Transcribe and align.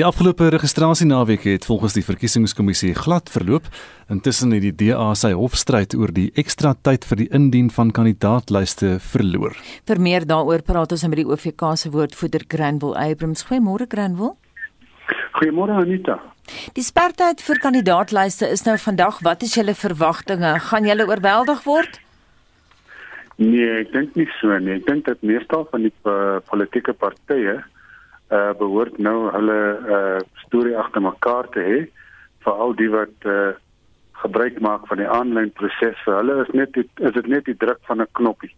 Die 0.00 0.06
afgelope 0.06 0.46
registrasienaweek 0.48 1.42
het 1.44 1.66
volgens 1.68 1.92
die 1.92 2.00
verkiesingskommissie 2.00 2.94
glad 2.96 3.28
verloop. 3.28 3.66
Intussen 4.08 4.54
het 4.56 4.62
die 4.64 4.72
DA 4.72 5.10
sy 5.12 5.34
hofstryd 5.36 5.92
oor 5.92 6.08
die 6.16 6.30
ekstra 6.40 6.70
tyd 6.88 7.02
vir 7.04 7.18
die 7.20 7.26
indien 7.36 7.66
van 7.68 7.90
kandidaatlyste 7.92 8.94
verloor. 9.04 9.58
Vir 9.84 9.98
meer 10.00 10.24
daaroor 10.24 10.62
praat 10.64 10.94
ons 10.96 11.04
met 11.04 11.20
die 11.20 11.26
OVK 11.28 11.66
se 11.76 11.92
woordvoerder 11.92 12.46
Granville 12.48 12.96
Abrams. 12.96 13.42
Goeiemôre 13.50 13.84
Granville. 13.92 14.38
Goeiemôre 15.36 15.76
Anita. 15.82 16.16
Die 16.78 16.84
sperdatum 16.86 17.44
vir 17.50 17.60
kandidaatlyste 17.66 18.48
is 18.48 18.64
nou 18.64 18.78
vandag. 18.80 19.18
Wat 19.26 19.44
is 19.44 19.52
julle 19.58 19.74
verwagtinge? 19.76 20.54
Gaan 20.70 20.88
julle 20.88 21.04
oorweldig 21.10 21.60
word? 21.68 22.00
Nee, 23.36 23.68
ek 23.82 23.92
dink 23.92 24.16
nie 24.16 24.30
so 24.38 24.56
nie. 24.64 24.78
Ek 24.78 24.88
dink 24.88 25.04
dat 25.12 25.20
meestal 25.20 25.68
van 25.68 25.84
die 25.84 25.92
uh, 26.08 26.40
politieke 26.48 26.96
partye 26.96 27.58
uh 27.58 27.68
behoort 28.30 28.98
nou 28.98 29.30
hulle 29.34 29.58
uh 29.96 30.20
storie 30.44 30.76
agter 30.78 31.02
mekaar 31.02 31.48
te 31.54 31.64
hê 31.66 31.78
vir 32.44 32.62
al 32.64 32.74
die 32.78 32.88
wat 32.92 33.26
uh 33.26 33.52
gebruik 34.22 34.60
maak 34.60 34.86
van 34.86 35.00
die 35.00 35.08
aanlyn 35.08 35.52
proses. 35.56 35.96
Vir 36.04 36.18
hulle 36.18 36.42
is 36.44 36.50
net 36.52 36.74
die, 36.76 36.84
is 37.00 37.14
dit 37.16 37.26
net 37.26 37.46
die 37.48 37.56
druk 37.56 37.80
van 37.88 38.02
'n 38.02 38.12
knoppie. 38.12 38.52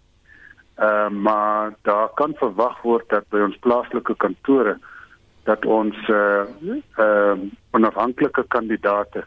Uh 0.79 1.09
maar 1.09 1.75
daar 1.83 2.09
kan 2.21 2.35
verwag 2.41 2.83
word 2.83 3.09
dat 3.09 3.29
by 3.31 3.41
ons 3.49 3.59
plaaslike 3.65 4.15
kantore 4.17 4.79
dat 5.45 5.65
ons 5.65 5.97
uh 6.09 6.45
uh 6.99 7.37
onafhanklike 7.73 8.45
kandidate 8.49 9.25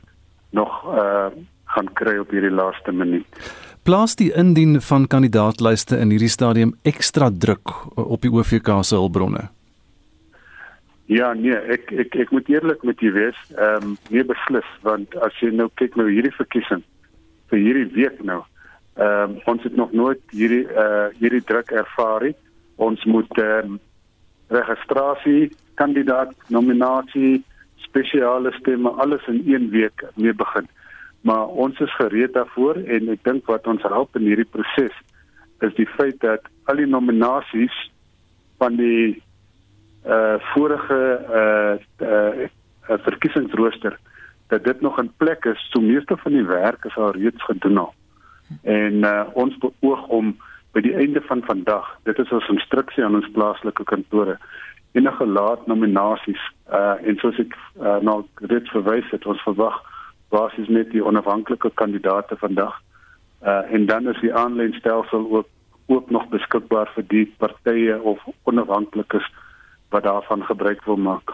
nog 0.52 0.72
uh 0.86 1.30
gaan 1.66 1.94
kry 1.94 2.18
op 2.18 2.30
hierdie 2.30 2.54
laaste 2.54 2.92
minuut 2.92 3.26
plaas 3.86 4.16
die 4.18 4.32
indien 4.34 4.82
van 4.82 5.04
kandidaatlyste 5.08 5.98
in 6.02 6.10
hierdie 6.10 6.32
stadium 6.34 6.72
ekstra 6.90 7.30
druk 7.30 7.70
op 8.02 8.24
die 8.24 8.32
OVK 8.34 8.72
se 8.82 8.98
hulpbronne? 8.98 9.44
Ja, 11.06 11.34
nee, 11.34 11.54
ek 11.54 11.92
ek 11.92 12.16
ek 12.26 12.32
moet 12.34 12.50
eerlik 12.50 12.84
met 12.84 13.02
u 13.02 13.12
wees, 13.14 13.40
ehm 13.54 13.92
um, 13.92 13.98
nie 14.10 14.24
beslis 14.26 14.70
want 14.82 15.16
as 15.22 15.36
jy 15.42 15.52
nou 15.54 15.70
kyk 15.82 15.98
nou 16.00 16.08
hierdie 16.10 16.34
verkiesing 16.34 16.82
vir 17.52 17.62
hierdie 17.62 17.90
week 17.94 18.22
nou, 18.24 18.42
ehm 18.98 19.36
um, 19.36 19.36
ons 19.54 19.64
het 19.64 19.76
nog 19.76 19.92
nooit 19.94 20.22
hierdie 20.32 20.66
eh 20.68 20.86
uh, 20.86 21.10
hierdie 21.20 21.44
druk 21.44 21.72
ervaar 21.72 22.24
nie. 22.30 22.36
Ons 22.76 23.06
moet 23.06 23.38
ehm 23.38 23.76
um, 23.76 23.80
registrasie, 24.50 25.52
kandidaat 25.76 26.34
nominasie, 26.50 27.44
spesiale 27.76 28.52
stemme 28.60 28.90
alles 28.90 29.28
in 29.28 29.44
een 29.46 29.70
week 29.70 30.04
mee 30.16 30.34
begin 30.34 30.68
maar 31.26 31.48
ons 31.48 31.80
is 31.80 31.96
gereed 31.96 32.34
daarvoor 32.38 32.78
en 32.96 33.10
ek 33.10 33.24
dink 33.26 33.48
wat 33.50 33.66
ons 33.68 33.82
help 33.90 34.14
in 34.18 34.28
hierdie 34.30 34.46
proses 34.46 34.98
is 35.66 35.74
die 35.80 35.88
feit 35.96 36.20
dat 36.22 36.46
al 36.70 36.78
die 36.78 36.90
nominasies 36.90 37.78
van 38.62 38.78
die 38.78 39.16
uh 40.08 40.36
vorige 40.54 41.00
uh 41.42 42.08
uh 42.08 42.48
verkiesingsrooster 42.88 43.98
dat 44.48 44.64
dit 44.64 44.82
nog 44.82 45.00
in 45.00 45.12
plek 45.18 45.46
is 45.46 45.70
so 45.72 45.82
meeste 45.82 46.18
van 46.18 46.32
die 46.32 46.46
werk 46.46 46.86
is 46.86 46.98
al 46.98 47.12
reeds 47.12 47.44
gedoen 47.44 47.78
al. 47.78 47.94
En 48.62 48.94
uh 48.94 49.24
ons 49.34 49.58
beoog 49.58 50.08
om 50.08 50.38
by 50.72 50.82
die 50.82 50.94
einde 50.94 51.22
van 51.22 51.42
vandag 51.46 51.98
dit 52.04 52.20
is 52.20 52.32
ons 52.32 52.48
instruksie 52.54 53.04
aan 53.04 53.16
ons 53.16 53.32
plaaslike 53.32 53.84
kantore 53.84 54.38
enige 54.92 55.26
laat 55.26 55.68
nominasies 55.68 56.44
uh 56.72 56.96
en 57.02 57.18
soos 57.18 57.40
ek 57.42 57.56
uh, 57.82 57.98
nou 58.02 58.22
dit 58.54 58.70
verwys 58.74 59.10
het 59.12 59.26
ons 59.26 59.42
verwag 59.48 59.82
basies 60.30 60.70
net 60.70 60.92
die 60.92 61.04
onafhanklike 61.06 61.72
kandidaate 61.82 62.38
vandag. 62.38 62.78
Uh 63.42 63.64
en 63.74 63.86
dan 63.86 64.08
is 64.10 64.22
die 64.22 64.34
aanlyn 64.34 64.74
stelsel 64.74 65.28
ook 65.32 65.50
ook 65.88 66.10
nog 66.10 66.28
beskikbaar 66.30 66.90
vir 66.96 67.06
die 67.08 67.26
partye 67.38 67.98
of 68.02 68.24
onafhanklikes 68.50 69.28
wat 69.90 70.04
daarvan 70.04 70.44
gebruik 70.44 70.84
wil 70.86 70.98
maak. 70.98 71.34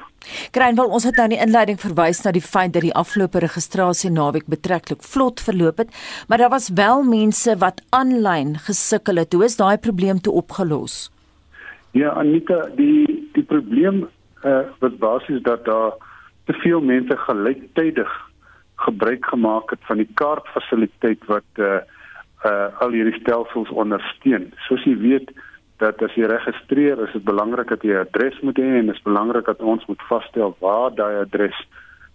Kreinwil, 0.51 0.91
ons 0.94 1.03
het 1.07 1.16
nou 1.17 1.25
in 1.29 1.35
die 1.35 1.41
inleiding 1.41 1.79
verwys 1.81 2.22
na 2.23 2.34
die 2.35 2.44
feit 2.44 2.73
dat 2.73 2.85
die 2.85 2.94
afgelope 2.94 3.41
registrasie 3.41 4.12
naweek 4.12 4.45
betreklik 4.51 5.03
vlot 5.03 5.41
verloop 5.41 5.81
het, 5.81 5.95
maar 6.28 6.38
daar 6.38 6.53
was 6.53 6.69
wel 6.75 7.03
mense 7.03 7.57
wat 7.57 7.81
aanlyn 7.89 8.57
gesukkel 8.67 9.22
het. 9.23 9.34
Hoe 9.34 9.45
is 9.45 9.57
daai 9.57 9.78
probleem 9.78 10.22
toe 10.22 10.34
opgelos? 10.34 11.09
Ja, 11.91 12.13
Anita, 12.16 12.67
die 12.75 13.06
die 13.34 13.44
probleem 13.44 14.07
uh 14.44 14.62
wat 14.79 14.97
basies 14.97 15.41
dat 15.45 15.66
daar 15.66 15.97
te 16.45 16.53
veel 16.53 16.81
mense 16.81 17.18
gelyktydig 17.18 18.12
gebruik 18.75 19.25
gemaak 19.25 19.69
het 19.69 19.79
van 19.89 19.97
die 20.01 20.09
kaartfasiliteit 20.13 21.25
wat 21.25 21.59
uh 21.59 21.81
uh 22.45 22.81
al 22.81 22.95
hierdie 22.95 23.19
stelsels 23.19 23.69
ondersteun. 23.69 24.51
Soos 24.68 24.85
jy 24.85 24.95
weet 24.97 25.33
dat 25.81 26.02
as 26.06 26.14
jy 26.16 26.28
registreer, 26.30 27.00
is 27.02 27.14
dit 27.16 27.24
belangrik 27.25 27.72
dat 27.74 27.84
jy 27.84 27.96
'n 27.97 28.06
adres 28.06 28.38
moet 28.46 28.58
hê 28.58 28.69
en 28.80 28.86
dit 28.86 28.96
is 28.96 29.08
belangrik 29.09 29.46
dat 29.46 29.62
ons 29.62 29.86
moet 29.90 30.02
vasstel 30.09 30.56
waar 30.59 30.94
daai 30.96 31.16
adres 31.25 31.58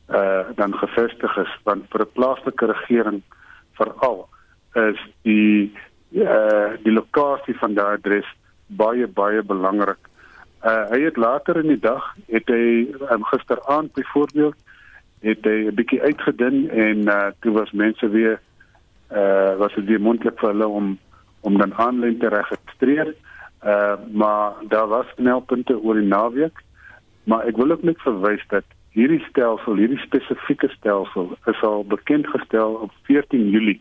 uh 0.08 0.46
dan 0.54 0.74
gevestig 0.74 1.36
is 1.36 1.52
want 1.64 1.82
vir 1.90 2.00
'n 2.02 2.14
plaaslike 2.14 2.66
regering 2.66 3.22
veral 3.78 4.28
is 4.74 5.00
die 5.22 5.74
uh 6.14 6.70
die 6.84 6.92
lokasie 6.92 7.56
van 7.58 7.74
daai 7.74 7.96
adres 7.98 8.28
baie 8.66 9.06
baie 9.06 9.42
belangrik. 9.42 10.02
Uh 10.62 10.86
hy 10.90 11.00
het 11.00 11.16
later 11.16 11.56
in 11.56 11.68
die 11.74 11.80
dag 11.80 12.14
het 12.28 12.46
hy 12.48 12.86
um, 13.10 13.24
gisteraand 13.24 13.92
byvoorbeeld 13.92 14.56
het 15.20 15.44
hy 15.44 15.58
'n 15.66 15.74
bietjie 15.74 16.02
uitgedun 16.02 16.70
en 16.70 16.98
uh 17.08 17.30
toe 17.40 17.52
was 17.52 17.72
mense 17.72 18.08
weer 18.08 18.40
uh 19.10 19.56
was 19.58 19.74
dit 19.74 19.84
weer 19.84 20.00
moontlik 20.00 20.38
vir 20.38 20.50
hulle 20.54 20.68
om 20.68 20.98
om 21.40 21.58
dan 21.58 21.74
aanlyn 21.74 22.18
te 22.18 22.28
registreer. 22.28 23.14
Uh 23.66 23.94
maar 24.12 24.52
daar 24.68 24.86
was 24.86 25.14
knelpunte 25.14 25.78
oor 25.82 25.94
die 25.98 26.08
naweek. 26.08 26.62
Maar 27.24 27.46
ek 27.50 27.56
wil 27.56 27.70
ook 27.74 27.82
net 27.82 28.00
verwys 28.04 28.44
dat 28.48 28.64
hierdie 28.94 29.24
stelsel, 29.28 29.74
hierdie 29.74 30.00
spesifieke 30.04 30.68
stelsel 30.68 31.32
is 31.50 31.62
al 31.62 31.84
bekend 31.84 32.28
gestel 32.30 32.78
op 32.86 32.92
14 33.08 33.48
Julie. 33.50 33.80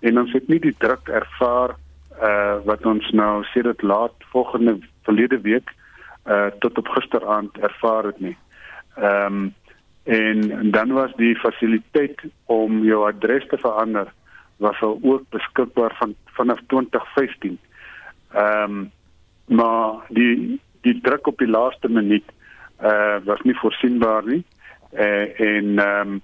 En 0.00 0.18
ons 0.18 0.32
het 0.32 0.48
nie 0.48 0.58
die 0.60 0.74
druk 0.78 1.08
ervaar 1.08 1.76
uh 2.20 2.58
wat 2.66 2.86
ons 2.86 3.10
nou 3.16 3.44
sê 3.52 3.62
dit 3.64 3.82
laat 3.82 4.26
volgende 4.34 4.76
verlede 5.06 5.38
week 5.40 5.70
uh 6.26 6.50
tot 6.58 6.78
op 6.78 6.88
gisteraand 6.96 7.58
ervaar 7.58 8.10
het 8.10 8.20
nie. 8.20 8.36
Ehm 8.96 9.36
um, 9.36 9.54
en 10.02 10.70
dan 10.70 10.92
was 10.92 11.12
die 11.16 11.36
fasiliteit 11.38 12.24
om 12.50 12.82
jou 12.84 13.06
adres 13.06 13.46
te 13.46 13.58
verander 13.58 14.10
was 14.56 14.80
al 14.80 14.98
ook 15.02 15.22
beskikbaar 15.30 15.94
van 15.98 16.14
vanaf 16.24 16.58
2015. 16.66 17.58
Ehm 18.32 18.62
um, 18.62 18.90
maar 19.46 20.04
die 20.08 20.60
die 20.82 21.00
druk 21.00 21.26
op 21.26 21.38
die 21.38 21.48
laaste 21.50 21.88
minuut 21.88 22.24
uh, 22.82 23.16
was 23.24 23.42
nie 23.42 23.54
voorsienbaar 23.54 24.26
nie. 24.26 24.44
Uh, 24.92 25.40
en 25.40 25.78
ehm 25.78 26.08
um, 26.08 26.22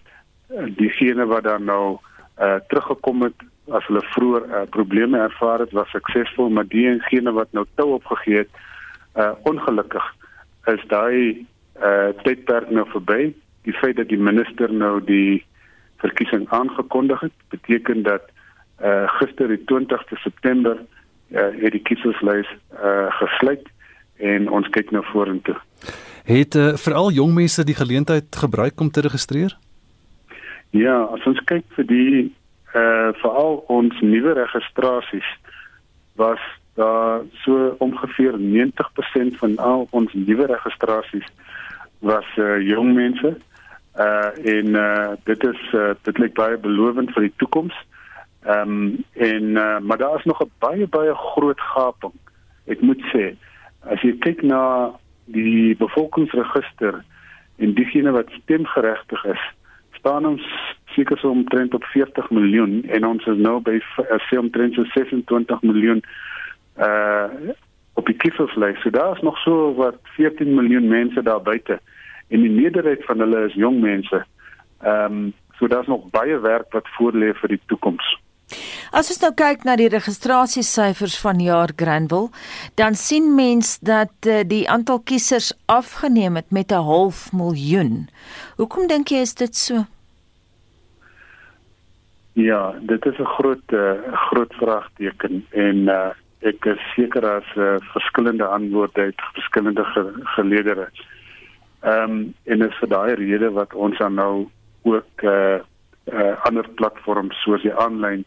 diegene 0.76 1.26
wat 1.26 1.44
dan 1.44 1.64
nou 1.64 1.98
uh, 2.40 2.54
teruggekom 2.68 3.22
het 3.22 3.42
as 3.68 3.84
hulle 3.86 4.02
vroeër 4.14 4.44
uh, 4.48 4.62
probleme 4.70 5.18
ervaar 5.18 5.60
het, 5.60 5.72
was 5.76 5.90
suksesvol, 5.92 6.48
maar 6.48 6.66
diegene 6.66 7.32
wat 7.32 7.52
nou 7.52 7.66
tou 7.74 7.92
opgegee 7.98 8.36
het, 8.36 8.62
uh, 9.16 9.32
ongelukkig 9.42 10.06
is 10.72 10.84
daai 10.88 11.46
uh, 11.82 12.08
tydperk 12.24 12.70
nou 12.70 12.86
verby 12.94 13.34
die 13.68 13.76
feit 13.76 13.96
dat 14.00 14.08
die 14.08 14.20
minister 14.20 14.72
nou 14.72 14.98
die 15.04 15.44
verkiesing 16.00 16.46
aangekondig 16.54 17.20
het, 17.26 17.34
beteken 17.52 18.02
dat 18.06 18.30
uh, 18.80 19.04
gister 19.18 19.50
die 19.50 19.60
20ste 19.68 20.20
September 20.22 20.78
uh, 21.30 21.48
het 21.62 21.72
die 21.72 21.82
kieserslys 21.82 22.48
uh, 22.76 23.08
gesluit 23.20 23.66
en 24.16 24.48
ons 24.50 24.68
kyk 24.74 24.90
nou 24.90 25.04
vorentoe. 25.12 25.56
Het 26.28 26.54
uh, 26.54 26.74
veral 26.76 27.10
jong 27.16 27.34
mense 27.34 27.64
die 27.64 27.76
geleentheid 27.78 28.36
gebruik 28.36 28.80
om 28.80 28.90
te 28.90 29.00
registreer? 29.00 29.56
Ja, 30.76 31.02
as 31.14 31.24
ons 31.24 31.40
kyk 31.48 31.64
vir 31.76 31.86
die 31.88 32.12
uh, 32.74 33.10
veral 33.22 33.62
ons 33.72 34.00
nuwe 34.00 34.34
registrasies 34.36 35.28
was 36.20 36.42
daar 36.78 37.22
so 37.42 37.74
ongeveer 37.78 38.36
90% 38.38 39.38
van 39.40 39.56
al 39.56 39.86
ons 39.90 40.12
nuwe 40.12 40.46
registrasies 40.46 41.26
was 41.98 42.26
uh, 42.36 42.60
jong 42.62 42.94
mense 42.94 43.36
uh 43.98 44.30
en 44.44 44.66
uh 44.78 45.10
dit 45.24 45.44
is 45.44 45.62
uh, 45.74 45.90
dit 46.02 46.18
lyk 46.18 46.34
baie 46.34 46.58
belovend 46.58 47.10
vir 47.16 47.26
die 47.26 47.34
toekoms. 47.42 47.74
Ehm 48.42 48.70
um, 48.70 49.04
en 49.12 49.42
uh, 49.42 49.78
maar 49.78 49.98
daar 49.98 50.18
is 50.18 50.24
nog 50.24 50.42
'n 50.42 50.50
baie 50.58 50.86
baie 50.86 51.14
groot 51.14 51.60
gaping. 51.60 52.12
Ek 52.66 52.80
moet 52.80 53.02
sê 53.12 53.34
as 53.80 54.00
jy 54.02 54.18
kyk 54.18 54.42
na 54.42 54.92
die 55.24 55.76
bevolkingsregister 55.76 57.04
en 57.56 57.74
diegene 57.74 58.10
wat 58.10 58.30
stemgeregtig 58.42 59.24
is, 59.24 59.42
staan 59.92 60.26
ons 60.26 60.44
seker 60.84 61.18
so 61.18 61.30
omtrent 61.30 61.74
op 61.74 61.84
40 61.84 62.30
miljoen 62.30 62.84
en 62.88 63.06
ons 63.06 63.26
is 63.26 63.36
nou 63.36 63.60
by 63.60 63.80
sê 64.28 64.38
omtrent 64.38 64.74
so 64.74 64.84
26 64.94 65.62
miljoen 65.62 66.02
uh 66.76 67.54
op 67.98 68.06
die 68.06 68.16
kieserslys. 68.16 68.78
So 68.82 68.90
daar 68.90 69.16
is 69.16 69.22
nog 69.26 69.38
so 69.38 69.74
wat 69.74 69.98
14 70.02 70.54
miljoen 70.54 70.88
mense 70.88 71.22
daar 71.22 71.42
buite 71.42 71.80
en 72.28 72.40
die 72.40 72.50
meerderheid 72.50 73.04
van 73.04 73.18
hulle 73.18 73.46
is 73.46 73.54
jong 73.54 73.80
mense. 73.80 74.24
Ehm 74.80 75.12
um, 75.12 75.32
so 75.58 75.66
daar's 75.66 75.90
nog 75.90 76.10
baie 76.10 76.38
werk 76.38 76.72
wat 76.72 76.88
voor 76.94 77.12
lê 77.12 77.32
vir 77.34 77.48
die 77.48 77.60
toekoms. 77.66 78.18
As 78.92 79.10
ons 79.12 79.20
nou 79.20 79.32
kyk 79.36 79.64
na 79.68 79.76
die 79.76 79.90
registrasiesyfers 79.92 81.18
van 81.20 81.40
jaar 81.44 81.74
Granville, 81.76 82.30
dan 82.80 82.96
sien 82.96 83.34
mens 83.36 83.76
dat 83.84 84.14
uh, 84.26 84.40
die 84.44 84.64
aantal 84.70 85.02
kiesers 85.04 85.52
afgeneem 85.66 86.36
het 86.40 86.50
met 86.50 86.72
'n 86.72 86.88
half 86.88 87.32
miljoen. 87.32 88.08
Hoekom 88.56 88.88
dink 88.88 89.08
jy 89.08 89.20
is 89.20 89.34
dit 89.34 89.56
so? 89.56 89.84
Ja, 92.32 92.74
dit 92.80 93.06
is 93.06 93.18
'n 93.18 93.24
groot 93.36 93.72
uh, 93.72 93.92
groot 94.30 94.54
vraagteken 94.54 95.46
en 95.50 95.76
uh, 95.76 96.10
ek 96.40 96.64
is 96.64 96.80
seker 96.94 97.26
as 97.26 97.48
uh, 97.56 97.76
verskillende 97.92 98.44
antwoorde 98.44 99.00
uit 99.00 99.20
verskillende 99.34 99.84
ge 99.84 100.12
geleedere. 100.22 100.88
Ehm 101.82 102.10
um, 102.10 102.34
en 102.44 102.62
is 102.62 102.78
vir 102.80 102.88
daai 102.88 103.14
rede 103.14 103.50
wat 103.50 103.74
ons 103.74 103.98
dan 103.98 104.14
nou 104.14 104.48
ook 104.82 105.22
uh, 105.22 105.58
uh 106.12 106.34
ander 106.48 106.68
platforms 106.68 107.42
soos 107.42 107.62
die 107.62 107.74
aanlyn 107.74 108.24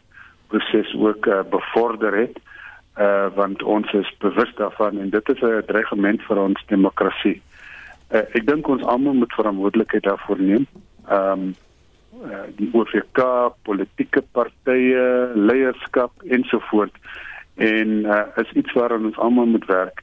proses 0.52 0.94
ook 0.94 1.26
uh, 1.26 1.42
bevorder 1.50 2.16
het 2.24 2.38
uh 3.00 3.32
want 3.34 3.62
ons 3.62 3.92
is 3.96 4.08
bewus 4.20 4.50
daarvan 4.60 4.98
en 5.00 5.10
dit 5.10 5.28
is 5.32 5.40
'n 5.40 5.64
dreigement 5.66 6.22
vir 6.22 6.38
ons 6.38 6.64
demokrasie. 6.68 7.40
Uh, 8.12 8.24
ek 8.36 8.46
dink 8.46 8.68
ons 8.68 8.84
almal 8.84 9.14
moet 9.14 9.32
verantwoordelikheid 9.32 10.02
daarvoor 10.02 10.40
neem. 10.40 10.66
Ehm 11.08 11.40
um, 11.40 11.54
Eh, 12.22 12.42
die 12.54 12.68
OVK, 12.76 13.18
politieke 13.66 14.20
partye, 14.36 15.04
leierskap 15.34 16.12
ensovoorts 16.28 17.18
en 17.56 17.88
uh, 18.04 18.20
is 18.40 18.52
iets 18.56 18.72
waaraan 18.76 19.08
ons 19.08 19.18
almal 19.18 19.48
moet 19.50 19.64
werk. 19.66 20.02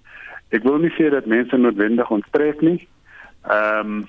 Ek 0.54 0.66
wil 0.68 0.82
nie 0.84 0.92
sê 0.98 1.08
dat 1.14 1.30
mense 1.30 1.58
noodwendig 1.58 2.10
onttrek 2.12 2.64
nie. 2.66 2.80
Ehm 3.48 4.00
um, 4.00 4.08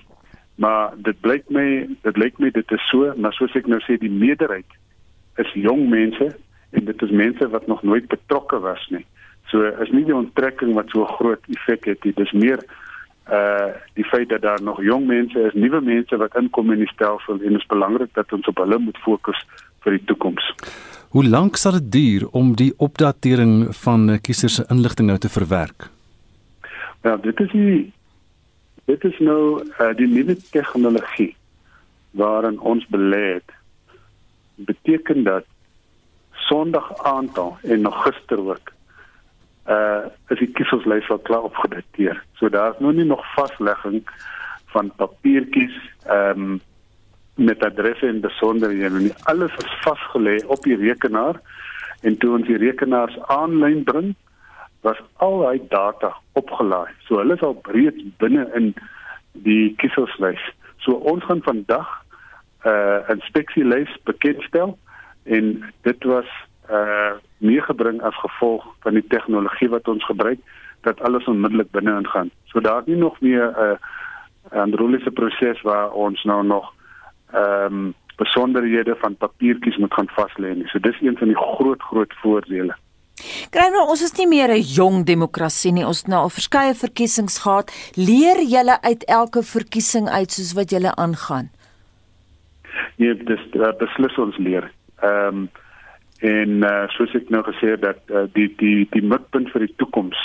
maar 0.60 0.90
dit 1.00 1.16
blyk 1.24 1.46
my 1.48 1.66
dit 2.04 2.18
lyk 2.20 2.36
my 2.42 2.50
dit 2.52 2.72
is 2.76 2.88
so, 2.90 3.12
maar 3.16 3.32
soos 3.32 3.54
ek 3.56 3.68
nou 3.70 3.78
sê 3.86 3.94
die 3.96 4.12
meerderheid 4.12 4.74
is 5.36 5.52
jong 5.54 5.88
mense 5.88 6.36
en 6.70 6.84
dit 6.84 7.02
is 7.02 7.10
mense 7.10 7.48
wat 7.48 7.66
nog 7.66 7.82
nooit 7.82 8.08
betrokke 8.08 8.58
was 8.58 8.86
nie. 8.90 9.06
So 9.50 9.62
is 9.82 9.90
nie 9.90 10.04
die 10.04 10.14
onttrekking 10.14 10.74
wat 10.74 10.90
so 10.94 11.04
groot 11.04 11.42
effek 11.50 11.84
het 11.90 12.04
nie. 12.04 12.14
Dis 12.16 12.32
meer 12.32 12.62
uh 13.30 13.70
die 13.94 14.04
feit 14.04 14.28
dat 14.28 14.42
daar 14.42 14.62
nog 14.62 14.82
jong 14.82 15.06
mense 15.06 15.38
is, 15.46 15.54
nuwe 15.54 15.80
mense 15.80 16.16
wat 16.16 16.36
inkom 16.38 16.72
in 16.72 16.82
die 16.82 16.90
stelsel 16.90 17.38
en 17.38 17.52
dit 17.52 17.60
is 17.60 17.66
belangrik 17.66 18.14
dat 18.14 18.32
ons 18.32 18.46
op 18.46 18.62
hulle 18.62 18.78
moet 18.78 18.98
fokus 19.04 19.38
vir 19.84 19.98
die 19.98 20.04
toekoms. 20.04 20.46
Hoe 21.10 21.24
lank 21.26 21.56
sal 21.56 21.78
dit 21.78 21.90
duur 21.92 22.28
om 22.38 22.54
die 22.54 22.72
opdatering 22.78 23.74
van 23.82 24.18
kiesers 24.22 24.60
se 24.60 24.66
inligting 24.70 25.10
nou 25.10 25.18
te 25.18 25.28
verwerk? 25.28 25.88
Ja, 27.02 27.16
dit 27.16 27.40
is 27.40 27.50
die 27.50 27.92
dit 28.90 29.04
is 29.04 29.18
nou 29.18 29.62
uh, 29.62 29.92
die 29.96 30.08
nuwe 30.10 30.36
tegnologie 30.50 31.34
waarin 32.18 32.58
ons 32.60 32.86
belê 32.90 33.22
het. 33.36 33.59
Beteken 34.90 35.22
dat 35.22 35.44
Sondag 36.30 37.02
aand 37.02 37.38
en 37.62 37.80
nog 37.80 38.02
gister 38.02 38.38
ook 38.38 38.72
uh 39.68 40.04
is 40.28 40.38
die 40.38 40.50
kieserslys 40.50 41.10
al 41.10 41.18
klaar 41.18 41.42
opgedateer. 41.46 42.24
So 42.34 42.48
daar's 42.48 42.78
nou 42.78 42.92
nie 42.92 43.04
nog 43.04 43.22
vaslegging 43.34 44.02
van 44.74 44.90
papiertjies 44.96 45.76
ehm 46.06 46.42
um, 46.42 46.60
met 47.34 47.64
adresse 47.64 48.06
en 48.06 48.20
besonderhede 48.20 48.98
nie. 48.98 49.12
Alles 49.22 49.52
is 49.56 49.78
vasgelê 49.86 50.46
op 50.46 50.62
die 50.62 50.76
rekenaar 50.76 51.40
en 52.00 52.18
toe 52.18 52.34
ons 52.36 52.46
die 52.46 52.58
rekenaars 52.58 53.18
aanlyn 53.18 53.84
bring, 53.84 54.14
was 54.80 54.98
al 55.16 55.38
daai 55.38 55.60
data 55.68 56.16
opgelaai. 56.32 56.90
So 57.06 57.22
hulle 57.22 57.34
is 57.34 57.46
al 57.46 57.54
breed 57.54 58.02
binne 58.18 58.48
in 58.54 58.74
die 59.32 59.74
kieserslys. 59.76 60.42
So 60.78 60.92
ons 60.92 61.24
gaan 61.24 61.42
vandag 61.42 61.99
uh, 62.64 62.98
inspeksielys 63.08 63.98
bekendstel 64.04 64.78
en 65.22 65.64
dit 65.82 66.04
was 66.04 66.28
uh 66.70 67.12
meegebring 67.40 68.02
as 68.02 68.16
gevolg 68.20 68.64
van 68.84 68.94
die 68.94 69.06
tegnologie 69.08 69.68
wat 69.68 69.88
ons 69.88 70.04
gebruik 70.04 70.38
dat 70.80 71.00
alles 71.00 71.24
onmiddellik 71.24 71.70
binne 71.70 71.96
ingaan. 71.98 72.30
So 72.44 72.60
daar 72.60 72.80
is 72.80 72.86
nie 72.86 72.96
nog 72.96 73.20
meer 73.20 73.46
'n 73.48 73.60
uh, 73.60 73.76
'n 74.52 74.58
androliese 74.58 75.10
proses 75.10 75.60
waar 75.62 75.90
ons 75.90 76.22
nou 76.24 76.44
nog 76.44 76.72
ehm 77.32 77.74
um, 77.74 77.94
besonderhede 78.16 78.96
van 78.98 79.16
papiertjies 79.16 79.76
moet 79.76 79.94
gaan 79.94 80.08
vas 80.08 80.32
lê 80.36 80.54
nie. 80.54 80.68
So 80.68 80.78
dis 80.78 81.00
een 81.00 81.16
van 81.18 81.28
die 81.28 81.36
groot 81.36 81.82
groot 81.82 82.14
voordele. 82.22 82.74
Kry 83.50 83.68
nou 83.72 83.86
ons 83.88 84.02
is 84.02 84.12
nie 84.18 84.28
meer 84.28 84.48
'n 84.48 84.60
jong 84.60 85.04
demokrasie 85.06 85.72
nie. 85.72 85.86
Ons 85.86 85.98
het 85.98 86.08
nou 86.08 86.22
al 86.22 86.36
verskeie 86.40 86.74
verkiesings 86.74 87.38
gehad. 87.38 87.72
Leer 87.94 88.42
julle 88.42 88.80
uit 88.80 89.04
elke 89.04 89.42
verkiesing 89.42 90.08
uit 90.08 90.30
soos 90.30 90.52
wat 90.52 90.70
julle 90.70 90.94
aangaan? 90.94 91.50
Nee, 92.96 93.14
dis 93.14 93.42
uh, 93.52 93.72
beslis 93.78 94.18
ons 94.18 94.36
leer. 94.38 94.70
Ehm 95.00 95.26
um, 95.26 95.50
en 96.20 96.50
uh, 96.68 96.84
soos 96.92 97.14
ek 97.16 97.30
nou 97.32 97.40
gesê 97.46 97.72
het 97.74 97.80
dat 97.80 98.00
uh, 98.12 98.26
die 98.36 98.50
die 98.60 98.84
die 98.92 99.02
mikpunt 99.02 99.48
vir 99.54 99.64
die 99.64 99.74
toekoms 99.80 100.18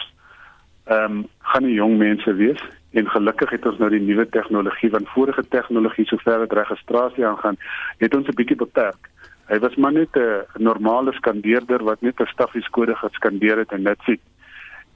ehm 0.91 1.21
um, 1.21 1.21
gaan 1.51 1.63
die 1.63 1.77
jong 1.77 1.95
mense 1.97 2.33
wees 2.35 2.59
en 2.99 3.07
gelukkig 3.09 3.53
het 3.55 3.65
ons 3.65 3.79
nou 3.79 3.89
die 3.93 4.03
nuwe 4.03 4.25
tegnologie 4.29 4.89
van 4.91 5.07
vorige 5.13 5.43
tegnologie 5.55 6.05
sover 6.09 6.43
dit 6.43 6.57
registrasie 6.59 7.25
aangaan 7.25 7.57
het 8.03 8.15
ons 8.15 8.27
'n 8.27 8.35
bietjie 8.35 8.59
beperk 8.59 9.09
hy 9.47 9.59
was 9.59 9.75
maar 9.75 9.95
net 9.95 10.15
'n 10.17 10.43
normale 10.59 11.13
skandeerder 11.13 11.83
wat 11.83 12.01
net 12.01 12.19
'n 12.19 12.33
staffieskode 12.33 12.95
geskandeer 12.95 13.57
het 13.57 13.71
en 13.71 13.83
dit 13.83 13.99
sien 14.05 14.21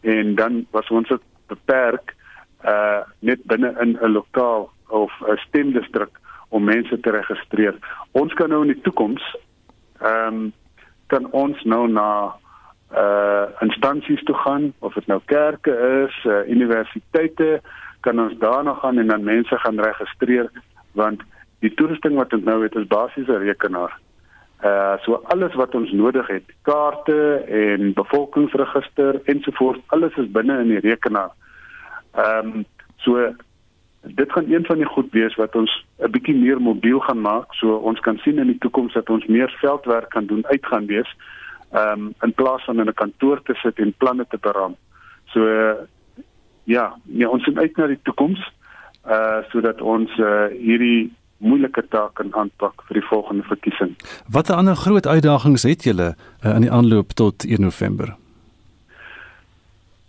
en 0.01 0.36
dan 0.36 0.66
was 0.72 0.90
ons 0.90 1.10
beperk 1.48 2.16
uh 2.66 3.01
net 3.19 3.40
binne 3.44 3.72
in 3.81 3.98
'n 4.01 4.12
lokaal 4.12 4.69
of 4.90 5.12
'n 5.22 5.38
stemdistrik 5.48 6.19
om 6.50 6.63
mense 6.63 7.00
te 7.00 7.12
registreer 7.12 7.75
ons 8.12 8.34
kan 8.34 8.50
nou 8.50 8.62
in 8.66 8.74
die 8.74 8.81
toekoms 8.81 9.24
ehm 10.00 10.28
um, 10.34 10.54
kan 11.10 11.25
ons 11.34 11.63
nou 11.66 11.88
na 11.90 12.36
uh 12.90 13.46
instansies 13.62 14.22
toe 14.24 14.36
gaan 14.36 14.74
of 14.80 14.94
dit 14.94 15.07
nou 15.07 15.19
kerke 15.25 15.74
is, 16.06 16.16
uh, 16.25 16.42
universiteite, 16.50 17.62
kan 18.01 18.19
ons 18.19 18.34
daarna 18.42 18.74
gaan 18.81 18.98
en 18.98 19.07
dan 19.07 19.24
mense 19.24 19.57
gaan 19.57 19.81
registreer 19.81 20.50
want 20.98 21.22
die 21.60 21.74
toerusting 21.74 22.16
wat 22.18 22.34
ons 22.34 22.46
nou 22.48 22.63
het 22.63 22.75
is 22.75 22.88
basies 22.88 23.28
'n 23.28 23.44
rekenaar. 23.46 23.94
Uh 24.63 24.98
so 25.06 25.22
alles 25.34 25.53
wat 25.53 25.75
ons 25.75 25.91
nodig 25.91 26.27
het, 26.27 26.46
kaarte 26.62 27.46
en 27.48 27.94
bevolkingsregister 27.94 29.22
ensovoorts, 29.24 29.82
alles 29.88 30.15
is 30.15 30.32
binne 30.32 30.60
in 30.60 30.68
die 30.68 30.79
rekenaar. 30.89 31.32
Ehm 32.15 32.48
um, 32.48 32.65
so 32.98 33.34
dit 34.01 34.32
gaan 34.32 34.51
een 34.51 34.65
van 34.65 34.77
die 34.77 34.86
goed 34.86 35.12
wees 35.12 35.36
wat 35.36 35.56
ons 35.56 35.86
'n 35.98 36.12
bietjie 36.12 36.36
meer 36.36 36.62
mobiel 36.62 37.00
gaan 37.00 37.22
maak 37.22 37.53
so 37.53 37.75
ons 37.75 38.00
kan 38.00 38.18
sien 38.18 38.38
in 38.38 38.48
die 38.48 38.58
toekoms 38.58 38.94
dat 38.94 39.10
ons 39.10 39.25
meer 39.25 39.58
veldwerk 39.60 40.10
kan 40.10 40.25
doen 40.25 40.46
uitgaan 40.46 40.86
wees 40.86 41.15
ehm 41.72 42.00
um, 42.00 42.13
in 42.22 42.34
plaas 42.34 42.63
van 42.63 42.79
in 42.79 42.88
'n 42.88 42.94
kantoor 42.94 43.41
te 43.41 43.53
sit 43.53 43.79
en 43.79 43.94
planne 43.98 44.25
te 44.29 44.38
beraam. 44.41 44.75
So 45.25 45.39
uh, 45.46 45.74
ja, 46.63 46.98
nee, 47.03 47.29
ons 47.29 47.44
sien 47.44 47.60
uit 47.60 47.77
na 47.77 47.88
die 47.88 48.00
toekoms 48.03 48.53
uh 49.08 49.41
sodat 49.50 49.82
ons 49.82 50.18
uh, 50.18 50.46
hierdie 50.60 51.13
moeilike 51.38 51.88
taak 51.88 52.13
kan 52.13 52.34
aanpak 52.36 52.82
vir 52.88 53.00
die 53.00 53.08
volgende 53.08 53.44
verkiesing. 53.44 53.96
Watter 54.27 54.56
ander 54.56 54.75
groot 54.75 55.08
uitdagings 55.08 55.63
het 55.63 55.84
julle 55.84 56.15
uh, 56.46 56.56
in 56.56 56.62
die 56.62 56.72
aanloop 56.72 57.12
tot 57.12 57.46
1 57.46 57.62
November? 57.62 58.15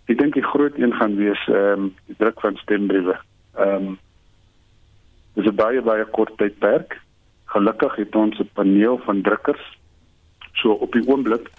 Ek 0.05 0.17
dink 0.17 0.33
die 0.33 0.43
groot 0.43 0.77
een 0.77 0.93
gaan 0.93 1.15
wees 1.15 1.47
ehm 1.47 1.79
um, 1.79 1.93
die 2.05 2.15
druk 2.17 2.41
van 2.41 2.55
stembriewe. 2.55 3.15
Ehm 3.61 3.87
um, 3.87 3.99
dis 5.33 5.45
'n 5.45 5.55
baie 5.55 5.81
baie 5.81 6.05
kort 6.05 6.37
tydperk. 6.37 6.99
Gelukkig 7.53 7.95
het 7.95 8.15
ons 8.15 8.39
'n 8.39 8.49
paneel 8.53 8.97
van 9.05 9.21
drukkers. 9.21 9.65
So 10.53 10.71
op 10.71 10.91
die 10.91 11.07
oomblik 11.07 11.49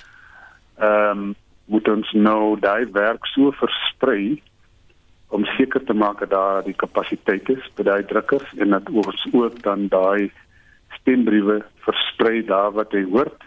ehm 0.78 1.18
um, 1.18 1.34
moet 1.64 1.88
ons 1.88 2.12
nou 2.12 2.58
daai 2.60 2.90
werk 2.92 3.26
so 3.26 3.50
versprei 3.50 4.42
om 5.28 5.44
seker 5.44 5.84
te 5.84 5.94
maak 5.94 6.18
dat 6.20 6.30
daar 6.30 6.64
die 6.64 6.76
kapasiteit 6.76 7.48
is 7.48 7.70
by 7.76 7.82
daai 7.82 8.04
drukkers 8.04 8.48
en 8.56 8.74
dat 8.76 8.90
ons 8.90 9.26
ook 9.32 9.62
dan 9.62 9.88
daai 9.88 10.32
stembriewe 10.98 11.62
versprei 11.86 12.44
daar 12.44 12.72
wat 12.72 12.92
hy 12.92 13.04
hoort 13.04 13.40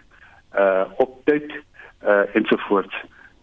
uh 0.58 0.84
op 0.96 1.20
tyd 1.24 1.52
uh 2.02 2.24
ensovoorts. 2.34 2.96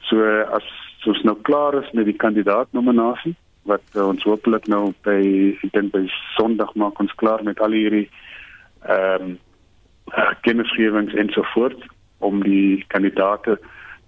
So 0.10 0.20
as 0.58 0.68
ons 1.06 1.24
nou 1.24 1.38
klaar 1.42 1.74
is 1.84 1.92
met 1.92 2.06
die 2.06 2.20
kandidaatnominasie 2.26 3.36
wat 3.70 3.84
uh, 3.96 4.08
ons 4.08 4.24
hopelik 4.28 4.68
nou 4.72 4.92
by 5.08 5.20
ek 5.64 5.72
dink 5.76 5.94
by 5.96 6.04
Sondag 6.36 6.74
maak 6.80 7.00
ons 7.00 7.14
klaar 7.22 7.44
met 7.48 7.62
al 7.64 7.76
hierdie 7.76 8.08
ehm 8.84 9.34
um, 9.34 9.34
kennisgewings 10.44 11.14
en 11.16 11.30
so 11.32 11.46
voort 11.54 11.80
om 12.20 12.42
die 12.44 12.84
kandidate 12.92 13.56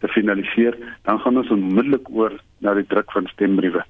te 0.03 0.07
finaliseer, 0.11 0.75
dan 1.07 1.19
gaan 1.23 1.39
ons 1.39 1.51
onmiddellik 1.55 2.09
oor 2.11 2.35
na 2.59 2.73
die 2.77 2.87
druk 2.91 3.11
van 3.15 3.29
stembriewe. 3.31 3.85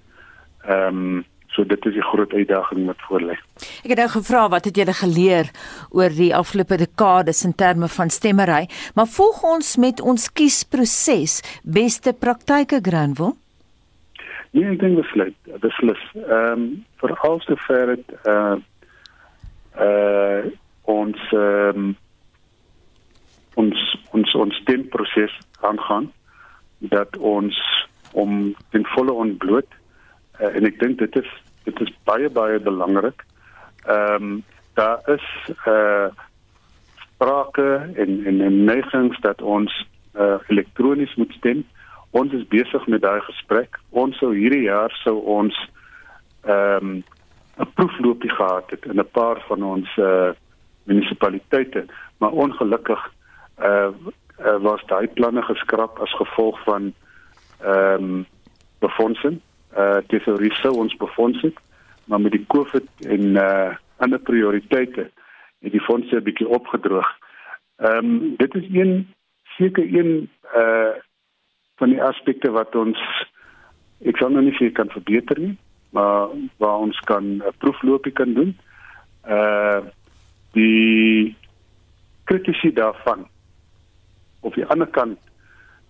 Ehm 0.65 0.99
um, 1.05 1.23
so 1.55 1.63
dit 1.63 1.85
is 1.87 1.93
die 1.95 2.03
groot 2.03 2.33
uitdaging 2.35 2.83
wat 2.89 3.03
voorlê. 3.07 3.37
Ek 3.85 3.93
het 3.93 4.01
nou 4.01 4.09
gevra 4.11 4.41
wat 4.51 4.65
het 4.67 4.75
julle 4.75 4.95
geleer 4.97 5.51
oor 5.95 6.11
die 6.11 6.33
afgelope 6.35 6.75
dekades 6.81 7.45
in 7.47 7.55
terme 7.55 7.87
van 7.87 8.11
stemmery, 8.11 8.65
maar 8.95 9.07
volg 9.07 9.39
ons 9.55 9.69
met 9.79 10.03
ons 10.03 10.27
kiesproses 10.35 11.39
beste 11.63 12.11
praktyke 12.11 12.81
Granville? 12.83 13.37
Nee, 14.55 14.69
ek 14.71 14.79
dink 14.79 14.95
besluit, 15.01 15.35
beslis. 15.59 16.01
Ehm 16.15 16.51
um, 16.51 16.67
vir 17.01 17.11
al 17.27 17.41
te 17.43 17.57
ver 17.65 17.89
het 17.91 18.11
uh 18.31 18.55
uh 19.85 20.45
ons 20.87 21.23
ehm 21.35 21.81
um, 21.81 21.89
ons 23.59 23.81
ons 24.15 24.35
ons 24.43 24.61
stemproses 24.61 25.35
aangaan 25.59 26.07
dat 26.93 27.17
ons 27.17 27.59
om 28.13 28.55
ten 28.71 28.87
volle 28.93 29.11
ontbloot 29.25 29.67
uh, 30.39 30.47
en 30.47 30.67
ek 30.71 30.79
dink 30.79 31.03
dit 31.03 31.19
is 31.19 31.35
dit 31.67 31.81
is 31.83 31.91
baie 32.07 32.31
baie 32.39 32.59
belangrik. 32.69 33.27
Ehm 33.83 34.29
um, 34.29 34.43
daar 34.79 35.03
is 35.17 35.27
uh 35.67 36.07
sprake 37.03 37.69
en 37.95 38.23
en 38.23 38.39
'n 38.39 38.63
neigings 38.71 39.19
dat 39.19 39.41
ons 39.41 39.71
uh, 40.15 40.39
elektronies 40.47 41.15
moet 41.15 41.33
stem. 41.43 41.67
Ons 42.15 42.31
is 42.31 42.47
besig 42.47 42.85
met 42.87 43.01
daai 43.03 43.19
gesprek. 43.27 43.75
Ons 43.89 44.15
sou 44.21 44.29
hierdie 44.31 44.69
jaar 44.69 44.93
sou 45.03 45.17
ons 45.37 45.55
ehm 46.47 46.87
um, 46.87 47.03
'n 47.59 47.71
proefloopie 47.73 48.29
gehad 48.29 48.69
het 48.69 48.85
in 48.85 48.99
'n 48.99 49.11
paar 49.11 49.39
van 49.47 49.63
ons 49.63 49.97
uh 49.97 50.31
munisipaliteite, 50.83 51.85
maar 52.17 52.31
ongelukkig 52.31 53.01
uh, 53.59 53.89
uh 54.39 54.57
was 54.67 54.83
daai 54.85 55.07
planne 55.07 55.41
geskraap 55.41 55.99
as 55.99 56.15
gevolg 56.15 56.63
van 56.63 56.93
ehm 57.59 58.03
um, 58.03 58.25
befondsing. 58.79 59.39
Uh 59.77 59.97
tesourie 60.07 60.53
sou 60.53 60.73
ons 60.77 60.95
befonds 60.95 61.41
het, 61.41 61.57
maar 62.05 62.21
met 62.21 62.31
die 62.31 62.45
COVID 62.47 62.87
en 63.07 63.23
uh 63.35 63.75
ander 63.97 64.19
prioriteite 64.19 65.11
het 65.59 65.71
die 65.71 65.87
fondse 65.89 66.15
'n 66.15 66.23
bietjie 66.23 66.47
opgedroog. 66.47 67.09
Ehm 67.75 67.97
um, 67.97 68.35
dit 68.37 68.55
is 68.55 68.67
een 68.71 69.13
seker 69.57 69.83
een 69.83 70.29
uh 70.55 70.95
van 71.75 71.89
die 71.89 72.01
aspekte 72.03 72.51
wat 72.51 72.75
ons 72.75 72.99
ek 74.05 74.17
sal 74.17 74.33
nou 74.33 74.43
nie 74.45 74.55
sê 74.59 74.71
kan 74.71 74.91
verbeter 74.93 75.39
nie, 75.39 75.55
maar 75.95 76.33
waar 76.57 76.83
ons 76.87 76.99
kan 77.09 77.41
'n 77.41 77.57
proefloopie 77.57 78.13
kan 78.13 78.33
doen. 78.33 78.57
Uh 79.27 79.81
die 80.55 81.35
kritisie 82.23 82.71
daarvan 82.73 83.27
op 84.39 84.53
die 84.55 84.65
ander 84.65 84.87
kant 84.87 85.19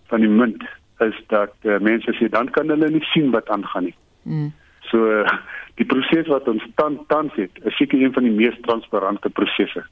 van 0.08 0.20
die 0.20 0.30
munt 0.30 0.64
is 1.00 1.18
dat 1.28 1.54
uh, 1.62 1.80
mense 1.80 2.14
sê 2.18 2.30
dan 2.30 2.50
kan 2.50 2.70
hulle 2.70 2.90
nie 2.90 3.04
sien 3.14 3.32
wat 3.32 3.50
aangaan 3.50 3.84
nie. 3.84 3.96
Mm. 4.24 4.54
So 4.90 4.98
uh, 5.12 5.38
die 5.76 5.86
proses 5.86 6.28
wat 6.32 6.48
ons 6.48 6.64
tans 6.76 7.00
tans 7.08 7.34
het, 7.36 7.52
is 7.64 7.76
seker 7.78 8.02
een 8.02 8.14
van 8.14 8.24
die 8.24 8.32
mees 8.32 8.58
transparante 8.62 9.30
prosesse. 9.30 9.84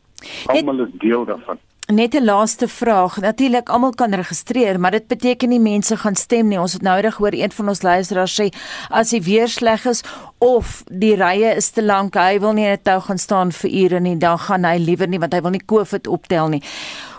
Almal 0.48 0.86
is 0.86 0.94
deel 1.04 1.26
daarvan. 1.26 1.60
Net 1.94 2.14
'n 2.16 2.26
laaste 2.26 2.68
vraag. 2.68 3.18
Natuurlik 3.22 3.70
almal 3.70 3.92
kan 3.92 4.14
registreer, 4.14 4.80
maar 4.80 4.92
dit 4.92 5.08
beteken 5.08 5.50
nie 5.50 5.60
mense 5.60 5.98
gaan 5.98 6.16
stem 6.16 6.48
nie. 6.48 6.60
Ons 6.60 6.74
het 6.74 6.82
nou 6.82 7.02
reg 7.02 7.16
hoor 7.16 7.34
een 7.34 7.52
van 7.52 7.68
ons 7.68 7.82
luisteraars 7.82 8.42
sê 8.42 8.50
as 8.90 9.10
die 9.10 9.22
weer 9.22 9.48
sleg 9.48 9.86
is 9.86 10.04
of 10.38 10.84
die 10.90 11.16
rye 11.16 11.56
is 11.56 11.70
te 11.70 11.84
lank, 11.84 12.16
hy 12.16 12.40
wil 12.40 12.54
nie 12.54 12.66
net 12.66 12.84
tou 12.84 13.00
gaan 13.00 13.18
staan 13.18 13.52
vir 13.52 13.70
ure 13.72 14.00
nie, 14.00 14.18
dan 14.18 14.38
gaan 14.38 14.64
hy 14.64 14.78
liewer 14.78 15.08
nie 15.08 15.20
want 15.20 15.34
hy 15.34 15.42
wil 15.42 15.52
nie 15.52 15.66
COVID 15.66 16.08
optel 16.08 16.48
nie. 16.48 16.62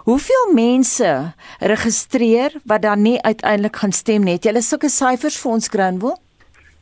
Hoeveel 0.05 0.53
mense 0.55 1.33
registreer 1.61 2.53
wat 2.65 2.83
dan 2.83 3.03
nie 3.03 3.23
uiteindelik 3.23 3.77
gaan 3.77 3.93
stem 3.93 4.23
nie? 4.23 4.33
Het 4.33 4.45
jy 4.45 4.61
sulke 4.61 4.89
syfers 4.89 5.39
vir 5.43 5.53
ons 5.53 5.69
Granville? 5.69 6.17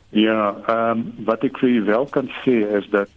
Ja, 0.09 0.55
ehm 0.67 0.89
um, 0.89 1.13
wat 1.25 1.43
ek 1.43 1.57
vir 1.57 1.69
julle 1.69 1.91
wel 1.91 2.05
kan 2.05 2.29
sê 2.43 2.77
is 2.77 2.89
dat 2.89 3.09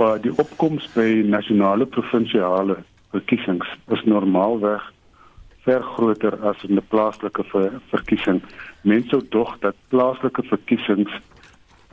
uh, 0.00 0.14
die 0.22 0.38
opkomste 0.38 1.00
by 1.00 1.28
nasionale 1.28 1.86
provinsiale 1.86 2.82
verkiesings 3.10 3.68
is 3.94 4.04
normaalweg 4.04 4.92
ver 5.64 5.82
groter 5.82 6.36
as 6.48 6.62
in 6.62 6.76
'n 6.76 6.88
plaaslike 6.88 7.44
ver 7.44 7.80
verkiesing. 7.90 8.42
Mense 8.82 9.08
sou 9.08 9.22
dog 9.28 9.58
dat 9.58 9.74
plaaslike 9.88 10.42
verkiesings 10.42 11.12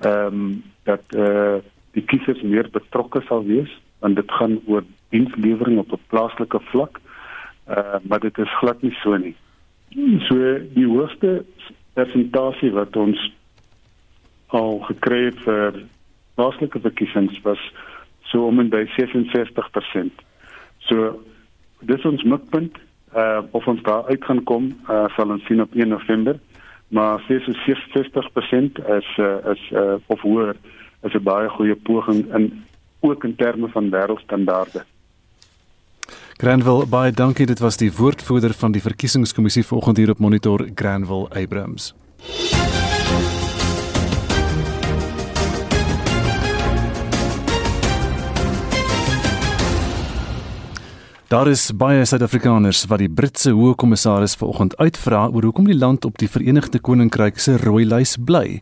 ehm 0.01 0.33
um, 0.33 0.63
dat 0.83 1.03
eh 1.09 1.21
uh, 1.21 1.57
die 1.91 2.03
kiesers 2.03 2.41
meer 2.41 2.69
betrokke 2.71 3.21
sal 3.27 3.43
wees 3.45 3.71
want 3.99 4.15
dit 4.15 4.31
gaan 4.31 4.59
oor 4.67 4.83
dienslewering 5.09 5.77
op 5.79 5.91
'n 5.91 6.07
plaaslike 6.07 6.59
vlak. 6.59 6.99
Eh 7.65 7.77
uh, 7.77 7.99
maar 8.03 8.19
dit 8.19 8.37
is 8.37 8.57
glad 8.59 8.81
nie 8.81 8.95
so 9.03 9.17
nie. 9.17 9.35
So 10.27 10.35
die 10.73 10.87
hoogste 10.87 11.45
persentasie 11.93 12.71
wat 12.71 12.95
ons 12.95 13.31
al 14.47 14.79
gekry 14.79 15.25
het 15.25 15.39
vir 15.39 15.83
plaaslike 16.35 16.79
verkiesings 16.79 17.41
was 17.41 17.61
so 18.23 18.45
om 18.47 18.59
en 18.59 18.69
by 18.69 18.85
66%. 18.97 20.23
So 20.89 21.19
dis 21.79 22.05
ons 22.05 22.23
mikpunt 22.23 22.77
uh 23.15 23.41
of 23.51 23.67
ons 23.67 23.81
daar 23.83 24.05
uit 24.11 24.23
gaan 24.23 24.43
kom 24.43 24.71
uh 24.89 25.05
sal 25.15 25.29
ons 25.29 25.45
sien 25.45 25.61
op 25.61 25.75
1 25.75 25.87
November 25.87 26.39
maar 26.87 27.23
sies 27.27 27.45
so 27.45 27.53
60% 27.53 28.79
is 28.97 29.17
uh, 29.17 29.51
is 29.51 29.71
uh 29.71 29.95
of 30.05 30.21
hoër 30.21 30.55
is 31.03 31.13
'n 31.13 31.23
baie 31.23 31.49
goeie 31.49 31.75
poging 31.75 32.33
in 32.35 32.63
ook 32.99 33.23
in 33.23 33.35
terme 33.35 33.67
van 33.67 33.89
wêreldstandaarde. 33.89 34.85
Granville 36.37 36.85
baie 36.85 37.11
dankie 37.11 37.45
dit 37.45 37.59
was 37.59 37.77
die 37.77 37.93
woordvoerder 37.93 38.53
van 38.53 38.71
die 38.71 38.81
verkiesingskommissie 38.81 39.65
vanoggend 39.65 39.97
hier 39.97 40.09
op 40.09 40.19
monitor 40.19 40.67
Granville 40.75 41.29
Abrams. 41.29 41.93
Daar 51.25 51.47
is 51.49 51.71
baie 51.73 52.03
Suid-Afrikaners 52.05 52.83
wat 52.85 53.01
die 53.01 53.09
Britse 53.09 53.49
Hoogkommissaris 53.57 54.35
vanoggend 54.37 54.75
uitvra 54.77 55.23
oor 55.33 55.47
hoekom 55.47 55.65
die 55.65 55.77
land 55.77 56.05
op 56.05 56.19
die 56.21 56.27
Verenigde 56.29 56.77
Koninkryk 56.77 57.39
se 57.41 57.55
rooi 57.63 57.81
lys 57.85 58.13
bly. 58.21 58.59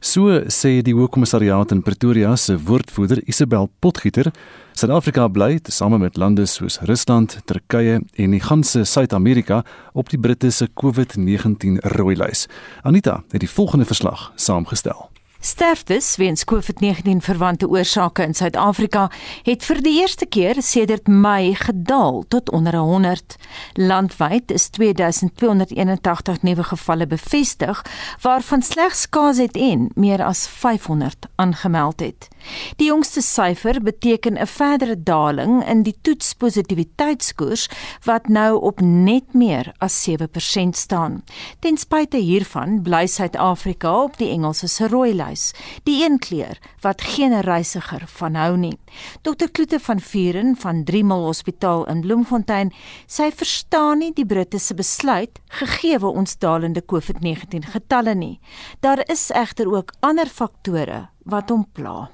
So 0.00 0.38
sê 0.48 0.78
die 0.80 0.94
Hoogkommissariaat 0.96 1.74
in 1.76 1.82
Pretoria 1.84 2.32
se 2.40 2.56
woordvoerder 2.56 3.20
Isabel 3.28 3.68
Potgieter, 3.84 4.32
Suid-Afrika 4.72 5.28
bly 5.28 5.58
tesame 5.60 6.00
met 6.00 6.16
lande 6.16 6.48
soos 6.48 6.80
Rusland, 6.88 7.42
Turkye 7.44 8.00
en 8.00 8.38
die 8.38 8.40
ganse 8.40 8.86
Suid-Amerika 8.88 9.60
op 9.92 10.08
die 10.08 10.18
Britte 10.18 10.48
se 10.50 10.70
COVID-19 10.80 11.76
rooi 11.98 12.16
lys. 12.16 12.48
Anita 12.88 13.20
het 13.36 13.44
die 13.44 13.52
volgende 13.52 13.84
verslag 13.84 14.30
saamgestel. 14.36 15.10
Sterftes 15.40 16.16
weens 16.16 16.44
COVID-19 16.44 17.16
verwante 17.22 17.68
oorsake 17.68 18.22
in 18.22 18.34
Suid-Afrika 18.34 19.04
het 19.46 19.62
vir 19.62 19.78
die 19.86 19.92
eerste 20.00 20.26
keer 20.26 20.58
sedert 20.66 21.06
Mei 21.06 21.54
gedaal 21.54 22.24
tot 22.28 22.50
onder 22.50 22.74
100. 22.74 23.36
Landwyd 23.78 24.50
is 24.50 24.66
2281 24.74 26.42
nuwe 26.42 26.64
gevalle 26.64 27.06
bevestig, 27.06 27.84
waarvan 28.20 28.62
slegs 28.62 29.06
KZN 29.08 29.92
meer 29.94 30.24
as 30.24 30.48
500 30.48 31.30
aangemeld 31.36 32.00
het. 32.00 32.28
Die 32.76 32.90
jongste 32.90 33.22
syfer 33.22 33.78
beteken 33.82 34.38
'n 34.38 34.46
verdere 34.46 35.02
daling 35.02 35.62
in 35.68 35.82
die 35.82 35.98
toetspositiwiteitskoers 36.02 37.68
wat 38.04 38.28
nou 38.28 38.60
op 38.60 38.80
net 38.80 39.34
meer 39.34 39.72
as 39.78 40.02
7% 40.02 40.76
staan. 40.76 41.22
Ten 41.58 41.76
spyte 41.76 42.16
hiervan 42.16 42.82
bly 42.82 43.06
Suid-Afrika 43.06 44.02
op 44.02 44.18
die 44.18 44.30
Engelse 44.30 44.66
se 44.66 44.88
rooi 44.88 45.14
lys 45.14 45.26
huis, 45.28 45.52
die 45.84 46.00
een 46.04 46.18
kleur 46.18 46.58
wat 46.84 47.04
geen 47.14 47.36
reisiger 47.46 48.04
van 48.18 48.38
hou 48.38 48.56
nie. 48.56 48.74
Dr 49.22 49.50
Kloete 49.52 49.78
van 49.78 50.00
Vuren 50.00 50.56
van 50.56 50.84
Driemal 50.88 51.24
Hospitaal 51.28 51.86
in 51.92 52.02
Bloemfontein, 52.04 52.72
sy 53.06 53.30
verstaan 53.30 54.02
nie 54.02 54.12
die 54.16 54.26
Britte 54.26 54.58
se 54.58 54.74
besluit 54.74 55.40
gegee 55.60 55.98
ons 55.98 56.38
dalende 56.38 56.82
COVID-19 56.82 57.68
getalle 57.74 58.14
nie. 58.14 58.38
Daar 58.80 59.02
is 59.10 59.30
egter 59.34 59.68
ook 59.72 59.92
ander 60.00 60.26
faktore 60.26 61.08
wat 61.24 61.50
hom 61.50 61.66
pla. 61.72 62.08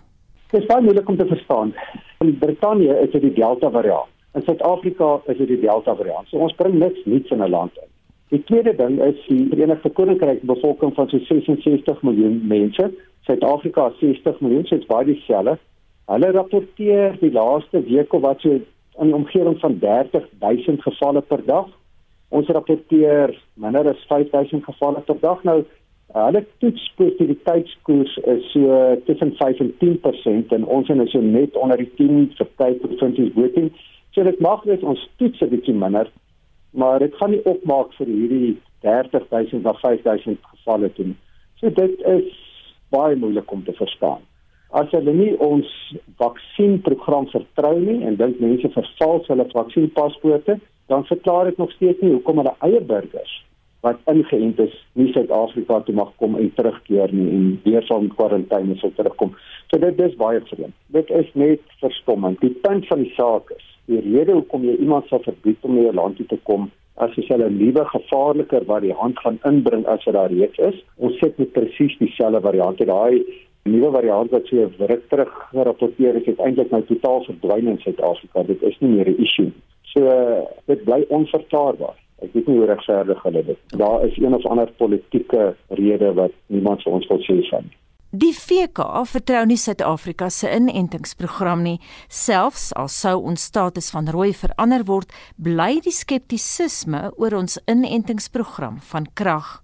Dit 0.51 0.63
is 0.63 0.69
baie 0.71 0.83
moeilik 0.83 1.09
om 1.09 1.19
te 1.19 1.27
verstaan. 1.27 1.75
In 2.23 2.39
Brittanje 2.39 2.99
is 3.03 3.11
dit 3.13 3.23
die 3.23 3.35
Delta 3.35 3.71
variant. 3.71 4.11
In 4.35 4.43
Suid-Afrika 4.43 5.21
is 5.31 5.39
dit 5.39 5.49
die 5.49 5.61
Delta 5.61 5.95
variant. 5.95 6.29
So 6.31 6.43
ons 6.43 6.55
bring 6.59 6.79
niks 6.79 7.05
nuuts 7.05 7.31
in 7.31 7.43
'n 7.43 7.51
land 7.51 7.77
in. 7.83 7.91
Die 8.35 8.43
tweede 8.43 8.75
ding 8.75 8.99
is 8.99 9.15
die 9.29 9.47
Verenigde 9.47 9.91
Koninkryk 9.91 10.41
bevolking 10.43 10.91
van 10.95 11.09
so 11.09 11.19
66 11.19 12.01
miljoen 12.03 12.41
mense. 12.51 12.89
Suid-Afrika 13.29 13.93
60 14.01 14.41
miljoen, 14.43 14.65
so 14.67 14.75
dit's 14.75 14.89
baie 14.91 15.07
dieselfde. 15.07 15.55
Hulle 16.11 16.31
rapporteer 16.35 17.15
die 17.21 17.31
laaste 17.31 17.85
week 17.87 18.17
of 18.19 18.25
wat 18.25 18.43
so 18.43 18.57
in 18.59 19.13
die 19.13 19.15
omgewing 19.15 19.55
van 19.63 19.79
30 19.79 20.27
000 20.43 20.83
gevalle 20.83 21.23
per 21.23 21.45
dag. 21.47 21.71
Ons 22.35 22.51
rapporteer 22.59 23.37
minder 23.55 23.93
as 23.93 24.03
5000 24.11 24.67
gevalle 24.67 25.05
per 25.07 25.23
dag. 25.23 25.47
Nou 25.47 25.61
hulle 26.19 26.43
toetspositiwiteitskoers 26.65 28.19
is 28.35 28.51
so 28.51 28.83
tussen 29.07 29.31
5 29.39 29.63
en 29.63 29.73
10% 29.85 30.59
en 30.59 30.67
ons 30.81 30.91
is 30.91 31.15
so 31.15 31.23
net 31.23 31.55
onder 31.55 31.79
die 31.79 31.93
10 32.03 32.35
vir 32.35 32.51
tyd 32.59 32.83
provinsies 32.83 33.31
voting. 33.39 33.71
So 34.11 34.27
dit 34.27 34.43
mag 34.43 34.67
net 34.67 34.83
ons 34.83 35.09
toets 35.23 35.41
'n 35.41 35.55
bietjie 35.55 35.79
minder, 35.87 36.11
maar 36.75 36.99
dit 36.99 37.15
gaan 37.21 37.31
nie 37.31 37.43
opmaak 37.45 37.93
vir 37.99 38.11
hierdie 38.11 38.53
30 38.87 39.29
000 39.31 39.71
of 39.71 39.81
5000 39.81 40.39
gevalle 40.53 40.93
toe. 40.93 41.13
So 41.61 41.71
dit 41.71 42.01
is 42.11 42.31
baie 42.95 43.17
moeilik 43.17 43.53
om 43.53 43.65
te 43.65 43.73
verstaan. 43.79 44.23
As 44.75 44.91
hulle 44.91 45.15
nie 45.15 45.33
ons 45.39 45.71
vaksienprogram 46.19 47.29
vertrou 47.31 47.75
nie 47.79 48.01
en 48.07 48.19
dink 48.19 48.41
mense 48.43 48.71
vervals 48.75 49.31
hulle 49.31 49.47
vaksienpaspoorte, 49.53 50.59
dan 50.91 51.07
verklaar 51.07 51.51
dit 51.51 51.59
nog 51.63 51.73
steeds 51.73 52.03
nie 52.03 52.13
hoekom 52.17 52.43
hulle 52.43 52.57
eie 52.67 52.83
burgers 52.83 53.41
wat 53.85 54.01
ingeënt 54.09 54.61
is 54.65 54.75
nie 54.97 55.11
Suid-Afrika 55.13 55.83
toe 55.85 55.95
mag 55.97 56.13
kom 56.21 56.39
en 56.41 56.49
terugkeer 56.57 57.13
nie 57.13 57.27
en 57.37 57.49
weer 57.67 57.85
van 57.91 58.07
kwarantyne 58.15 58.79
sou 58.81 58.89
terugkom. 58.97 59.35
So 59.69 59.81
dit 59.83 60.01
is 60.01 60.17
baie 60.21 60.41
vreemd. 60.49 60.77
Dit 60.97 61.11
is 61.13 61.29
net 61.37 61.75
verstommend. 61.83 62.41
Die 62.41 62.55
punt 62.65 62.89
van 62.89 63.05
die 63.05 63.13
saak 63.13 63.53
is, 63.53 63.67
die 63.91 64.01
rede 64.01 64.33
hoekom 64.33 64.65
jy 64.65 64.77
iemand 64.77 65.07
sal 65.09 65.23
verbied 65.25 65.63
om 65.63 65.75
na 65.77 65.87
jou 65.87 65.95
land 65.95 66.17
toe 66.17 66.27
te 66.27 66.39
kom, 66.49 66.71
as 66.97 67.15
jy 67.19 67.25
hulle 67.29 67.49
'n 67.51 67.59
nuwe 67.59 67.85
gevaarliker 67.91 68.65
variant 68.65 69.19
gaan 69.19 69.39
inbring 69.45 69.87
as 69.87 70.05
wat 70.05 70.15
daar 70.15 70.31
reeds 70.31 70.59
is. 70.59 70.85
Ons 70.97 71.19
sit 71.19 71.39
met 71.39 71.53
presies 71.53 71.99
dieselfde 71.99 72.41
variant. 72.41 72.79
Daai 72.79 73.25
nuwe 73.65 73.91
variant 73.91 74.31
wat 74.31 74.47
so 74.47 74.71
ruk 74.79 75.09
terug 75.09 75.33
gerapporteer 75.53 76.17
is, 76.17 76.39
eintlik 76.39 76.71
nou 76.71 76.83
totaal 76.83 77.25
verdwyn 77.25 77.69
in 77.69 77.79
Suid-Afrika. 77.79 78.43
Dit 78.43 78.63
is 78.63 78.79
nie 78.81 78.91
meer 78.91 79.09
'n 79.09 79.23
issue. 79.23 79.53
So 79.83 80.01
dit 80.67 80.85
bly 80.85 81.05
onverklaarbaar. 81.09 81.97
Ek 82.23 82.33
weet 82.33 82.47
nie 82.47 82.59
hoe 82.59 82.67
regverdig 82.67 83.23
hulle 83.23 83.45
dit. 83.45 83.59
Daar 83.77 84.07
is 84.07 84.17
een 84.17 84.35
of 84.35 84.47
ander 84.47 84.71
politieke 84.77 85.55
rede 85.69 86.13
wat 86.15 86.33
niemand 86.47 86.83
vir 86.83 86.93
ons 86.93 87.07
wil 87.07 87.19
sê 87.19 87.49
van 87.51 87.63
nie. 87.63 87.77
Die 88.15 88.31
VK 88.31 88.85
vertrou 89.11 89.41
nie 89.43 89.57
Suid-Afrika 89.59 90.29
se 90.31 90.47
inentingsprogram 90.55 91.65
nie, 91.67 91.81
selfs 92.07 92.69
al 92.79 92.87
sou 92.87 93.17
ons 93.27 93.43
status 93.51 93.89
van 93.91 94.07
rooi 94.07 94.29
verander 94.39 94.85
word, 94.87 95.11
bly 95.35 95.81
die 95.83 95.95
skeptisisme 95.95 97.09
oor 97.19 97.35
ons 97.41 97.59
inentingsprogram 97.67 98.79
van 98.93 99.09
krag. 99.19 99.57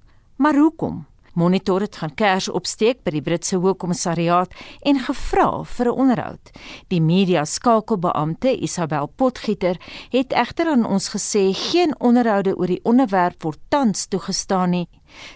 Maar 0.43 0.59
hoekom? 0.59 1.05
Monitor 1.41 1.81
het 1.81 1.97
gaan 1.97 2.13
kers 2.15 2.51
opsteek 2.53 2.99
by 3.07 3.15
die 3.15 3.23
Britse 3.25 3.57
Hoogkommissariaat 3.63 4.53
en 4.85 4.99
gevra 5.01 5.63
vir 5.65 5.87
'n 5.89 5.99
onderhoud. 6.03 6.51
Die 6.93 7.01
media 7.01 7.45
skakelbeampte 7.45 8.51
Isabel 8.61 9.07
Potgieter 9.07 9.77
het 10.11 10.33
egter 10.33 10.67
aan 10.67 10.85
ons 10.85 11.09
gesê 11.15 11.45
geen 11.55 11.95
onderhoude 11.99 12.57
oor 12.57 12.67
die 12.67 12.85
onderwerp 12.85 13.43
word 13.43 13.59
tans 13.69 14.07
toegestaan 14.07 14.71
nie. 14.71 14.89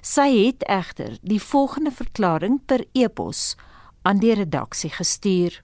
Sy 0.02 0.28
het 0.46 0.62
egter 0.68 1.18
die 1.22 1.40
volgende 1.42 1.90
verklaring 1.90 2.60
per 2.66 2.84
e-pos 2.92 3.56
aan 4.02 4.18
die 4.18 4.34
redaksie 4.34 4.90
gestuur. 4.90 5.62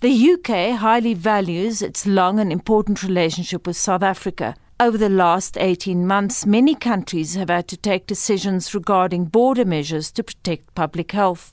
The 0.00 0.30
UK 0.32 0.48
highly 0.80 1.14
values 1.14 1.82
its 1.82 2.04
long 2.04 2.40
and 2.40 2.50
important 2.50 3.02
relationship 3.02 3.66
with 3.66 3.76
South 3.76 4.02
Africa. 4.02 4.54
Over 4.82 4.98
the 4.98 5.08
last 5.08 5.56
18 5.56 6.08
months, 6.08 6.44
many 6.44 6.74
countries 6.74 7.36
have 7.36 7.50
had 7.50 7.68
to 7.68 7.76
take 7.76 8.08
decisions 8.08 8.74
regarding 8.74 9.26
border 9.26 9.64
measures 9.64 10.10
to 10.10 10.24
protect 10.24 10.74
public 10.74 11.12
health. 11.12 11.52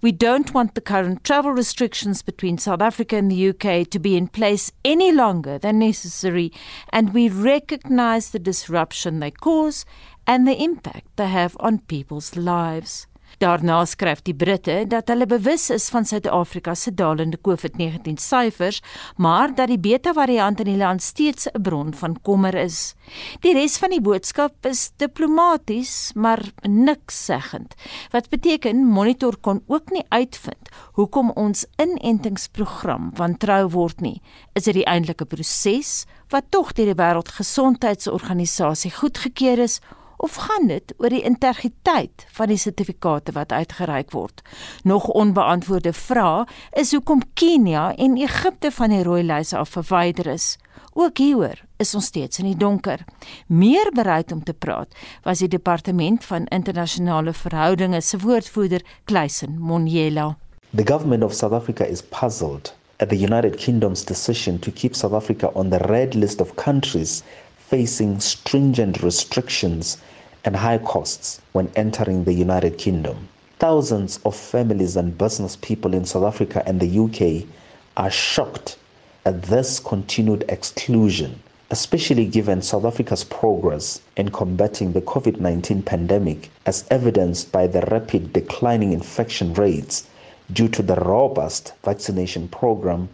We 0.00 0.12
don't 0.12 0.54
want 0.54 0.76
the 0.76 0.80
current 0.80 1.24
travel 1.24 1.50
restrictions 1.50 2.22
between 2.22 2.56
South 2.56 2.80
Africa 2.80 3.16
and 3.16 3.32
the 3.32 3.48
UK 3.48 3.90
to 3.90 3.98
be 3.98 4.16
in 4.16 4.28
place 4.28 4.70
any 4.84 5.10
longer 5.10 5.58
than 5.58 5.80
necessary, 5.80 6.52
and 6.92 7.12
we 7.12 7.28
recognise 7.28 8.30
the 8.30 8.38
disruption 8.38 9.18
they 9.18 9.32
cause 9.32 9.84
and 10.24 10.46
the 10.46 10.62
impact 10.62 11.16
they 11.16 11.26
have 11.26 11.56
on 11.58 11.80
people's 11.80 12.36
lives. 12.36 13.08
Daarna 13.38 13.84
skryf 13.86 14.24
die 14.26 14.34
Britte 14.34 14.80
dat 14.90 15.12
hulle 15.12 15.26
bewus 15.30 15.68
is 15.70 15.84
van 15.94 16.02
Suid-Afrika 16.08 16.72
se 16.74 16.90
dalende 16.90 17.38
COVID-19 17.38 18.18
syfers, 18.18 18.80
maar 19.16 19.54
dat 19.54 19.70
die 19.70 19.78
Beta-variant 19.78 20.58
in 20.64 20.66
die 20.72 20.80
land 20.80 21.02
steeds 21.02 21.46
'n 21.46 21.62
bron 21.62 21.94
van 21.94 22.16
kommer 22.22 22.54
is. 22.54 22.94
Die 23.40 23.52
res 23.52 23.78
van 23.78 23.90
die 23.90 24.00
boodskap 24.00 24.66
is 24.66 24.90
diplomaties, 24.96 26.10
maar 26.14 26.42
niks 26.62 27.24
seggend. 27.24 27.74
Wat 28.10 28.28
beteken 28.28 28.84
Monitor 28.84 29.36
kon 29.40 29.62
ook 29.66 29.90
nie 29.90 30.04
uitvind 30.08 30.68
hoekom 30.92 31.30
ons 31.30 31.66
inentingsprogram 31.76 33.10
wantrou 33.14 33.68
word 33.70 34.00
nie. 34.00 34.22
Is 34.52 34.64
dit 34.64 34.74
die 34.74 34.86
eintlike 34.86 35.24
proses 35.24 36.06
wat 36.28 36.50
tog 36.50 36.72
deur 36.72 36.86
die 36.86 37.02
Wêreldgesondheidsorganisasie 37.02 38.90
goedgekeur 38.90 39.58
is? 39.58 39.80
Of 40.18 40.34
gaan 40.34 40.66
dit 40.66 40.94
oor 40.98 41.12
die 41.14 41.22
integriteit 41.22 42.26
van 42.34 42.50
die 42.50 42.58
sertifikate 42.58 43.32
wat 43.36 43.52
uitgereik 43.54 44.10
word? 44.14 44.42
Nog 44.82 45.06
onbeantwoorde 45.08 45.92
vrae 45.94 46.46
is 46.72 46.92
hoekom 46.92 47.22
Kenia 47.38 47.92
en 47.96 48.16
Egipte 48.18 48.70
van 48.74 48.94
die 48.94 49.04
rooi 49.06 49.22
lys 49.22 49.54
af 49.54 49.76
verwyder 49.78 50.26
is. 50.34 50.56
Ook 50.98 51.20
hieroor 51.22 51.60
is 51.78 51.94
ons 51.94 52.08
steeds 52.10 52.40
in 52.42 52.48
die 52.50 52.58
donker. 52.58 53.04
Meer 53.46 53.92
bereid 53.94 54.32
om 54.34 54.42
te 54.42 54.54
praat 54.54 54.94
was 55.22 55.38
die 55.44 55.50
departement 55.52 56.24
van 56.26 56.50
internasionale 56.54 57.32
verhoudinge 57.32 58.00
se 58.02 58.18
woordvoerder 58.18 58.82
Kleisen 59.04 59.58
Monjela. 59.58 60.32
The 60.74 60.86
government 60.86 61.22
of 61.22 61.34
South 61.34 61.52
Africa 61.52 61.86
is 61.86 62.02
puzzled 62.02 62.74
at 62.98 63.08
the 63.08 63.18
United 63.18 63.56
Kingdom's 63.56 64.04
decision 64.04 64.58
to 64.58 64.70
keep 64.70 64.94
South 64.94 65.14
Africa 65.14 65.50
on 65.54 65.70
the 65.70 65.78
red 65.78 66.14
list 66.14 66.40
of 66.40 66.56
countries 66.56 67.22
facing 67.68 68.20
stringent 68.20 69.02
restrictions 69.02 69.98
and 70.44 70.56
high 70.56 70.78
costs 70.78 71.40
when 71.52 71.70
entering 71.76 72.24
the 72.24 72.32
United 72.32 72.78
Kingdom. 72.78 73.28
Thousands 73.58 74.20
of 74.24 74.36
families 74.36 74.96
and 74.96 75.18
business 75.18 75.56
people 75.56 75.94
in 75.94 76.04
South 76.04 76.24
Africa 76.24 76.62
and 76.66 76.80
the 76.80 76.98
UK 76.98 77.48
are 77.96 78.10
shocked 78.10 78.76
at 79.24 79.42
this 79.42 79.80
continued 79.80 80.44
exclusion, 80.48 81.42
especially 81.70 82.24
given 82.24 82.62
South 82.62 82.84
Africa's 82.84 83.24
progress 83.24 84.00
in 84.16 84.30
combating 84.30 84.92
the 84.92 85.02
COVID 85.02 85.40
19 85.40 85.82
pandemic, 85.82 86.50
as 86.66 86.86
evidenced 86.90 87.50
by 87.50 87.66
the 87.66 87.80
rapid 87.90 88.32
declining 88.32 88.92
infection 88.92 89.52
rates 89.54 90.06
due 90.52 90.68
to 90.68 90.82
the 90.82 90.94
robust 90.94 91.74
vaccination 91.84 92.48
program 92.48 93.08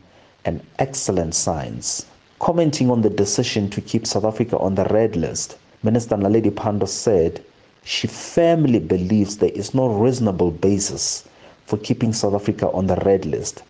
and 0.44 0.60
excellent 0.78 1.34
science. 1.34 2.06
Commenting 2.38 2.90
on 2.90 3.02
the 3.02 3.10
decision 3.10 3.70
to 3.70 3.80
keep 3.80 4.06
South 4.06 4.24
Africa 4.24 4.58
on 4.58 4.74
the 4.74 4.84
red 4.84 5.16
list, 5.16 5.56
Minister 5.84 6.16
Naledi 6.16 6.50
Pandor 6.50 6.88
said 6.88 7.44
she 7.84 8.06
firmly 8.06 8.78
believes 8.78 9.36
there 9.36 9.50
is 9.50 9.74
no 9.74 9.86
reasonable 9.86 10.50
basis 10.50 11.28
for 11.66 11.76
keeping 11.76 12.14
South 12.14 12.32
Africa 12.32 12.70
on 12.70 12.86
the 12.86 12.96
red 13.04 13.26
list, 13.26 13.62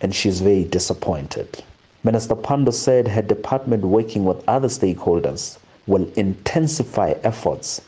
and 0.00 0.12
she 0.12 0.28
is 0.28 0.40
very 0.40 0.64
disappointed. 0.64 1.62
Minister 2.02 2.34
Pandor 2.34 2.74
said 2.74 3.06
her 3.06 3.22
department, 3.22 3.84
working 3.84 4.24
with 4.24 4.42
other 4.48 4.66
stakeholders, 4.66 5.58
will 5.86 6.10
intensify 6.16 7.14
efforts 7.22 7.80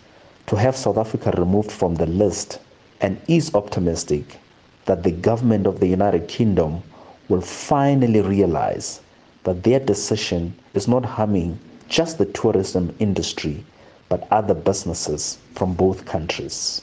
to 0.46 0.54
have 0.54 0.76
South 0.76 0.96
Africa 0.96 1.32
removed 1.36 1.72
from 1.72 1.96
the 1.96 2.06
list 2.06 2.60
and 3.00 3.20
is 3.26 3.52
optimistic 3.52 4.38
that 4.84 5.02
the 5.02 5.10
government 5.10 5.66
of 5.66 5.80
the 5.80 5.88
United 5.88 6.28
Kingdom 6.28 6.84
will 7.28 7.40
finally 7.40 8.20
realize 8.20 9.00
that 9.42 9.64
their 9.64 9.80
decision 9.80 10.54
is 10.74 10.86
not 10.86 11.04
harming 11.04 11.58
just 11.88 12.18
the 12.18 12.26
tourism 12.26 12.94
industry, 13.00 13.64
but 14.12 14.28
other 14.30 14.56
businesses 14.56 15.38
from 15.54 15.76
both 15.76 16.02
countries. 16.04 16.82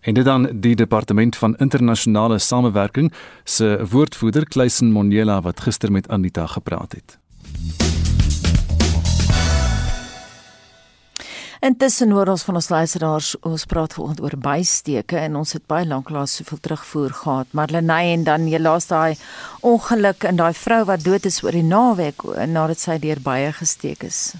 En 0.00 0.14
dit 0.14 0.24
dan 0.24 0.48
die 0.54 0.74
departement 0.74 1.36
van 1.36 1.56
internasionale 1.56 2.38
samewerking 2.38 3.12
se 3.44 3.86
woordvoerder 3.90 4.46
Kleisen 4.48 4.90
Monjela 4.92 5.40
wat 5.40 5.60
gister 5.60 5.92
met 5.92 6.08
Anita 6.08 6.46
gepraat 6.46 6.92
het. 6.92 7.18
Intussen 11.60 12.10
hoor 12.10 12.28
ons 12.28 12.42
van 12.46 12.54
ons 12.54 12.68
luisteraars, 12.68 13.28
ons 13.40 13.64
praat 13.66 13.94
vanoggend 13.96 14.20
oor 14.22 14.36
bysteke 14.38 15.18
en 15.18 15.38
ons 15.40 15.52
het 15.56 15.64
baie 15.66 15.86
lanklaas 15.88 16.36
soveel 16.38 16.60
terugvoer 16.62 17.14
gehad. 17.22 17.50
Marlenae 17.50 18.12
en 18.12 18.26
dan 18.26 18.46
jy 18.50 18.60
laas 18.60 18.86
daai 18.90 19.16
ongeluk 19.66 20.28
en 20.28 20.42
daai 20.42 20.52
vrou 20.54 20.84
wat 20.90 21.02
dood 21.04 21.26
is 21.26 21.40
oor 21.42 21.56
die 21.56 21.66
naweek 21.66 22.22
nadat 22.46 22.82
sy 22.82 23.00
deur 23.02 23.22
baie 23.24 23.50
gesteek 23.56 24.06
is. 24.06 24.36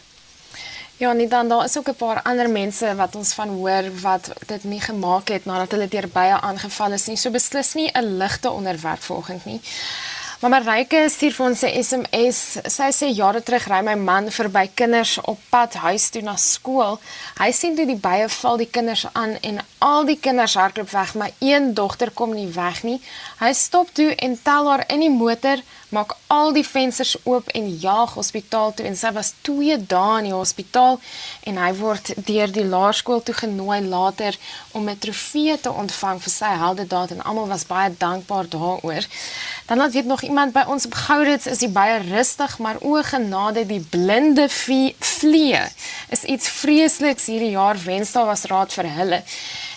Ja, 0.99 1.13
nie 1.13 1.29
dan 1.29 1.49
daar 1.49 1.65
is 1.65 1.77
ook 1.79 1.89
'n 1.89 1.95
paar 1.95 2.23
ander 2.23 2.51
mense 2.51 2.95
wat 2.95 3.15
ons 3.15 3.33
van 3.33 3.49
hoor 3.49 4.01
wat 4.01 4.33
dit 4.47 4.65
nie 4.65 4.81
gemaak 4.81 5.29
het 5.29 5.45
nadat 5.45 5.71
hulle 5.71 5.89
deur 5.89 6.09
baie 6.09 6.41
aangeval 6.41 6.93
is 6.93 7.07
nie. 7.07 7.17
So 7.17 7.31
beslis 7.31 7.75
nie 7.75 7.91
'n 7.93 8.17
ligte 8.17 8.51
onderwerp 8.51 9.03
volgens 9.03 9.45
nie. 9.45 9.61
Maar 10.41 10.51
Mareike 10.51 11.07
stuur 11.09 11.33
vir 11.33 11.47
ons 11.47 11.63
'n 11.63 11.83
SMS. 11.83 12.39
Sy 12.77 12.89
sê 12.93 13.07
jare 13.15 13.43
terug 13.43 13.67
ry 13.67 13.81
my 13.81 13.95
man 13.95 14.31
verby 14.31 14.71
kinders 14.75 15.19
op 15.21 15.39
pad 15.49 15.75
huis 15.75 16.09
toe 16.09 16.23
na 16.23 16.37
skool. 16.37 17.01
Hy 17.39 17.51
sien 17.53 17.77
toe 17.77 17.87
die 17.87 17.97
bye 17.97 18.29
val 18.29 18.57
die 18.57 18.71
kinders 18.71 19.07
aan 19.13 19.39
en 19.41 19.59
al 19.79 20.05
die 20.05 20.19
kinders 20.21 20.55
hardloop 20.55 20.91
weg, 20.91 21.15
maar 21.15 21.31
een 21.39 21.75
dogter 21.75 22.11
kom 22.11 22.35
nie 22.35 22.49
weg 22.53 22.83
nie. 22.83 23.01
Hy 23.39 23.53
stop 23.53 23.89
toe 23.93 24.15
en 24.15 24.39
tel 24.43 24.69
haar 24.69 24.85
in 24.87 25.01
die 25.01 25.11
motor, 25.11 25.57
maak 25.88 26.16
al 26.27 26.53
die 26.53 26.64
vensters 26.66 27.14
oop 27.25 27.49
en 27.55 27.68
jaag 27.79 28.14
hospitaal 28.18 28.75
toe 28.75 28.87
en 28.88 28.96
sy 28.99 29.12
was 29.14 29.33
2 29.46 29.77
dae 29.90 30.18
in 30.20 30.29
die 30.31 30.35
hospitaal 30.35 30.99
en 31.46 31.61
hy 31.62 31.70
word 31.79 32.11
deur 32.29 32.53
die 32.53 32.64
laerskool 32.66 33.22
toe 33.22 33.35
genooi 33.38 33.81
later 33.87 34.38
om 34.72 34.88
'n 34.88 34.99
trofee 34.99 35.61
te 35.61 35.70
ontvang 35.70 36.22
vir 36.22 36.33
sy 36.33 36.53
heldedaad 36.64 37.11
en 37.11 37.22
almal 37.22 37.49
was 37.49 37.66
baie 37.66 37.94
dankbaar 37.99 38.49
daaroor. 38.49 39.05
Dan 39.66 39.79
laat 39.79 39.92
weet 39.92 40.07
nog 40.07 40.22
iemand 40.22 40.53
by 40.53 40.64
ons 40.66 40.87
op 40.87 40.94
Goudits 40.94 41.46
is 41.46 41.59
die 41.59 41.68
baie 41.68 41.99
rustig, 41.99 42.59
maar 42.59 42.77
o 42.81 43.03
genade 43.03 43.66
die 43.66 43.81
blinde 43.81 44.49
vlee 44.49 45.62
is 46.11 46.22
iets 46.22 46.49
vreesliks 46.49 47.27
hierdie 47.27 47.51
jaar 47.51 47.79
wens 47.85 48.12
daar 48.12 48.27
was 48.27 48.44
raad 48.44 48.72
vir 48.72 48.88
hulle. 48.99 49.22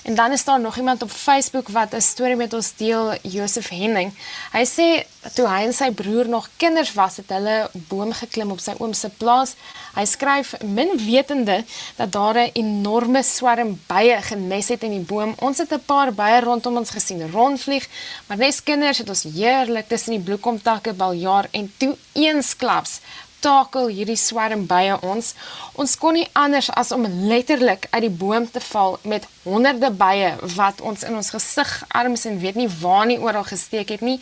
En 0.10 0.16
dan 0.16 0.32
is 0.32 0.44
daar 0.44 0.60
nog 0.60 0.78
iemand 0.78 1.02
op 1.02 1.12
Facebook 1.12 1.68
wat 1.68 1.94
'n 1.94 2.02
storie 2.02 2.36
met 2.36 2.54
ons 2.54 2.72
deel, 2.76 3.14
Josef 3.22 3.70
Henning. 3.70 4.14
Hy 4.52 4.66
sê 4.66 5.06
toe 5.34 5.48
hy 5.48 5.62
en 5.64 5.74
sy 5.74 5.92
broer 5.92 6.30
nog 6.30 6.50
kinders 6.58 6.94
was, 6.94 7.18
het 7.18 7.30
hulle 7.30 7.70
boom 7.72 8.14
geklim 8.14 8.52
op 8.52 8.60
sy 8.60 8.74
oom 8.78 8.94
se 8.94 9.10
plaas. 9.10 9.54
Hy 9.94 10.06
skryf 10.06 10.54
min 10.64 10.90
wetende 11.06 11.66
dat 11.96 12.12
daar 12.12 12.38
'n 12.38 12.50
enorme 12.54 13.24
swerm 13.24 13.82
bye 13.88 14.22
genes 14.22 14.68
het 14.68 14.84
in 14.84 14.92
die 14.92 15.06
boom. 15.14 15.36
Ons 15.40 15.58
het 15.58 15.74
'n 15.74 15.84
paar 15.86 16.14
bye 16.14 16.40
rondom 16.40 16.78
ons 16.78 16.90
gesien 16.90 17.32
rondvlieg, 17.32 17.88
maar 18.28 18.38
nes 18.38 18.64
kinders 18.64 18.98
het 18.98 19.10
ons 19.10 19.24
heerlik 19.24 19.88
tussen 19.88 20.12
die 20.12 20.24
bloekomtakke 20.24 20.94
baljaar 20.94 21.48
en 21.52 21.74
toe 21.78 21.96
eensklaps 22.14 23.00
takel 23.40 23.88
hierdie 23.88 24.18
swerm 24.18 24.66
bye 24.70 24.98
ons. 25.02 25.34
Ons 25.80 25.96
kon 25.98 26.14
nie 26.14 26.28
anders 26.34 26.70
as 26.70 26.92
om 26.92 27.08
letterlik 27.30 27.88
uit 27.92 28.02
die 28.02 28.18
boom 28.22 28.48
te 28.52 28.60
val 28.60 28.98
met 29.04 29.28
honderde 29.44 29.90
bye 29.96 30.34
wat 30.56 30.82
ons 30.82 31.04
in 31.08 31.16
ons 31.16 31.32
gesig, 31.34 31.70
arms 31.96 32.26
en 32.30 32.40
weet 32.42 32.58
nie 32.60 32.68
waar 32.82 33.06
nie 33.10 33.20
oral 33.20 33.46
gesteek 33.48 33.94
het 33.96 34.04
nie. 34.06 34.20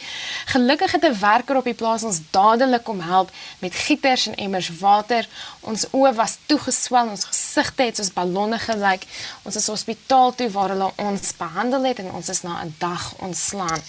Gelukkig 0.53 0.91
het 0.91 1.05
'n 1.05 1.19
werker 1.19 1.57
op 1.57 1.63
die 1.63 1.73
plaas 1.73 2.03
ons 2.03 2.21
dadelik 2.31 2.83
kom 2.83 2.99
help 3.01 3.31
met 3.59 3.75
gieters 3.75 4.27
en 4.27 4.35
emmers 4.35 4.69
water. 4.79 5.27
Ons 5.61 5.85
oë 5.91 6.13
was 6.15 6.37
toegeswel, 6.45 7.07
ons 7.09 7.25
gesigte 7.25 7.83
het 7.83 7.95
soos 7.95 8.13
ballonne 8.13 8.59
gelyk. 8.59 9.03
Ons 9.43 9.55
is 9.55 9.67
hospitaal 9.67 10.35
toe 10.35 10.49
waar 10.49 10.69
hulle 10.69 10.91
ons 10.95 11.35
behandel 11.37 11.83
het 11.83 11.99
en 11.99 12.11
ons 12.11 12.29
is 12.29 12.41
na 12.41 12.63
'n 12.63 12.75
dag 12.77 13.13
ontslaan. 13.19 13.81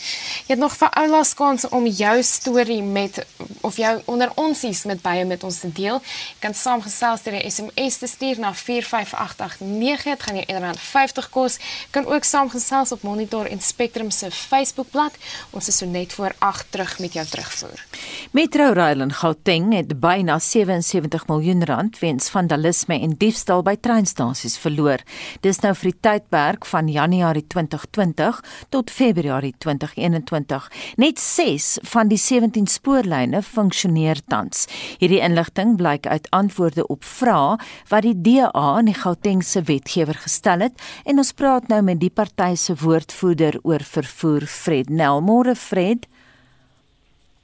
Jy 0.46 0.54
het 0.54 0.58
nog 0.58 0.76
vir 0.76 0.90
oulaas 0.90 1.34
kans 1.34 1.68
om 1.68 1.86
jou 1.86 2.22
storie 2.22 2.82
met 2.82 3.26
of 3.60 3.76
jou 3.76 4.02
onder 4.04 4.30
onsies 4.34 4.84
met 4.84 5.02
bye 5.02 5.17
met 5.26 5.44
ons 5.44 5.58
te 5.60 5.72
deel. 5.72 6.00
Jy 6.02 6.38
kan 6.38 6.54
saamgesels 6.54 7.22
deur 7.22 7.34
'n 7.34 7.50
SMS 7.50 7.96
te 7.98 8.06
stuur 8.06 8.38
na 8.38 8.54
45889. 8.54 10.02
Dit 10.04 10.22
gaan 10.22 10.36
jou 10.36 10.46
R1.50 10.46 11.30
kos. 11.30 11.56
Jy 11.56 11.90
kan 11.90 12.06
ook 12.06 12.24
saamgesels 12.24 12.92
op 12.92 13.02
Monitor 13.02 13.46
en 13.46 13.60
Spectrum 13.60 14.10
se 14.10 14.30
Facebookblad. 14.30 15.12
Ons 15.50 15.68
is 15.68 15.76
so 15.76 15.86
net 15.86 16.12
voor 16.12 16.34
8 16.38 16.66
terug 16.70 16.98
met 16.98 17.12
jou 17.12 17.26
terugvoer. 17.26 17.84
Metro 18.30 18.72
Rail 18.72 19.00
in 19.00 19.12
Gauteng 19.12 19.72
het 19.74 20.00
byna 20.00 20.38
77 20.38 21.26
miljoen 21.26 21.64
rand 21.64 21.98
weens 21.98 22.28
vandalisme 22.28 23.00
en 23.00 23.14
diefstal 23.18 23.62
by 23.62 23.76
treinstasies 23.80 24.58
verloor. 24.58 25.02
Dis 25.40 25.60
nou 25.60 25.74
vir 25.74 25.90
die 25.90 26.00
tydperk 26.00 26.66
van 26.66 26.88
Januarie 26.88 27.44
2020 27.46 28.40
tot 28.68 28.90
Februarie 28.90 29.54
2021. 29.58 30.70
Net 30.96 31.20
6 31.22 31.78
van 31.92 32.08
die 32.08 32.18
17 32.20 32.66
spoorlyne 32.66 33.42
funksioneer 33.42 34.20
tans. 34.28 34.66
Hierdie 35.08 35.24
inligting 35.24 35.70
blyk 35.80 36.04
uit 36.06 36.26
antwoorde 36.36 36.84
op 36.92 37.04
vrae 37.04 37.54
wat 37.88 38.04
die 38.04 38.12
DA 38.12 38.50
aan 38.52 38.90
die 38.90 38.96
Gautengse 38.96 39.62
wetgewer 39.64 40.18
gestel 40.20 40.60
het 40.66 40.82
en 41.08 41.22
ons 41.22 41.30
praat 41.32 41.70
nou 41.72 41.78
met 41.86 41.96
die 42.02 42.10
party 42.12 42.50
se 42.60 42.74
woordvoerder 42.76 43.56
oor 43.64 43.80
vervoer 43.80 44.44
Fred 44.44 44.90
Nelmore 44.92 45.54
Fred 45.56 46.04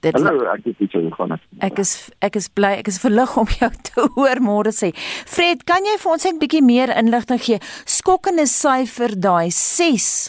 Dit 0.04 0.18
Hallo, 0.18 0.44
ek 0.52 0.66
is 0.68 0.76
Pieter 0.76 1.08
van 1.16 1.32
Ek 1.64 1.80
is 1.80 1.94
ek 2.20 2.36
is 2.36 2.50
bly 2.52 2.74
ek 2.82 2.90
is 2.92 3.00
verlig 3.00 3.32
om 3.40 3.48
jou 3.48 3.70
te 3.88 4.04
hoor 4.18 4.42
môre 4.44 4.74
sê. 4.76 4.92
Fred, 5.24 5.64
kan 5.64 5.88
jy 5.88 5.96
vir 6.04 6.12
ons 6.12 6.28
net 6.28 6.36
'n 6.36 6.42
bietjie 6.44 6.62
meer 6.66 6.92
inligting 6.92 7.40
gee? 7.40 7.62
Skokkende 7.88 8.44
syfer 8.44 9.16
daai 9.16 9.48
6 9.48 10.28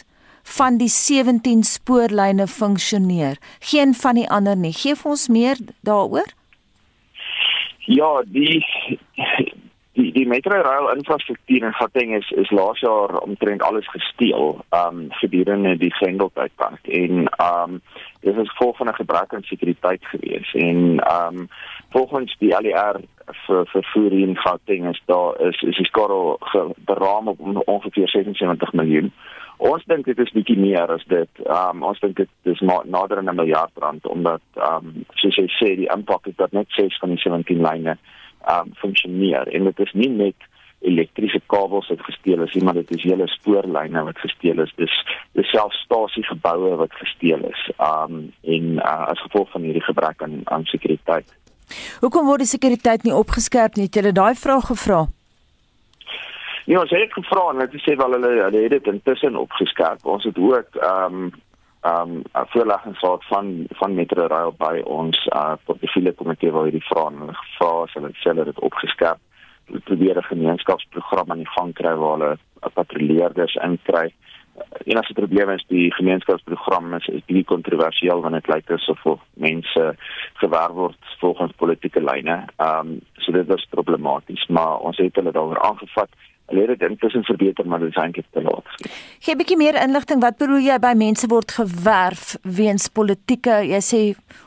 van 0.56 0.80
die 0.80 0.88
17 0.88 1.68
spoorlyne 1.68 2.48
funksioneer. 2.48 3.36
Geen 3.60 3.92
van 3.92 4.24
die 4.24 4.28
ander 4.30 4.56
nie. 4.56 4.72
Gee 4.72 4.96
vir 4.96 5.12
ons 5.12 5.28
meer 5.28 5.60
daaroor? 5.84 6.32
Ja, 7.86 8.22
die 8.26 8.64
die 9.96 10.12
die 10.12 10.26
metrorail 10.26 10.90
infrastruktuur 10.96 11.62
in 11.62 11.72
Gauteng 11.72 12.14
is 12.14 12.30
is 12.30 12.50
laas 12.50 12.80
jaar 12.80 13.18
omtrent 13.20 13.62
alles 13.62 13.88
gesteel 13.88 14.58
um 14.70 15.06
gedurende 15.20 15.76
die 15.76 15.92
Grendeltydperk 15.94 16.90
en 17.00 17.30
um 17.42 17.80
dit 18.20 18.36
is 18.36 18.50
gevolg 18.50 18.76
van 18.76 18.88
'n 18.88 19.00
gebrek 19.00 19.34
aan 19.34 19.42
sekuriteit 19.42 20.04
gewees 20.04 20.54
en 20.54 21.00
um 21.14 21.48
volgens 21.90 22.36
die 22.38 22.54
ALR 22.56 23.00
vir 23.46 23.66
vervoer 23.66 24.12
in 24.12 24.36
Gauteng 24.36 24.88
is 24.88 25.02
daar 25.06 25.40
is 25.40 25.62
is 25.62 25.76
die 25.76 25.86
skare 25.86 26.38
beraam 26.76 27.28
op 27.28 27.40
ongeveer 27.66 28.08
76 28.08 28.72
miljoen. 28.72 29.12
Ons 29.56 29.84
dink 29.88 30.04
dit 30.04 30.18
is 30.18 30.32
bietjie 30.34 30.58
meer 30.60 30.90
as 30.92 31.04
dit. 31.08 31.44
Um 31.48 31.84
ons 31.88 32.00
dink 32.00 32.16
dit 32.16 32.52
is 32.52 32.60
maar 32.60 32.84
nader 32.84 33.18
aan 33.18 33.30
'n 33.30 33.36
miljard 33.36 33.72
rand 33.74 34.06
omdat 34.06 34.42
um 34.54 35.04
soos 35.14 35.36
jy 35.36 35.48
sê 35.60 35.76
die 35.76 35.88
impak 35.92 36.26
is 36.26 36.36
dat 36.36 36.52
net 36.52 36.68
6 36.76 36.98
van 36.98 37.08
die 37.08 37.18
17 37.18 37.62
lyne 37.62 37.96
um 38.48 38.74
funksioneer 38.74 39.48
en 39.48 39.64
dit 39.64 39.80
is 39.80 39.92
nie 39.92 40.08
net 40.08 40.36
elektriese 40.80 41.40
kabels 41.46 41.88
wat 41.88 42.04
gesteel 42.04 42.42
is, 42.42 42.54
maar 42.54 42.74
dit 42.74 42.90
is 42.90 43.02
hele 43.02 43.26
spoorlyne 43.26 44.04
wat 44.04 44.18
gesteel 44.18 44.60
is. 44.60 44.72
Dis 44.76 44.92
dis 45.32 45.50
selfs 45.50 45.80
stasiegeboue 45.84 46.76
wat 46.76 46.92
gesteel 46.92 47.40
is. 47.48 47.70
Um 47.78 48.32
en 48.42 48.64
uh, 48.76 49.08
as 49.08 49.20
gevolg 49.20 49.50
van 49.50 49.62
hierdie 49.62 49.86
gebrek 49.88 50.22
aan 50.22 50.40
aan 50.44 50.64
sekuriteit. 50.64 51.32
Hoekom 52.00 52.26
word 52.26 52.44
die 52.44 52.52
sekuriteit 52.52 53.02
nie 53.02 53.14
opgeskerp 53.14 53.76
nie? 53.76 53.88
Het 53.88 54.04
jy 54.04 54.12
daai 54.12 54.34
vraag 54.34 54.68
gevra? 54.70 55.06
Ja, 56.66 56.80
ons 56.80 56.90
het 56.90 57.12
gevra 57.14 57.44
en 57.52 57.60
hulle 57.62 57.78
sê 57.84 57.92
wel 57.94 58.16
hulle 58.16 58.30
hulle 58.42 58.62
het 58.64 58.72
dit 58.74 58.88
intussen 58.90 59.36
opgeskerp. 59.38 60.02
Ons 60.02 60.24
het 60.26 60.38
ook 60.38 60.80
um 60.82 61.30
um 61.86 62.12
'n 62.18 62.48
voorleggingsraad 62.52 63.24
van 63.24 63.66
van 63.80 63.94
Metro 63.94 64.26
Rail 64.26 64.52
by 64.58 64.80
ons 64.84 65.26
uh 65.26 65.54
portefeulje 65.64 66.12
komitee 66.12 66.50
waar 66.50 66.66
hierdie 66.66 66.88
vrae 66.90 67.06
en 67.06 67.34
gevra 67.34 67.84
is 67.84 67.94
hulle 67.94 68.10
sê 68.10 68.32
hulle 68.32 68.50
het 68.50 68.58
opgeskerp 68.58 69.20
hulle 69.66 69.80
probeer 69.80 70.16
'n 70.18 70.32
gemeenskapsprogram 70.32 71.30
aan 71.30 71.44
die 71.44 71.54
gang 71.56 71.72
kry 71.74 71.94
waar 71.94 72.18
hulle 72.18 72.38
patrolleerders 72.74 73.54
inkry 73.54 74.12
en 74.86 74.98
as 74.98 75.06
die 75.06 75.20
probleem 75.22 75.50
is 75.50 75.64
die 75.68 75.94
gemeenskapsprogram 75.94 76.94
is 76.94 77.06
is 77.06 77.24
baie 77.30 77.44
kontroversieel 77.44 78.20
want 78.20 78.34
dit 78.34 78.48
lyk 78.48 78.70
asof 78.70 79.02
mense 79.34 79.84
gewerf 80.42 80.74
word 80.78 81.18
volgens 81.20 81.52
politieke 81.56 82.00
lyne. 82.00 82.44
Ehm 82.56 82.78
um, 82.78 83.00
so 83.16 83.32
dit 83.32 83.46
was 83.46 83.66
problematies, 83.70 84.46
maar 84.46 84.78
ons 84.78 84.96
het 84.96 85.14
hulle 85.14 85.32
daaroor 85.32 85.62
aangevat. 85.62 86.10
Hulle 86.46 86.66
het 86.66 86.78
dit 86.78 86.88
intussen 86.88 87.24
verbeter, 87.24 87.66
maar 87.66 87.78
dit 87.82 87.88
is 87.88 88.02
eintlik 88.02 88.26
te 88.30 88.42
laat. 88.42 88.66
Gee 89.20 89.34
'n 89.34 89.38
bietjie 89.38 89.56
meer 89.56 89.82
inligting. 89.82 90.20
Wat 90.20 90.38
bedoel 90.38 90.62
jy 90.70 90.78
by 90.78 90.94
mense 90.96 91.26
word 91.26 91.50
gewerf 91.50 92.36
weens 92.42 92.88
politieke, 92.88 93.64
jy 93.74 93.80
sê 93.80 94.02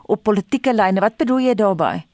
op 0.05 0.23
politieke 0.23 0.73
lyne. 0.73 0.99
Wat 0.99 1.17
bedoel 1.17 1.39
jy 1.39 1.55
daarmee? 1.55 2.07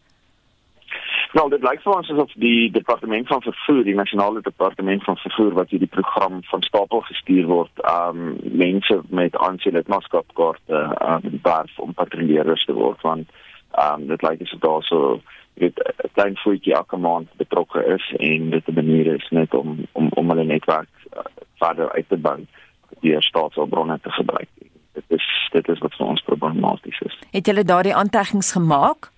Nou, 1.35 1.49
dit 1.51 1.63
lyk 1.67 1.81
vir 1.83 1.91
ons 1.97 2.09
asof 2.13 2.31
die 2.39 2.71
departement 2.71 3.27
van 3.27 3.41
vervoer, 3.43 3.81
die 3.83 3.95
nasionale 3.95 4.41
departement 4.41 5.03
van 5.03 5.17
vervoer 5.19 5.57
wat 5.57 5.69
hierdie 5.69 5.91
program 5.91 6.37
van 6.47 6.61
stapel 6.63 7.01
gestuur 7.09 7.49
word, 7.49 7.81
um 7.91 8.37
mense 8.63 9.01
met 9.09 9.35
aansienlidmaatskapkaarte 9.47 10.83
um 11.09 11.39
werf 11.43 11.79
om 11.83 11.91
patrolleerders 11.93 12.63
te 12.65 12.73
word 12.77 13.01
want 13.01 13.27
um 13.83 14.07
dit 14.07 14.23
lyk 14.23 14.45
asof 14.47 14.63
daar 14.63 14.87
so 14.87 15.19
dit 15.55 15.79
'n 15.79 16.09
klein 16.13 16.37
voetjie 16.37 16.73
elke 16.73 16.97
maand 16.97 17.27
betrokke 17.37 17.85
is 17.85 18.13
en 18.17 18.49
dit 18.49 18.67
'n 18.67 18.73
manier 18.73 19.13
is 19.15 19.27
net 19.29 19.53
om 19.53 19.85
om 19.91 20.09
om 20.09 20.29
hulle 20.29 20.43
netwerk 20.43 20.89
uh, 21.13 21.19
verder 21.55 21.91
uit 21.91 22.09
te 22.09 22.17
bou 22.17 22.45
deur 23.01 23.23
staatsobronne 23.23 23.99
te 24.01 24.11
gebruik. 24.11 24.49
Dit 24.93 25.03
is 25.07 25.49
dit 25.51 25.67
is 25.67 25.79
wat 25.79 25.93
vir 25.95 26.05
ons 26.05 26.21
problematies 26.21 26.99
is. 26.99 27.19
Het 27.31 27.45
julle 27.45 27.63
daardie 27.63 27.95
aanteggings 27.95 28.51
gemaak? 28.51 29.13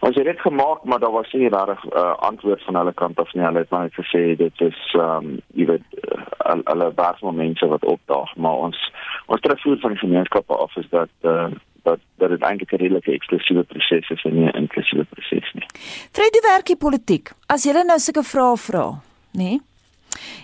Ons 0.00 0.16
het 0.16 0.24
dit 0.24 0.40
gemaak, 0.40 0.84
maar 0.84 0.98
daar 0.98 1.12
was 1.12 1.32
nie 1.32 1.48
regtig 1.48 1.84
'n 1.84 1.96
uh, 1.96 2.14
antwoord 2.16 2.62
van 2.62 2.74
hulle 2.74 2.92
kant 2.92 3.18
af 3.18 3.32
nie. 3.32 3.44
Hulle 3.44 3.58
het 3.58 3.70
maar 3.70 3.82
net 3.82 3.94
gesê 3.94 4.36
dit 4.36 4.60
is 4.60 4.94
ehm 4.94 5.16
um, 5.16 5.40
jy 5.54 5.66
weet 5.66 5.86
uh, 5.92 6.58
hulle 6.64 6.92
waarskynlik 6.94 7.36
mense 7.36 7.66
wat 7.66 7.84
opdaag, 7.84 8.36
maar 8.36 8.56
ons 8.66 8.92
ons 9.26 9.40
terugvoer 9.40 9.78
van 9.78 9.90
die 9.90 9.98
gemeenskappe 9.98 10.54
af 10.56 10.76
is 10.76 10.88
dat 10.88 11.08
uh, 11.20 11.46
dat 11.82 12.00
dat 12.18 12.30
dit 12.30 12.42
eintlik 12.42 12.72
'n 12.72 12.76
redelike 12.76 13.12
eksklusiewe 13.12 13.62
proses 13.62 14.10
is 14.10 14.24
en 14.24 14.34
nie 14.34 14.46
'n 14.46 14.56
inklusiewe 14.56 15.04
proses 15.04 15.52
nie. 15.54 15.66
Vrede 16.12 16.40
werk 16.42 16.66
die 16.66 16.76
politiek. 16.76 17.32
As 17.46 17.64
jy 17.64 17.72
nou 17.72 17.98
sulke 17.98 18.22
vrae 18.22 18.56
vra, 18.56 19.00
nê? 19.32 19.42
Nee? 19.42 19.60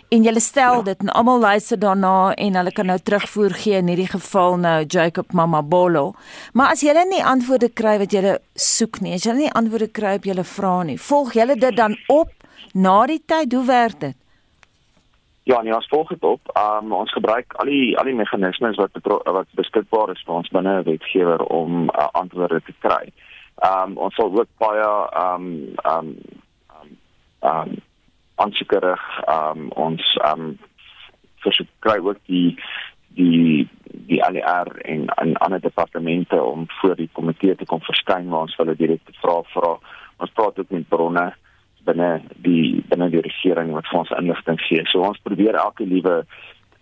En 0.09 0.22
jy 0.22 0.38
stel 0.38 0.75
ja. 0.75 0.83
dit 0.83 1.01
en 1.03 1.09
almal 1.18 1.40
luister 1.40 1.79
daarna 1.79 2.35
en 2.35 2.55
hulle 2.55 2.72
kan 2.72 2.87
nou 2.87 2.99
terugvoer 3.03 3.55
gee 3.59 3.81
in 3.81 3.88
hierdie 3.90 4.11
geval 4.11 4.57
nou 4.62 4.85
Jacob 4.85 5.33
Mamabolo. 5.33 6.12
Maar 6.53 6.77
as 6.77 6.85
jy 6.87 6.94
nie 7.11 7.25
antwoorde 7.25 7.68
kry 7.68 7.96
wat 7.99 8.14
jy 8.14 8.37
soek 8.55 9.01
nie, 9.01 9.16
as 9.16 9.27
jy 9.27 9.35
nie 9.35 9.51
antwoorde 9.51 9.88
kry 9.88 10.14
op 10.20 10.29
jou 10.29 10.44
vrae 10.44 10.85
nie, 10.85 10.99
volg 11.09 11.35
jy 11.35 11.46
dit 11.55 11.77
dan 11.77 11.96
op 12.09 12.31
na 12.72 13.07
die 13.07 13.22
tyd 13.27 13.53
hoe 13.53 13.64
werk 13.66 14.01
dit? 14.01 14.16
Ja, 15.46 15.62
nee, 15.62 15.74
ons 15.74 15.87
volg 15.88 16.09
dit 16.09 16.22
op. 16.22 16.40
Um 16.59 16.92
ons 16.92 17.12
gebruik 17.12 17.52
al 17.62 17.68
die 17.70 17.98
al 17.98 18.09
die 18.09 18.14
meganismes 18.18 18.78
wat 18.80 18.96
wat 19.37 19.52
beskikbaar 19.54 20.11
is 20.11 20.22
vir 20.26 20.35
ons 20.35 20.48
binne 20.50 20.72
'n 20.80 20.87
wetgewer 20.88 21.44
om 21.59 21.87
uh, 21.87 22.09
antwoorde 22.18 22.59
te 22.66 22.74
kry. 22.82 23.12
Um 23.68 23.94
ons 23.96 24.14
sal 24.14 24.35
ook 24.35 24.50
baie 24.59 24.88
um 25.22 25.46
um 25.92 26.09
um, 26.78 26.90
um 27.50 27.76
aansekerig 28.35 29.04
um 29.37 29.70
ons 29.70 30.18
um 30.32 30.59
versoek 31.46 31.70
kry 31.78 31.98
ook 32.02 32.18
die 32.26 32.59
die 33.14 33.68
die 34.11 34.22
ALR 34.24 34.74
en 34.82 35.06
en 35.14 35.37
ander 35.37 35.61
departemente 35.61 36.42
om 36.42 36.66
voor 36.80 36.96
die 36.96 37.11
komitee 37.12 37.54
te 37.54 37.64
kom 37.64 37.80
verskyn 37.80 38.28
waar 38.28 38.50
ons 38.50 38.56
hulle 38.56 38.74
direkte 38.74 39.14
vrae 39.22 39.42
vra. 39.54 39.76
Ons 40.16 40.30
praat 40.35 40.59
ook 40.59 40.70
met 40.70 40.88
bronne 40.88 41.35
binne 41.87 42.11
die 42.44 42.83
binne 42.90 43.09
die 43.14 43.22
regering 43.25 43.72
wat 43.77 43.88
vir 43.90 44.03
ons 44.03 44.12
inligting 44.18 44.61
gee. 44.68 44.85
So 44.90 45.07
ons 45.07 45.22
probeer 45.25 45.59
elke 45.61 45.87
liewe 45.87 46.25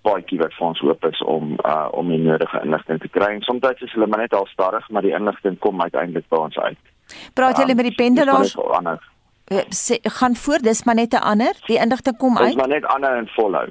paadjie 0.05 0.41
wat 0.43 0.53
vir 0.59 0.67
ons 0.69 0.83
oop 0.85 1.07
is 1.09 1.23
om 1.37 1.55
uh 1.65 1.89
om 1.93 2.11
die 2.13 2.21
nodige 2.21 2.61
inligting 2.65 3.01
te 3.01 3.11
kry. 3.17 3.31
En 3.37 3.47
soms 3.47 3.85
is 3.87 3.93
hulle 3.93 4.09
maar 4.11 4.25
net 4.25 4.35
al 4.35 4.49
stadig, 4.53 4.89
maar 4.91 5.07
die 5.07 5.15
inligting 5.17 5.59
kom 5.59 5.83
uiteindelik 5.83 6.29
by 6.29 6.43
ons 6.49 6.59
uit. 6.59 6.81
Praat 7.35 7.61
julle 7.61 7.77
um, 7.77 7.81
met 7.81 7.91
die 7.91 7.99
pendelaars? 7.99 8.57
Uh, 9.53 9.61
sê, 9.77 9.99
gaan 10.19 10.37
voor, 10.41 10.63
dis 10.65 10.85
maar 10.85 10.95
net 10.95 11.13
'n 11.13 11.25
ander. 11.33 11.55
Die 11.67 11.79
inligting 11.79 12.17
kom 12.17 12.39
uit. 12.39 12.47
Dis 12.47 12.57
maar 12.57 12.69
net 12.69 12.85
ander 12.85 13.17
en 13.17 13.29
volhou. 13.29 13.69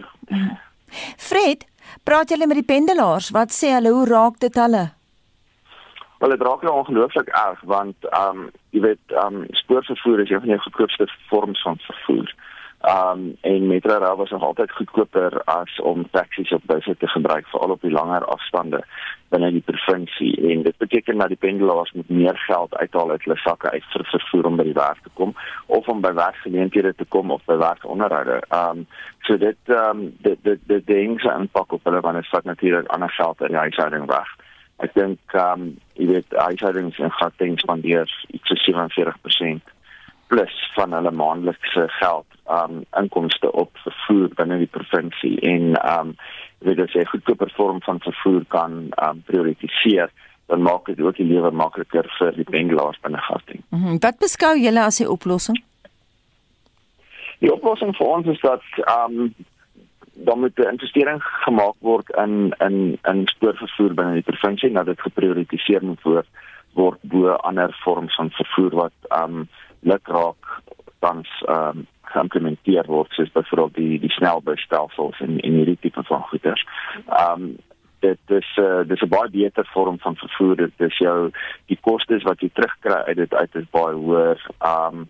Fred, 1.30 1.66
praat 2.04 2.30
julle 2.30 2.48
met 2.48 2.62
die 2.62 2.70
pendelaars? 2.76 3.30
Wat 3.30 3.52
sê 3.52 3.74
hulle? 3.74 3.90
Hoe 3.90 4.06
raak 4.08 4.40
dit 4.40 4.56
hulle? 4.56 4.92
Wel 6.24 6.32
dit 6.32 6.42
raak 6.48 6.62
nou 6.62 6.76
ongelooflik 6.76 7.28
erg 7.28 7.62
want 7.62 7.96
ehm 8.10 8.38
um, 8.38 8.50
jy 8.70 8.82
weet 8.82 9.06
ehm 9.08 9.36
um, 9.36 9.46
spoorvervoer 9.50 10.20
is 10.20 10.30
een 10.30 10.40
van 10.40 10.50
die 10.50 10.60
goedkoopste 10.66 11.08
vorms 11.30 11.62
van 11.62 11.78
vervoer. 11.80 12.36
Um 12.92 13.38
en 13.42 13.68
Metrorail 13.68 14.16
was 14.16 14.30
nog 14.30 14.44
altyd 14.44 14.72
goedkoper 14.72 15.42
as 15.44 15.80
om 15.80 16.08
taksies 16.12 16.52
op 16.52 16.62
busse 16.66 16.96
te 16.98 17.08
gebruik 17.08 17.48
veral 17.48 17.70
op 17.70 17.82
die 17.82 17.92
langer 17.92 18.26
afstande 18.26 18.80
binne 19.28 19.52
die 19.52 19.64
provinsie 19.72 20.52
en 20.52 20.64
dit 20.64 20.78
beteken 20.78 21.18
dat 21.18 21.28
die 21.28 21.38
pendelaars 21.38 21.92
moet 21.92 22.10
meer 22.10 22.38
geld 22.38 22.76
uithaal 22.76 23.12
uit 23.12 23.24
hulle 23.24 23.38
sakke 23.38 23.72
uit 23.72 23.92
vir 23.96 24.06
vervoer 24.14 24.46
om 24.46 24.56
by 24.56 24.68
die 24.70 24.80
werk 24.80 25.04
te 25.04 25.14
kom 25.14 25.36
of 25.66 25.88
om 25.88 26.02
by 26.02 26.14
werksgeleenthede 26.14 26.96
te 26.96 27.06
kom 27.06 27.32
of 27.32 27.44
by 27.52 27.60
werksonderhoude. 27.66 28.40
Um 28.62 28.88
so 29.28 29.38
dit 29.38 29.76
um 29.82 30.08
dit 30.22 30.40
dit 30.44 30.66
dit 30.72 30.88
dinge 30.88 31.32
aanpak 31.32 31.72
op 31.72 31.84
hulle 31.84 32.00
wanneer 32.08 32.22
dit 32.22 32.36
vat 32.38 32.52
natuurlik 32.54 32.88
ander 32.88 33.12
geld 33.20 33.42
in 33.42 33.56
die 33.58 33.64
huishouding 33.66 34.08
weg. 34.16 34.36
Ek 34.78 34.94
dink 34.94 35.20
um 35.38 35.78
jy 35.94 36.08
weet 36.10 36.34
huishoudings 36.34 37.00
en 37.00 37.12
gatting 37.20 37.60
spandeer 37.60 38.10
iets 38.34 38.48
so 38.50 38.56
47% 38.56 39.62
plus 40.28 40.56
van 40.76 40.94
hulle 40.94 41.12
maandelikse 41.12 41.88
geld 42.00 42.26
um 42.50 42.82
inkomste 43.00 43.52
op 43.52 43.78
vervoer 43.86 44.34
binne 44.40 44.58
die 44.64 44.72
provinsie 44.78 45.38
en 45.42 45.78
um 45.98 46.16
weet 46.66 46.80
as 46.80 46.96
jy 46.96 47.04
'n 47.04 47.12
goedkoper 47.14 47.52
vorm 47.56 47.82
van 47.82 48.00
vervoer 48.00 48.46
kan 48.48 48.90
um 49.08 49.22
prioritiseer 49.30 50.10
dan 50.48 50.62
maak 50.62 50.86
dit 50.86 51.00
ook 51.02 51.16
die 51.16 51.26
lewe 51.28 51.52
makliker 51.52 52.10
vir 52.18 52.36
die 52.36 52.50
pendelaars 52.50 53.00
binne 53.02 53.18
Gauteng. 53.18 53.62
Mm 53.70 53.84
-hmm. 53.84 54.00
Wat 54.00 54.18
beskou 54.20 54.58
julle 54.60 54.84
as 54.84 54.98
die 54.98 55.10
oplossing? 55.10 55.64
Die 57.40 57.54
oplossing 57.54 57.96
vir 57.96 58.08
ons 58.08 58.28
is 58.28 58.42
dat 58.42 58.64
um 58.98 59.36
dan 60.14 60.40
moet 60.40 60.58
'n 60.60 60.72
investering 60.72 61.24
gemaak 61.24 61.76
word 61.80 62.10
in 62.10 62.56
in 62.58 62.98
in 63.04 63.28
spoorvervoer 63.28 63.94
binne 63.94 64.14
die 64.14 64.30
provinsie 64.32 64.70
nadat 64.70 64.96
dit 64.96 65.02
geprioritiseer 65.02 65.84
moet 65.84 66.02
word 66.02 66.28
word 66.74 67.00
bo 67.02 67.30
ander 67.30 67.78
vorms 67.84 68.16
van 68.16 68.30
vervoer 68.30 68.76
wat 68.76 68.98
um 69.24 69.50
lukraak 69.80 70.62
tans 71.00 71.30
um 71.48 71.88
geïmplementeer 72.02 72.86
word 72.86 73.12
soos 73.12 73.32
byvoorbeeld 73.32 73.76
die 73.76 74.00
die 74.00 74.12
snelbusstelsels 74.18 75.20
en 75.20 75.40
en 75.40 75.58
hierdie 75.60 75.80
tipe 75.82 76.04
van 76.04 76.22
goederes. 76.30 76.66
Um 77.30 77.56
dit 78.04 78.20
is 78.36 78.50
uh, 78.60 78.82
dis 78.88 79.02
'n 79.02 79.10
baie 79.10 79.30
beter 79.30 79.66
vorm 79.74 80.00
van 80.00 80.16
vervoer. 80.16 80.56
Dit 80.56 80.74
is 80.78 80.98
jou 80.98 81.32
die 81.66 81.80
kostes 81.82 82.24
wat 82.24 82.42
jy 82.42 82.50
terugkry 82.54 83.00
uit 83.08 83.18
dit 83.18 83.34
uit 83.34 83.56
is 83.56 83.70
baie 83.72 83.96
hoër. 83.96 84.40
Um 84.60 85.08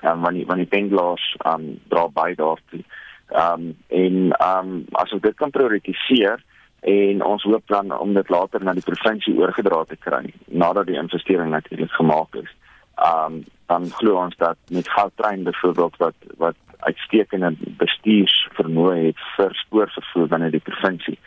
en 0.00 0.20
wanneer 0.20 0.46
wanneer 0.46 0.66
pendelaars 0.66 1.36
um 1.46 1.80
dra 1.88 2.08
by 2.08 2.34
daartoe. 2.34 2.84
Um 3.32 3.72
en 3.88 4.16
um 4.38 4.72
as 4.92 5.12
ons 5.12 5.22
dit 5.22 5.36
kan 5.36 5.50
prioritiseer 5.50 6.42
en 6.82 7.22
ons 7.22 7.42
hoop 7.42 7.62
dan 7.66 7.92
om 7.98 8.14
dit 8.14 8.28
later 8.28 8.64
na 8.64 8.74
die 8.74 8.84
provinsie 8.84 9.36
oorgedra 9.38 9.84
te 9.84 9.96
kry 9.96 10.32
nadat 10.46 10.86
die 10.86 10.98
investering 10.98 11.50
natuurlik 11.50 11.92
gemaak 11.94 12.34
is 12.42 12.50
um, 12.98 13.44
dan 13.66 13.90
glo 13.90 14.18
ons 14.20 14.36
dat 14.36 14.56
met 14.70 14.88
Gautrain 14.88 15.42
byvoorbeeld 15.42 15.96
wat 15.96 16.14
wat 16.36 16.56
uitstekende 16.78 17.54
bestuursvermoë 17.78 18.96
het 19.06 19.20
vir 19.36 19.54
spoorvervoer 19.54 20.26
binne 20.32 20.50
die 20.50 20.64
provinsie. 20.66 21.18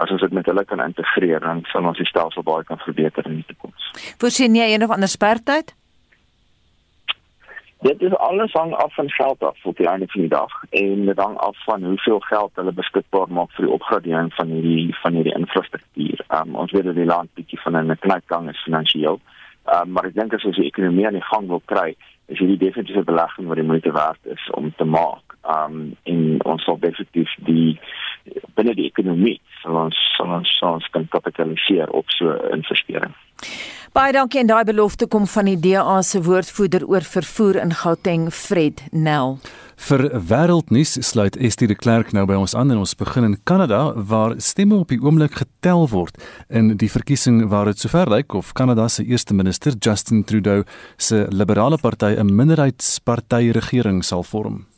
As 0.00 0.10
ons 0.10 0.24
dit 0.24 0.32
met 0.32 0.46
hulle 0.48 0.64
kan 0.64 0.80
integreer, 0.80 1.42
dan 1.44 1.60
sal 1.68 1.84
ons 1.84 2.00
die 2.00 2.08
stelsel 2.08 2.44
baie 2.46 2.64
kan 2.64 2.80
verbeter 2.80 3.28
in 3.28 3.42
die 3.42 3.48
toekoms. 3.50 3.90
Voorsien 4.22 4.56
jy 4.56 4.70
een 4.72 4.86
of 4.86 4.94
ander 4.94 5.12
spertyd? 5.12 5.74
Dit 7.82 8.02
is 8.02 8.14
alles 8.14 8.52
hang 8.52 8.74
af 8.74 8.94
van 8.94 9.10
geld 9.10 9.42
af 9.42 9.64
op 9.64 9.76
die 9.76 9.88
einde 9.88 10.06
van 10.08 10.20
die 10.20 10.30
dag 10.30 10.52
en 10.70 11.06
dit 11.06 11.18
hang 11.18 11.36
af 11.36 11.64
van 11.64 11.84
hoeveel 11.84 12.20
geld 12.20 12.50
hulle 12.54 12.72
beskikbaar 12.72 13.26
maak 13.28 13.50
vir 13.56 13.66
die 13.66 13.74
opgradering 13.74 14.30
van 14.34 14.52
hierdie 14.54 14.94
van 15.00 15.18
hierdie 15.18 15.34
infrastruktuur. 15.34 16.22
Um, 16.28 16.54
ons 16.54 16.70
weet 16.70 16.84
dat 16.84 16.94
die 16.94 17.08
land 17.08 17.34
bietjie 17.34 17.58
van 17.60 17.76
'n 17.76 17.98
knykgang 17.98 18.50
is 18.50 18.62
finansiëel. 18.62 19.18
Uh, 19.66 19.82
maar 19.84 20.06
ek 20.06 20.14
dink 20.14 20.34
as 20.34 20.44
ons 20.44 20.56
die 20.56 20.66
ekonomie 20.70 21.06
aan 21.06 21.18
die 21.18 21.30
gang 21.32 21.48
wil 21.48 21.62
kry, 21.64 21.96
is 22.26 22.38
hierdie 22.38 22.62
definitief 22.62 22.96
'n 22.96 23.10
belegging 23.10 23.46
wat 23.46 23.56
die 23.56 23.70
moeite 23.70 23.92
werd 23.92 24.22
is 24.22 24.50
om 24.50 24.72
te 24.76 24.84
maak. 24.84 25.34
Um 25.42 25.96
en 26.02 26.44
ons 26.44 26.64
sal 26.64 26.78
definitief 26.78 27.34
die 27.36 27.80
binne 28.54 28.74
die 28.74 28.86
ekonomie 28.86 29.40
sal 29.62 29.74
ons 29.74 29.98
sal 30.16 30.30
ons, 30.30 30.58
sal 30.58 30.72
ons 30.78 30.88
kan 30.94 31.08
kapitaliseer 31.08 31.90
op 31.90 32.10
so 32.10 32.30
'n 32.30 32.52
investering. 32.52 33.14
Baie 33.92 34.14
dankie 34.16 34.40
en 34.40 34.48
daai 34.48 34.64
belofte 34.64 35.04
kom 35.04 35.26
van 35.28 35.50
die 35.50 35.58
DA 35.60 35.98
se 36.00 36.22
woordvoerder 36.24 36.86
oor 36.88 37.04
vervoer 37.04 37.58
in 37.60 37.74
Gauteng, 37.76 38.30
Fred 38.32 38.80
Nel. 38.88 39.36
Vir 39.84 40.06
wêreldnuus 40.30 40.94
sluit 41.04 41.36
Estie 41.36 41.68
de 41.68 41.76
Klerk 41.76 42.14
nou 42.16 42.24
by 42.24 42.38
ons 42.40 42.56
aan 42.56 42.72
en 42.72 42.80
ons 42.80 42.96
begin 42.96 43.28
in 43.28 43.36
Kanada 43.44 43.82
waar 44.08 44.38
stemme 44.40 44.80
op 44.80 44.88
die 44.88 45.00
oomblik 45.02 45.36
getel 45.42 45.84
word 45.92 46.16
in 46.48 46.72
die 46.80 46.88
verkiesing 46.88 47.44
waar 47.52 47.68
dit 47.68 47.84
sover 47.84 48.08
lyk 48.08 48.32
of 48.32 48.56
Kanada 48.56 48.88
se 48.88 49.04
eerste 49.04 49.36
minister 49.36 49.76
Justin 49.76 50.24
Trudeau 50.24 50.64
se 50.96 51.26
liberale 51.28 51.76
party 51.76 52.16
'n 52.16 52.32
minderheidsparty 52.32 53.50
regering 53.52 54.00
sal 54.02 54.24
vorm. 54.24 54.71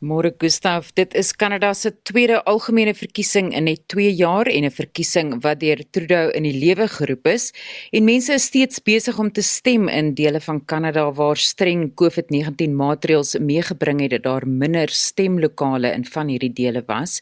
Môre 0.00 0.30
Gustaf, 0.32 0.94
dit 0.96 1.12
is 1.12 1.34
Kanada 1.36 1.74
se 1.76 1.90
tweede 2.08 2.38
algemene 2.48 2.94
verkiesing 2.96 3.50
in 3.52 3.66
net 3.68 3.82
2 3.92 4.08
jaar 4.16 4.48
en 4.48 4.64
'n 4.64 4.72
verkiesing 4.72 5.42
wat 5.44 5.60
deur 5.60 5.76
Trudeau 5.92 6.30
in 6.32 6.42
die 6.42 6.56
lewe 6.56 6.88
geroep 6.88 7.26
is. 7.26 7.52
En 7.92 8.04
mense 8.04 8.32
is 8.32 8.44
steeds 8.44 8.80
besig 8.80 9.18
om 9.18 9.30
te 9.30 9.42
stem 9.42 9.88
in 9.88 10.14
dele 10.14 10.40
van 10.40 10.64
Kanada 10.64 11.12
waar 11.12 11.36
streng 11.36 11.92
COVID-19 11.94 12.72
maatreëls 12.72 13.36
meegebring 13.38 14.00
het 14.00 14.10
dat 14.10 14.22
daar 14.22 14.46
minder 14.48 14.88
stemlokale 14.88 15.92
in 15.92 16.04
van 16.04 16.28
hierdie 16.28 16.52
dele 16.52 16.82
was. 16.86 17.20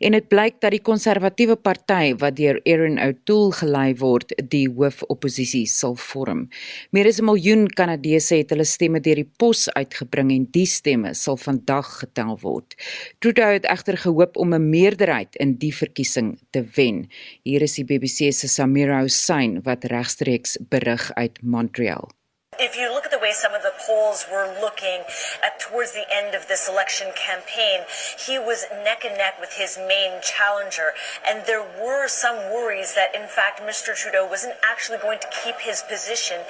En 0.00 0.12
dit 0.12 0.28
blyk 0.28 0.60
dat 0.60 0.70
die 0.70 0.82
konservatiewe 0.82 1.56
party 1.56 2.14
wat 2.18 2.36
deur 2.36 2.60
Erin 2.64 2.98
O'Toole 2.98 3.52
gelei 3.52 3.94
word 3.94 4.34
die 4.50 4.68
hoofoppositie 4.68 5.66
sal 5.66 5.96
vorm. 5.96 6.48
Meer 6.90 7.06
as 7.06 7.20
'n 7.20 7.24
miljoen 7.24 7.68
Kanadese 7.68 8.34
het 8.36 8.50
hulle 8.50 8.64
stemme 8.64 9.00
deur 9.00 9.16
die 9.16 9.30
pos 9.38 9.68
uitgebring 9.70 10.30
en 10.30 10.46
die 10.50 10.66
stemme 10.66 11.14
sal 11.14 11.36
vandag 11.36 12.04
gestel 12.18 12.38
word. 12.42 12.74
Trudeau 13.18 13.52
het 13.52 13.66
egter 13.66 13.96
gehoop 13.96 14.36
om 14.36 14.54
'n 14.54 14.70
meerderheid 14.70 15.36
in 15.36 15.56
die 15.58 15.74
verkiesing 15.74 16.38
te 16.50 16.64
wen. 16.74 17.08
Hier 17.42 17.62
is 17.62 17.74
die 17.74 17.84
BBC 17.84 18.32
se 18.32 18.48
Samira 18.48 19.00
Hussein 19.00 19.62
wat 19.62 19.84
regstreeks 19.84 20.58
berig 20.68 21.14
uit 21.14 21.38
Montreal. 21.42 22.10
If 22.58 22.74
you 22.74 22.88
look 22.92 23.07
way 23.28 23.34
some 23.34 23.54
of 23.54 23.62
the 23.62 23.72
polls 23.86 24.24
were 24.30 24.48
looking 24.60 25.04
at 25.44 25.60
towards 25.60 25.92
the 25.92 26.04
end 26.10 26.34
of 26.34 26.48
this 26.48 26.68
election 26.68 27.12
campaign, 27.14 27.80
he 28.16 28.38
was 28.38 28.64
neck 28.82 29.04
and 29.04 29.18
neck 29.18 29.38
with 29.38 29.52
his 29.52 29.76
main 29.76 30.20
challenger. 30.22 30.92
And 31.26 31.44
there 31.46 31.62
were 31.62 32.08
some 32.08 32.36
worries 32.50 32.94
that, 32.94 33.14
in 33.14 33.28
fact, 33.28 33.60
Mr. 33.60 33.94
Trudeau 33.94 34.26
wasn't 34.26 34.54
actually 34.64 34.98
going 34.98 35.18
to 35.20 35.28
keep 35.44 35.56
his 35.60 35.82
position 35.82 36.40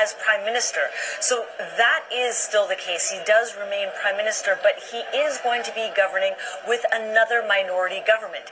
as 0.00 0.14
prime 0.24 0.44
minister. 0.44 0.94
So 1.20 1.46
that 1.58 2.04
is 2.12 2.36
still 2.36 2.68
the 2.68 2.76
case. 2.78 3.10
He 3.10 3.18
does 3.26 3.56
remain 3.58 3.88
prime 4.00 4.16
minister, 4.16 4.58
but 4.62 4.78
he 4.92 5.02
is 5.16 5.38
going 5.42 5.64
to 5.64 5.72
be 5.74 5.90
governing 5.96 6.34
with 6.68 6.84
another 6.92 7.42
minority 7.46 8.00
government. 8.06 8.44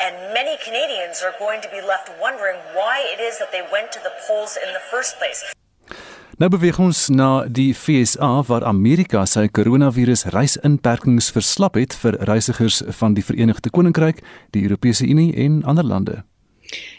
And 0.00 0.32
many 0.32 0.56
Canadians 0.64 1.22
are 1.22 1.34
going 1.38 1.60
to 1.60 1.68
be 1.68 1.82
left 1.82 2.10
wondering 2.20 2.56
why 2.72 3.04
it 3.04 3.20
is 3.20 3.38
that 3.38 3.52
they 3.52 3.66
went 3.70 3.92
to 3.92 4.00
the 4.00 4.12
polls 4.26 4.56
in 4.56 4.72
the 4.72 4.80
first 4.80 5.18
place. 5.18 5.44
Nou 6.34 6.48
beweeg 6.50 6.80
ons 6.82 7.08
na 7.14 7.44
die 7.46 7.68
FSA 7.70 8.40
waar 8.48 8.64
Amerika 8.66 9.20
sy 9.30 9.44
koronavirus 9.54 10.24
reisinperkings 10.34 11.28
verslap 11.30 11.78
het 11.78 11.94
vir 11.94 12.18
reisigers 12.26 12.80
van 12.98 13.14
die 13.14 13.22
Verenigde 13.22 13.70
Koninkryk, 13.70 14.18
die 14.50 14.64
Europese 14.66 15.06
Unie 15.06 15.30
en 15.38 15.62
ander 15.62 15.86
lande. 15.86 16.24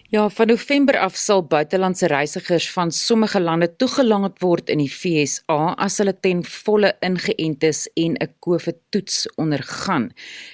Ja, 0.09 0.29
van 0.29 0.47
November 0.47 0.99
af 1.01 1.15
sal 1.17 1.41
buitelandse 1.49 2.05
reisigers 2.07 2.67
van 2.71 2.91
sommige 2.91 3.39
lande 3.39 3.75
toegelaat 3.75 4.37
word 4.39 4.69
in 4.69 4.77
die 4.77 4.91
FSA 4.91 5.73
as 5.81 5.97
hulle 5.97 6.13
ten 6.21 6.43
volle 6.45 6.91
ingeënt 7.07 7.65
is 7.65 7.87
en 7.97 8.13
'n 8.13 8.29
COVID-toets 8.39 9.25
ondergaan. 9.35 10.11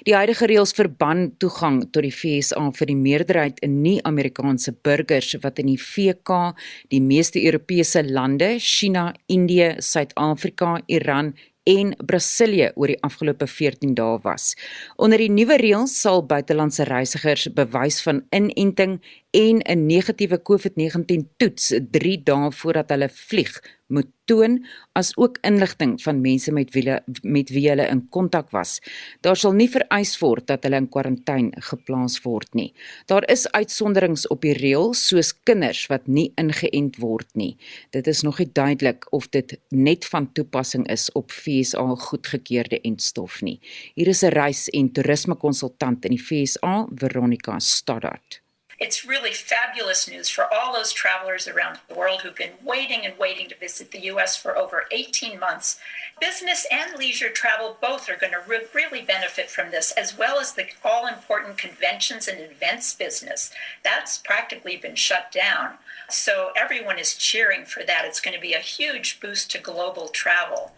Die 0.08 0.16
huidige 0.16 0.48
reëls 0.48 0.72
verban 0.72 1.36
toegang 1.38 1.84
tot 1.92 2.04
die 2.04 2.16
FSA 2.16 2.72
vir 2.72 2.88
die 2.88 2.96
meerderheid 2.96 3.60
in 3.60 3.82
nie-Amerikaanse 3.82 4.72
burgers 4.72 5.36
wat 5.44 5.60
in 5.60 5.66
die 5.66 5.82
VK, 5.82 6.56
die 6.88 7.02
meeste 7.02 7.44
Europese 7.44 8.04
lande, 8.04 8.56
China, 8.60 9.14
Indië, 9.28 9.76
Suid-Afrika, 9.80 10.82
Iran 10.86 11.34
en 11.64 11.94
Brasilië 12.06 12.72
oor 12.76 12.90
die 12.90 13.00
afgelope 13.06 13.48
14 13.48 13.94
dae 13.98 14.18
was. 14.24 14.56
Onder 14.98 15.22
die 15.22 15.30
nuwe 15.30 15.60
reëls 15.62 15.94
sal 16.02 16.24
buitelandse 16.26 16.88
reisigers 16.90 17.48
bewys 17.54 18.02
van 18.06 18.24
inenting 18.34 19.00
en 19.32 19.62
'n 19.64 19.86
negatiewe 19.86 20.42
COVID-19 20.42 21.28
toets 21.38 21.74
3 21.92 22.24
dae 22.24 22.52
voordat 22.52 22.90
hulle 22.90 23.10
vlieg 23.10 23.62
moet 23.88 24.08
toon 24.26 24.66
as 24.92 25.12
ook 25.18 25.38
inligting 25.48 26.02
van 26.02 26.22
mense 26.22 26.52
met 26.52 26.72
wie 26.74 27.00
met 27.22 27.50
wie 27.50 27.70
hulle 27.70 27.88
in 27.88 28.10
kontak 28.10 28.52
was. 28.52 28.80
Daar 29.22 29.36
sal 29.36 29.54
nie 29.54 29.70
vereis 29.70 30.20
word 30.20 30.48
dat 30.48 30.64
hulle 30.64 30.76
in 30.76 30.90
kwarantyne 30.90 31.64
geplaas 31.70 32.20
word 32.24 32.54
nie. 32.54 32.74
Daar 33.06 33.28
is 33.32 33.48
uitsonderings 33.52 34.28
op 34.28 34.42
die 34.42 34.56
reël 34.58 34.94
soos 34.94 35.34
kinders 35.44 35.86
wat 35.92 36.08
nie 36.08 36.32
ingeënt 36.36 37.00
word 37.04 37.28
nie. 37.34 37.58
Dit 37.92 38.08
is 38.08 38.24
nog 38.28 38.40
nie 38.40 38.50
duidelik 38.52 39.08
of 39.12 39.30
dit 39.30 39.60
net 39.70 40.06
van 40.06 40.32
toepassing 40.34 40.88
is 40.92 41.12
op 41.12 41.32
FSA 41.32 41.88
goedgekeurde 41.96 42.82
entstof 42.82 43.42
nie. 43.42 43.60
Hier 43.96 44.08
is 44.08 44.24
'n 44.24 44.36
reis- 44.36 44.70
en 44.70 44.92
toerisme 44.92 45.36
konsultant 45.36 46.06
in 46.06 46.12
die 46.12 46.24
FSA, 46.24 46.88
Veronica 46.96 47.60
Stoddard. 47.60 48.42
It's 48.82 49.06
really 49.06 49.32
fabulous 49.32 50.10
news 50.10 50.28
for 50.28 50.52
all 50.52 50.74
those 50.74 50.92
travelers 50.92 51.48
around 51.48 51.78
the 51.88 51.94
world 51.94 52.22
who've 52.22 52.36
been 52.36 52.54
waiting 52.64 53.06
and 53.06 53.16
waiting 53.16 53.48
to 53.50 53.56
visit 53.56 53.92
the 53.92 54.06
US 54.06 54.36
for 54.36 54.58
over 54.58 54.86
18 54.90 55.40
months. 55.40 55.80
Business 56.20 56.66
and 56.72 56.98
leisure 56.98 57.30
travel 57.30 57.78
both 57.80 58.10
are 58.10 58.16
going 58.16 58.34
to 58.34 58.42
re- 58.48 58.66
really 58.74 59.04
benefit 59.04 59.52
from 59.52 59.70
this, 59.70 59.92
as 59.92 60.18
well 60.18 60.40
as 60.40 60.54
the 60.54 60.66
all 60.84 61.06
important 61.06 61.60
conventions 61.60 62.28
and 62.28 62.40
events 62.40 62.96
business. 62.96 63.52
That's 63.84 64.18
practically 64.18 64.78
been 64.78 64.96
shut 64.96 65.32
down. 65.32 65.76
So 66.10 66.50
everyone 66.58 66.98
is 66.98 67.14
cheering 67.14 67.66
for 67.66 67.84
that. 67.84 68.06
It's 68.06 68.20
going 68.20 68.36
to 68.36 68.42
be 68.42 68.54
a 68.54 68.60
huge 68.60 69.20
boost 69.20 69.52
to 69.52 69.60
global 69.60 70.08
travel. 70.08 70.72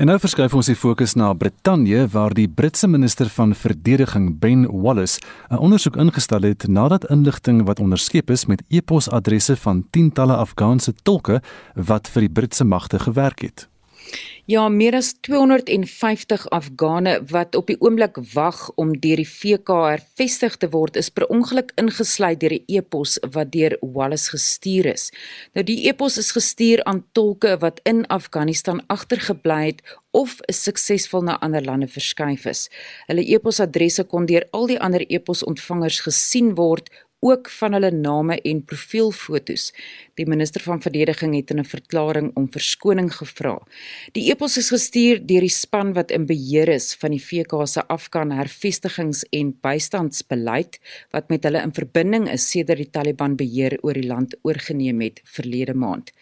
En 0.00 0.06
nou 0.06 0.16
verskuif 0.16 0.54
ons 0.56 0.68
die 0.70 0.78
fokus 0.78 1.12
na 1.18 1.32
Brittanje 1.36 2.06
waar 2.08 2.32
die 2.34 2.48
Britse 2.48 2.88
minister 2.88 3.28
van 3.28 3.54
verdediging 3.54 4.38
Ben 4.40 4.66
Wallace 4.82 5.20
'n 5.50 5.58
ondersoek 5.58 5.96
ingestel 5.96 6.42
het 6.42 6.68
nadat 6.68 7.10
inligting 7.10 7.66
wat 7.66 7.80
onderskep 7.80 8.30
is 8.30 8.46
met 8.46 8.62
e-posadresse 8.68 9.56
van 9.56 9.84
tientalle 9.90 10.36
Afghaanse 10.36 10.94
tolke 11.02 11.42
wat 11.74 12.08
vir 12.08 12.20
die 12.20 12.32
Britse 12.32 12.64
magte 12.64 12.98
gewerk 12.98 13.40
het. 13.40 13.69
Ja, 14.50 14.64
meer 14.68 14.96
as 14.98 15.12
250 15.22 16.48
Afghane 16.50 17.12
wat 17.30 17.54
op 17.54 17.68
die 17.70 17.76
oomblik 17.78 18.16
wag 18.32 18.70
om 18.74 18.96
deur 18.98 19.20
die 19.20 19.28
VK 19.28 19.76
hervestig 19.92 20.56
te 20.58 20.70
word, 20.72 20.96
is 20.98 21.10
per 21.14 21.28
ongeluk 21.30 21.70
ingesluit 21.78 22.40
deur 22.40 22.54
'n 22.56 22.64
e-pos 22.66 23.18
wat 23.34 23.52
deur 23.52 23.76
Wallace 23.80 24.30
gestuur 24.30 24.86
is. 24.86 25.12
Nou 25.54 25.64
die 25.64 25.86
e-pos 25.88 26.18
is 26.18 26.32
gestuur 26.32 26.82
aan 26.84 27.04
tolke 27.12 27.58
wat 27.60 27.80
in 27.84 28.06
Afghanistan 28.06 28.82
agtergebly 28.86 29.66
het 29.66 29.82
of 30.10 30.40
suksesvol 30.46 31.22
na 31.22 31.38
ander 31.38 31.64
lande 31.64 31.86
verskuif 31.86 32.46
is. 32.46 32.68
Hulle 33.06 33.22
e-posadresse 33.22 34.04
kon 34.04 34.26
deur 34.26 34.46
al 34.50 34.66
die 34.66 34.80
ander 34.80 35.04
e-posontvangers 35.08 36.00
gesien 36.00 36.54
word 36.54 36.90
ook 37.20 37.50
van 37.50 37.72
hulle 37.76 37.90
name 37.92 38.40
en 38.40 38.62
profielfotos. 38.64 39.70
Die 40.16 40.26
minister 40.28 40.62
van 40.64 40.80
verdediging 40.80 41.34
het 41.36 41.50
in 41.50 41.60
'n 41.60 41.64
verklaring 41.64 42.30
om 42.34 42.52
verskoning 42.52 43.12
gevra. 43.14 43.60
Die 44.12 44.30
epos 44.30 44.56
is 44.56 44.70
gestuur 44.70 45.26
deur 45.26 45.40
die 45.40 45.48
span 45.48 45.92
wat 45.92 46.10
in 46.10 46.26
beheer 46.26 46.68
is 46.68 46.94
van 46.94 47.10
die 47.10 47.24
VK 47.24 47.66
se 47.66 47.86
Afghan 47.86 48.30
hervestigings- 48.30 49.24
en 49.30 49.58
bystandsbeleid 49.60 50.78
wat 51.10 51.28
met 51.28 51.44
hulle 51.44 51.62
in 51.62 51.72
verbinding 51.72 52.30
is 52.30 52.50
sedert 52.50 52.78
die 52.78 52.90
Taliban 52.90 53.36
beheer 53.36 53.78
oor 53.82 53.94
die 53.94 54.06
land 54.06 54.36
oorgeneem 54.42 55.00
het 55.00 55.20
verlede 55.24 55.74
maand. 55.74 56.12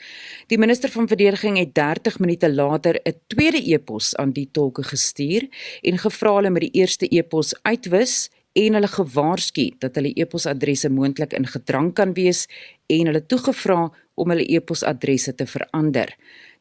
Die 0.46 0.58
minister 0.58 0.90
van 0.90 1.08
verdediging 1.08 1.58
het 1.58 1.74
30 1.74 2.18
minute 2.18 2.54
later 2.54 3.00
'n 3.04 3.14
tweede 3.26 3.62
epos 3.62 4.16
aan 4.16 4.32
die 4.32 4.48
tolke 4.52 4.82
gestuur 4.82 5.48
en 5.82 5.98
gevra 5.98 6.34
hulle 6.34 6.50
met 6.50 6.62
die 6.62 6.80
eerste 6.80 7.08
epos 7.08 7.54
uitwis 7.62 8.30
en 8.58 8.78
hulle 8.78 8.90
gewaarsku 8.90 9.68
dat 9.82 9.98
hulle 9.98 10.12
e-posadresse 10.18 10.90
moontlik 10.90 11.36
in 11.38 11.46
gedrang 11.46 11.92
kan 11.94 12.14
wees 12.18 12.46
en 12.90 13.10
hulle 13.10 13.22
toegevra 13.30 13.88
om 14.18 14.32
hulle 14.34 14.46
e-posadresse 14.46 15.34
te 15.38 15.46
verander. 15.46 16.10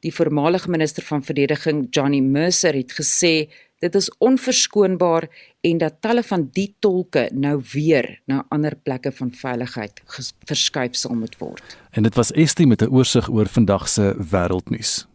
Die 0.06 0.14
voormalige 0.14 0.70
minister 0.70 1.04
van 1.04 1.24
verdediging, 1.26 1.88
Johnny 1.90 2.20
Mercer, 2.22 2.78
het 2.78 2.94
gesê 2.94 3.50
dit 3.82 3.96
is 3.96 4.10
onverskoonbaar 4.26 5.28
en 5.62 5.78
dat 5.82 6.00
talle 6.02 6.24
van 6.26 6.48
die 6.54 6.70
tolke 6.82 7.28
nou 7.34 7.60
weer 7.74 8.10
na 8.26 8.44
ander 8.54 8.74
plekke 8.76 9.12
van 9.12 9.32
veiligheid 9.34 10.02
verskuif 10.50 10.98
sal 10.98 11.18
moet 11.18 11.38
word. 11.42 11.78
En 11.92 12.06
dit 12.06 12.16
was 12.18 12.32
Estie 12.34 12.68
met 12.68 12.82
'n 12.82 12.90
oorsig 12.90 13.30
oor 13.30 13.46
vandag 13.46 13.88
se 13.90 14.16
wêreldnuus. 14.32 15.06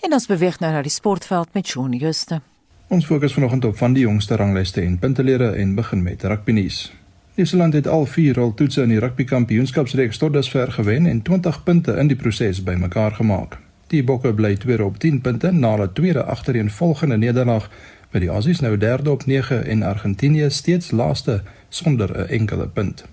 En 0.00 0.12
ons 0.12 0.26
beweeg 0.26 0.60
nou 0.62 0.70
na 0.72 0.82
die 0.82 0.94
sportveld 0.94 1.48
met 1.52 1.66
Shaun 1.66 1.92
Juster. 1.98 2.40
Ons 2.88 3.06
fokus 3.06 3.32
vanoggend 3.32 3.64
op 3.64 3.76
van 3.76 3.92
die 3.92 4.04
jongste 4.06 4.36
ranglyste 4.36 4.80
en 4.80 4.98
puntelere 4.98 5.50
en 5.50 5.74
begin 5.74 6.02
met 6.02 6.22
rugby 6.22 6.52
nuus. 6.52 6.92
Nieu-Seeland 7.34 7.72
het 7.72 7.88
al 7.88 8.06
4 8.06 8.34
roltoetse 8.34 8.82
in 8.82 8.94
die 8.94 8.98
rugby 8.98 9.24
kampioenskapsreeks 9.24 10.18
tot 10.18 10.32
dusver 10.32 10.72
gewen 10.72 11.06
en 11.06 11.22
20 11.22 11.62
punte 11.62 11.96
in 11.98 12.06
die 12.06 12.16
proses 12.16 12.62
bymekaar 12.62 13.12
gemaak. 13.18 13.58
Die 13.86 14.04
Bokke 14.04 14.34
bly 14.34 14.54
tweede 14.56 14.84
op 14.84 14.98
10 14.98 15.20
punte 15.20 15.50
na 15.52 15.74
hulle 15.74 15.92
tweede 15.92 16.24
agtereenvolgende 16.24 17.18
nederlaag 17.18 17.70
by 18.12 18.22
die 18.22 18.30
Aussies 18.30 18.62
nou 18.62 18.76
derde 18.76 19.10
op 19.10 19.26
9 19.26 19.64
en 19.66 19.82
Argentinië 19.82 20.50
steeds 20.50 20.90
laaste 20.90 21.42
sonder 21.68 22.18
'n 22.18 22.28
enkele 22.28 22.68
punt. 22.68 23.04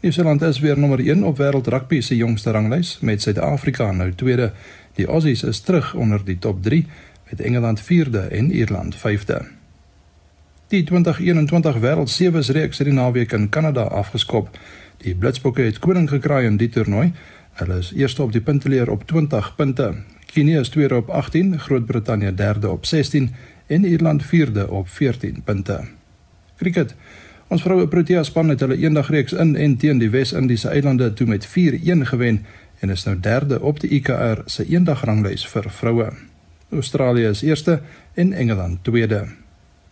Nieu-Seeland 0.00 0.42
is 0.42 0.58
weer 0.60 0.78
nommer 0.78 0.98
1 0.98 1.24
op 1.24 1.36
wêreld 1.36 1.66
rugby 1.68 2.00
se 2.00 2.16
jongste 2.16 2.50
ranglys 2.50 2.98
met 3.00 3.22
Suid-Afrika 3.22 3.92
nou 3.92 4.14
tweede 4.14 4.52
Die 4.94 5.06
Aussies 5.06 5.42
is 5.42 5.60
terug 5.60 5.94
onder 5.94 6.24
die 6.24 6.38
top 6.38 6.62
3 6.62 6.86
met 7.30 7.40
Engeland 7.40 7.82
4de 7.82 8.28
en 8.30 8.50
Ierland 8.50 8.96
5de. 8.96 9.44
Die 10.70 10.84
2021 10.84 11.76
Wêreld 11.78 12.10
Sevens 12.10 12.48
reeks 12.48 12.78
het 12.78 12.86
die 12.86 12.94
naweek 12.94 13.32
in 13.32 13.48
Kanada 13.48 13.82
afgeskop. 13.82 14.58
Die 15.02 15.14
Blitsbokke 15.14 15.62
het 15.62 15.78
koning 15.78 16.08
gekraai 16.08 16.46
in 16.46 16.56
die 16.56 16.68
toernooi. 16.68 17.12
Hulle 17.58 17.78
is 17.78 17.92
eerste 17.92 18.22
op 18.22 18.32
die 18.32 18.40
punteleer 18.40 18.90
op 18.90 19.06
20 19.06 19.54
punte. 19.56 19.94
Kenia 20.30 20.60
is 20.60 20.68
tweede 20.68 20.96
op 20.96 21.08
18, 21.10 21.58
Groot-Brittanje 21.58 22.34
derde 22.34 22.70
op 22.70 22.86
16 22.86 23.34
en 23.66 23.84
Ierland 23.84 24.24
vierde 24.24 24.70
op 24.70 24.88
14 24.88 25.42
punte. 25.44 25.80
Kriket. 26.56 26.94
Ons 27.50 27.62
vroue 27.62 27.88
Protea 27.88 28.22
span 28.22 28.48
het 28.48 28.60
hulle 28.62 28.76
eendagreeks 28.78 29.32
in 29.32 29.56
en 29.56 29.76
teen 29.76 29.98
die 29.98 30.10
Wes-Indiese 30.10 30.68
eilande 30.70 31.12
toe 31.12 31.26
met 31.26 31.48
4-1 31.48 32.06
gewen 32.12 32.44
en 32.80 32.90
is 32.90 33.04
nou 33.04 33.16
derde 33.20 33.60
op 33.60 33.80
die 33.80 33.90
IKR 33.90 34.42
se 34.46 34.64
eendagranglys 34.64 35.46
vir 35.46 35.70
vroue. 35.70 36.08
Australië 36.70 37.28
is 37.28 37.42
eerste 37.42 37.80
en 38.14 38.32
Engeland 38.32 38.84
tweede. 38.84 39.26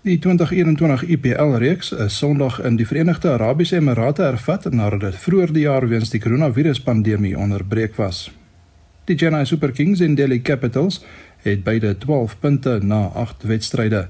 Die 0.06 0.18
2021 0.18 1.02
IPL 1.02 1.56
reeks 1.58 1.92
is 1.92 2.18
Sondag 2.18 2.60
in 2.64 2.76
die 2.78 2.86
Verenigde 2.86 3.32
Arabiese 3.34 3.76
Emirate 3.76 4.22
hervat 4.22 4.70
nadat 4.70 5.00
dit 5.00 5.18
vroeër 5.18 5.52
die 5.52 5.64
jaar 5.66 5.88
weens 5.88 6.10
die 6.14 6.20
koronaviruspandemie 6.22 7.34
onderbreek 7.38 7.98
was. 7.98 8.28
Die 9.10 9.16
Chennai 9.18 9.44
Super 9.44 9.72
Kings 9.72 10.00
en 10.00 10.14
Delhi 10.14 10.40
Capitals 10.42 11.02
het 11.42 11.64
beide 11.64 11.96
12 11.98 12.38
punte 12.38 12.78
na 12.82 13.06
8 13.14 13.42
wedstryde. 13.42 14.06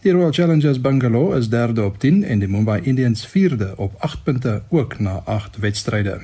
Die 0.00 0.12
Royal 0.12 0.32
Challengers 0.32 0.80
Bangalore 0.80 1.38
is 1.38 1.48
derde 1.48 1.84
op 1.84 1.98
10 1.98 2.24
en 2.24 2.38
die 2.38 2.48
Mumbai 2.48 2.80
Indians 2.82 3.26
vierde 3.26 3.74
op 3.76 3.94
8 3.98 4.22
punte 4.24 4.62
ook 4.68 4.98
na 4.98 5.22
8 5.24 5.56
wedstryde. 5.56 6.20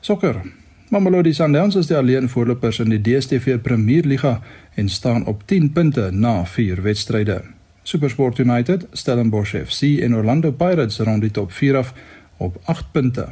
Sokker. 0.00 0.61
Mamelodi 0.92 1.30
Sundowns 1.32 1.76
is 1.80 1.86
die 1.88 1.96
alleen 1.96 2.26
voorlopers 2.28 2.76
in 2.82 2.90
die 2.92 2.98
DStv 3.00 3.54
Premierliga 3.64 4.42
en 4.76 4.90
staan 4.92 5.22
op 5.26 5.46
10 5.48 5.70
punte 5.72 6.10
na 6.12 6.44
4 6.44 6.82
wedstryde. 6.84 7.38
SuperSport 7.82 8.38
United, 8.38 8.84
Stellenbosch 8.92 9.54
FC 9.56 10.02
en 10.04 10.14
Orlando 10.14 10.50
Pirates 10.50 10.98
rond 10.98 11.24
die 11.24 11.30
top 11.30 11.52
4 11.52 11.76
af 11.76 11.94
op 12.36 12.58
8 12.64 12.90
punte. 12.92 13.26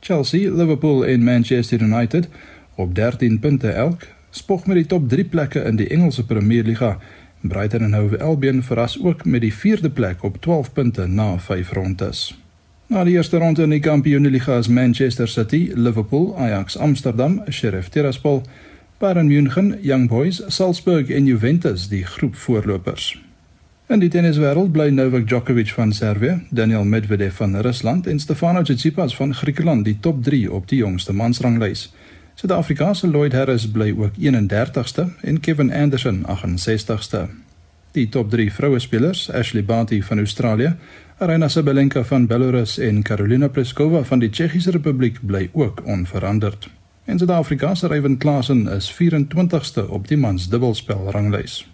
Chelsea, 0.00 0.52
Liverpool 0.52 1.06
en 1.06 1.24
Manchester 1.24 1.80
United 1.82 2.28
op 2.74 2.94
13 2.94 3.38
punte 3.38 3.70
elk 3.70 4.04
spog 4.30 4.66
met 4.66 4.76
die 4.76 4.86
top 4.86 5.08
3 5.08 5.24
plekke 5.24 5.62
in 5.64 5.76
die 5.76 5.88
Engelse 5.88 6.26
Premierliga. 6.26 6.98
Brighton 7.40 7.82
en 7.82 7.94
Hove 7.94 8.20
Albion 8.20 8.62
verras 8.62 8.98
ook 9.02 9.24
met 9.24 9.40
die 9.40 9.54
4de 9.54 9.88
plek 9.92 10.22
op 10.22 10.36
12 10.40 10.72
punte 10.72 11.06
na 11.06 11.38
5 11.38 11.72
rondes. 11.72 12.47
Na 12.88 13.02
die 13.04 13.18
eerste 13.18 13.36
ronde 13.36 13.62
in 13.62 13.74
die 13.74 13.82
Kampioenligga 13.84 14.54
is 14.58 14.68
Manchester 14.68 15.28
City, 15.28 15.72
Liverpool, 15.74 16.34
Ajax 16.36 16.76
Amsterdam, 16.76 17.42
Sheriff 17.50 17.90
Tiraspol, 17.90 18.42
Bayern 18.98 19.28
München, 19.28 19.74
Young 19.82 20.06
Boys, 20.08 20.40
Salzburg 20.48 21.10
en 21.10 21.26
Juventus 21.26 21.88
die 21.88 22.06
groep 22.06 22.36
voorlopers. 22.36 23.10
In 23.92 24.00
die 24.00 24.08
tenniswêreld 24.08 24.72
bly 24.72 24.88
Novak 24.88 25.26
Djokovic 25.28 25.74
van 25.76 25.92
Servië, 25.92 26.38
Daniel 26.50 26.84
Medvedev 26.84 27.36
van 27.36 27.60
Rusland 27.60 28.06
en 28.06 28.20
Stefanos 28.20 28.64
Tsitsipas 28.64 29.16
van 29.16 29.34
Griekeland 29.34 29.84
die 29.84 29.98
top 30.00 30.22
3 30.24 30.46
op 30.52 30.68
die 30.68 30.78
jongste 30.80 31.12
mansranglys. 31.12 31.90
Suid-Afrikaanse 32.40 33.08
Lloyd 33.08 33.36
Harris 33.36 33.68
bly 33.68 33.92
ook 33.98 34.16
31ste 34.16 35.04
en 35.20 35.40
Kevin 35.40 35.72
Anderson 35.72 36.24
68ste. 36.24 37.26
Die 37.92 38.08
top 38.08 38.30
3 38.30 38.52
vroue 38.52 38.78
spelers, 38.78 39.30
Ashley 39.30 39.64
Barty 39.64 40.02
van 40.02 40.18
Australië, 40.18 40.74
Arina 41.20 41.48
Sabalenka 41.48 42.04
van 42.04 42.26
Belarus 42.26 42.76
en 42.78 43.02
Karolina 43.02 43.48
Pliskova 43.48 44.04
van 44.06 44.20
die 44.22 44.28
Tsjechiese 44.30 44.70
Republiek 44.70 45.16
bly 45.26 45.48
ook 45.52 45.80
onveranderd. 45.84 46.68
En 47.04 47.18
Suid-Afrika 47.18 47.74
se 47.74 47.88
Ryan 47.88 48.16
Klassen 48.16 48.68
is 48.68 48.86
24ste 48.94 49.88
op 49.88 50.06
die 50.08 50.16
mans 50.16 50.48
dubbelspel 50.48 51.10
ranglys. 51.10 51.66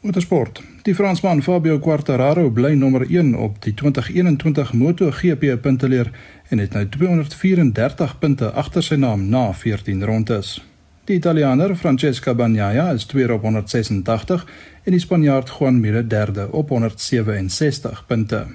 Motorsport. 0.00 0.62
Die 0.82 0.94
Fransman 0.94 1.42
Fabio 1.42 1.78
Quartararo 1.78 2.50
bly 2.50 2.74
nommer 2.74 3.08
1 3.10 3.34
op 3.34 3.58
die 3.62 3.74
2021 3.74 4.72
MotoGP 4.72 5.58
punteleer 5.60 6.10
en 6.48 6.58
het 6.58 6.72
nou 6.72 6.88
234 6.88 8.18
punte 8.18 8.52
agter 8.52 8.82
sy 8.82 8.94
naam 8.94 9.26
na 9.28 9.52
14 9.52 10.04
rondes. 10.04 10.60
Die 11.06 11.16
Italianer 11.16 11.76
Francesca 11.76 12.34
Bagnaia 12.34 12.88
is 12.90 13.04
tweede 13.06 13.34
op 13.34 13.42
186 13.42 14.46
en 14.86 14.94
die 14.94 15.02
Spanjaard 15.02 15.50
Juan 15.50 15.80
Mir 15.82 16.08
derde 16.08 16.46
op 16.52 16.68
167 16.68 18.04
punte. 18.06 18.46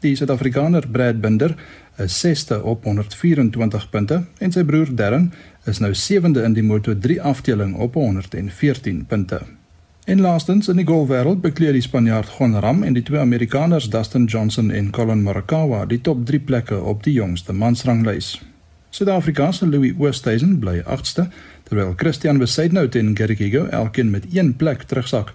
Die 0.00 0.16
Suid-Afrikaner 0.16 0.86
Brad 0.88 1.20
Binder 1.20 1.54
is 1.96 2.18
sesde 2.20 2.62
op 2.64 2.84
124 2.84 3.90
punte 3.90 4.22
en 4.38 4.52
sy 4.52 4.64
broer 4.64 4.88
Darren 4.96 5.28
is 5.68 5.78
nou 5.84 5.92
7de 5.92 6.42
in 6.48 6.56
die 6.56 6.64
Moto3 6.64 7.18
afdeling 7.20 7.74
op 7.76 7.94
114 8.00 9.04
punte. 9.06 9.42
En 10.04 10.20
laastens 10.24 10.68
in 10.72 10.80
die 10.80 10.88
golfwêreld 10.88 11.44
bekleed 11.44 11.76
die 11.76 11.84
Spanjaard 11.84 12.32
Juan 12.38 12.56
Ram 12.64 12.82
en 12.82 12.96
die 12.96 13.04
twee 13.04 13.20
Amerikaners 13.20 13.90
Dustin 13.92 14.24
Johnson 14.24 14.70
en 14.70 14.90
Collin 14.90 15.22
Morikawa 15.22 15.84
die 15.84 16.00
top 16.00 16.24
3 16.26 16.40
plekke 16.48 16.80
op 16.80 17.04
die 17.04 17.12
jongste 17.20 17.52
mansranglys. 17.52 18.38
Suid-Afrika 18.92 19.52
se 19.52 19.66
Louis 19.66 19.94
Oosthuizen 19.98 20.58
bly 20.60 20.82
8ste, 20.84 21.28
terwyl 21.72 21.94
Christian 21.96 22.36
Besaidnout 22.38 22.94
en 22.94 23.14
Gary 23.16 23.34
Kigo 23.34 23.64
elkeen 23.64 24.10
met 24.10 24.26
1 24.32 24.56
plek 24.56 24.82
terugsak. 24.82 25.30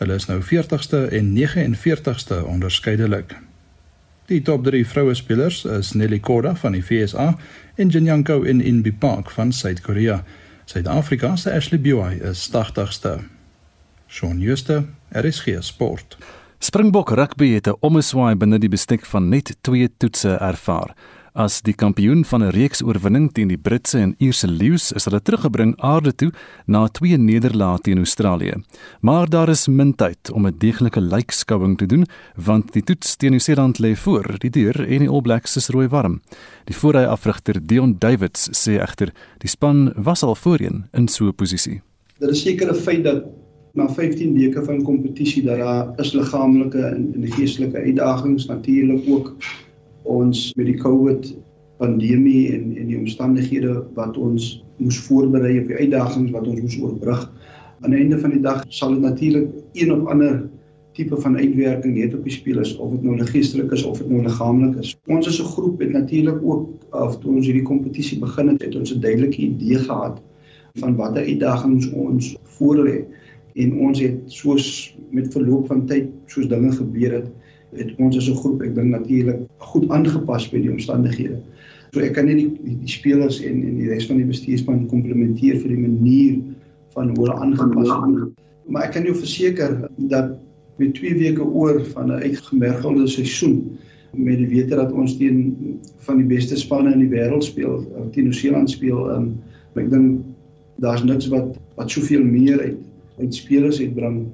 Hulle 0.00 0.14
is 0.16 0.24
nou 0.26 0.38
40ste 0.40 1.02
en 1.12 1.26
49ste 1.36 2.38
onderskeidelik. 2.48 3.34
Die 4.30 4.40
top 4.42 4.64
3 4.64 4.86
vroue 4.88 5.14
spelers 5.14 5.64
is 5.68 5.92
Nelly 5.92 6.18
Korda 6.18 6.54
van 6.56 6.72
die 6.72 6.80
FSA 6.82 7.34
en 7.76 7.92
Jinyanko 7.92 8.40
in 8.48 8.64
Inbi 8.64 8.92
Park 8.92 9.30
van 9.36 9.52
Suid-Korea. 9.52 10.22
Suid-Afrika 10.64 11.36
se 11.36 11.52
Ashley 11.52 11.80
Buy 11.80 12.22
is 12.30 12.48
80ste. 12.48 13.18
Shaun 14.08 14.40
Schuster, 14.40 14.84
RSG 15.12 15.60
Sport. 15.60 16.16
Springbok 16.58 17.10
rugby 17.10 17.52
het 17.52 17.68
'n 17.68 17.76
omeswaai 17.80 18.34
binne 18.36 18.58
die 18.58 18.72
bestek 18.72 19.04
van 19.04 19.28
net 19.28 19.56
2 19.60 19.90
toetse 19.96 20.38
ervaar. 20.40 20.94
As 21.32 21.62
die 21.64 21.72
kampioen 21.72 22.26
van 22.28 22.42
'n 22.44 22.52
reeks 22.52 22.82
oorwinning 22.84 23.32
teen 23.32 23.48
die 23.48 23.56
Britse 23.56 23.98
en 23.98 24.14
Ierse 24.18 24.48
leeu's 24.48 24.92
is 24.92 25.04
hulle 25.04 25.20
teruggebring 25.22 25.72
aarde 25.80 26.12
toe 26.14 26.30
na 26.66 26.88
twee 26.88 27.16
nederlae 27.16 27.78
teen 27.78 27.96
Australië. 27.96 28.52
Maar 29.00 29.28
daar 29.28 29.48
is 29.48 29.66
min 29.66 29.94
tyd 29.94 30.30
om 30.30 30.46
'n 30.46 30.54
deeglike 30.58 31.00
lykskouing 31.00 31.78
te 31.78 31.86
doen 31.86 32.04
want 32.36 32.72
die 32.72 32.82
toets 32.82 33.16
teen 33.16 33.30
Nieu-Seeland 33.30 33.78
lê 33.78 33.96
voor 33.96 34.34
die 34.38 34.50
deur 34.50 34.88
en 34.88 34.98
die 34.98 35.08
All 35.08 35.22
Blacks 35.22 35.56
is 35.56 35.68
rooi 35.68 35.88
warm. 35.88 36.20
Die 36.64 36.76
voorry 36.76 37.04
afrigter 37.04 37.66
Dion 37.66 37.96
Davids 37.98 38.50
sê 38.52 38.78
egter 38.78 39.12
die 39.38 39.48
span 39.48 39.92
was 39.96 40.22
al 40.22 40.34
voorheen 40.34 40.84
in 40.92 41.08
so 41.08 41.26
'n 41.26 41.34
posisie. 41.34 41.80
Dit 42.18 42.30
is 42.30 42.42
seker 42.42 42.70
'n 42.70 42.74
feit 42.74 43.04
dat 43.04 43.24
na 43.72 43.88
15 43.88 44.34
weke 44.34 44.64
van 44.64 44.82
kompetisie 44.82 45.42
dat 45.42 45.58
daar 45.58 45.92
is 45.96 46.12
liggaamlike 46.12 46.78
en, 46.78 47.14
en 47.14 47.32
geestelike 47.32 47.78
uitdagings 47.78 48.46
natuurlik 48.46 49.08
ook 49.08 49.36
ons 50.02 50.54
met 50.56 50.66
die 50.66 50.78
COVID 50.78 51.32
pandemie 51.82 52.52
en 52.54 52.76
en 52.76 52.90
die 52.90 52.98
omstandighede 52.98 53.82
wat 53.96 54.16
ons 54.16 54.64
moes 54.78 54.98
voorberei 55.06 55.58
op 55.60 55.70
die 55.70 55.78
uitdagings 55.84 56.32
wat 56.34 56.46
ons 56.46 56.60
moes 56.60 56.80
oorbrug. 56.80 57.22
Aan 57.82 57.94
die 57.94 58.02
einde 58.04 58.18
van 58.18 58.34
die 58.34 58.42
dag 58.42 58.64
sal 58.68 58.94
dit 58.94 59.02
natuurlik 59.02 59.48
een 59.72 59.92
of 59.94 60.06
ander 60.10 60.42
tipe 60.92 61.16
van 61.16 61.38
uitwerking 61.38 61.96
hê 61.96 62.10
op 62.14 62.26
die 62.26 62.34
spelers 62.34 62.74
of 62.76 62.92
dit 62.92 63.06
nou 63.06 63.16
geestelik 63.30 63.72
is 63.72 63.84
of 63.88 63.98
dit 64.02 64.10
nou 64.12 64.22
liggaamlik 64.22 64.76
is. 64.82 64.92
Ons 65.08 65.28
as 65.28 65.40
'n 65.40 65.52
groep 65.54 65.80
het 65.80 65.92
natuurlik 65.92 66.42
ook 66.42 66.68
af 66.90 67.18
toe 67.18 67.34
ons 67.36 67.46
hierdie 67.46 67.64
kompetisie 67.64 68.18
begin 68.20 68.48
het, 68.48 68.62
het 68.62 68.76
ons 68.76 68.94
'n 68.94 69.00
duidelike 69.00 69.40
idee 69.40 69.78
gehad 69.78 70.22
van 70.74 70.96
watter 70.96 71.24
uitdagings 71.24 71.90
ons 71.92 72.36
voor 72.42 72.76
lê 72.76 73.04
en 73.54 73.78
ons 73.78 74.00
het 74.00 74.20
soos 74.26 74.96
met 75.10 75.32
verloop 75.32 75.66
van 75.66 75.86
tyd 75.86 76.08
soos 76.26 76.48
dinge 76.48 76.72
gebeur 76.72 77.12
het 77.12 77.28
het 77.76 77.92
ons 77.98 78.16
as 78.16 78.28
'n 78.28 78.40
groep 78.42 78.62
ek 78.62 78.74
dink 78.74 78.90
natuurlik 78.90 79.40
goed 79.58 79.88
aangepas 79.90 80.50
by 80.50 80.60
die 80.60 80.70
omstandighede. 80.70 81.38
So 81.92 82.00
ek 82.00 82.14
kan 82.14 82.26
net 82.26 82.36
die, 82.36 82.50
die 82.64 82.76
die 82.80 82.88
spelers 82.88 83.40
en 83.40 83.62
en 83.62 83.76
die 83.76 83.88
res 83.88 84.06
van 84.06 84.16
die 84.16 84.28
bestuurspan 84.28 84.88
komplimenteer 84.88 85.60
vir 85.60 85.68
die 85.68 85.82
manier 85.88 86.38
van 86.94 87.08
hoe 87.08 87.26
hulle 87.26 87.40
aangepas 87.40 87.88
het. 87.88 88.40
Maar 88.68 88.82
ek 88.84 88.92
kan 88.92 89.04
jou 89.04 89.14
verseker 89.14 89.88
dat 90.08 90.38
met 90.78 90.94
2 90.94 91.14
weke 91.18 91.44
oor 91.44 91.84
van 91.94 92.08
'n 92.08 92.22
uitgemergelde 92.22 93.06
seisoen 93.06 93.78
met 94.12 94.38
die 94.38 94.48
wete 94.48 94.76
dat 94.76 94.92
ons 94.92 95.16
teen 95.16 95.80
van 96.04 96.16
die 96.16 96.26
beste 96.26 96.56
spanne 96.56 96.92
in 96.92 97.00
die 97.00 97.12
wêreld 97.12 97.44
speel, 97.44 97.80
eh, 97.80 98.10
teen 98.12 98.24
Nieu-Seeland 98.24 98.70
speel, 98.70 99.08
um, 99.10 99.40
ek 99.74 99.90
dink 99.90 100.20
daar's 100.84 101.04
niks 101.04 101.28
wat 101.32 101.56
wat 101.76 101.90
soveel 101.90 102.24
meer 102.24 102.60
uit 102.60 102.78
uit 103.18 103.34
spelers 103.34 103.80
uitbring 103.80 104.26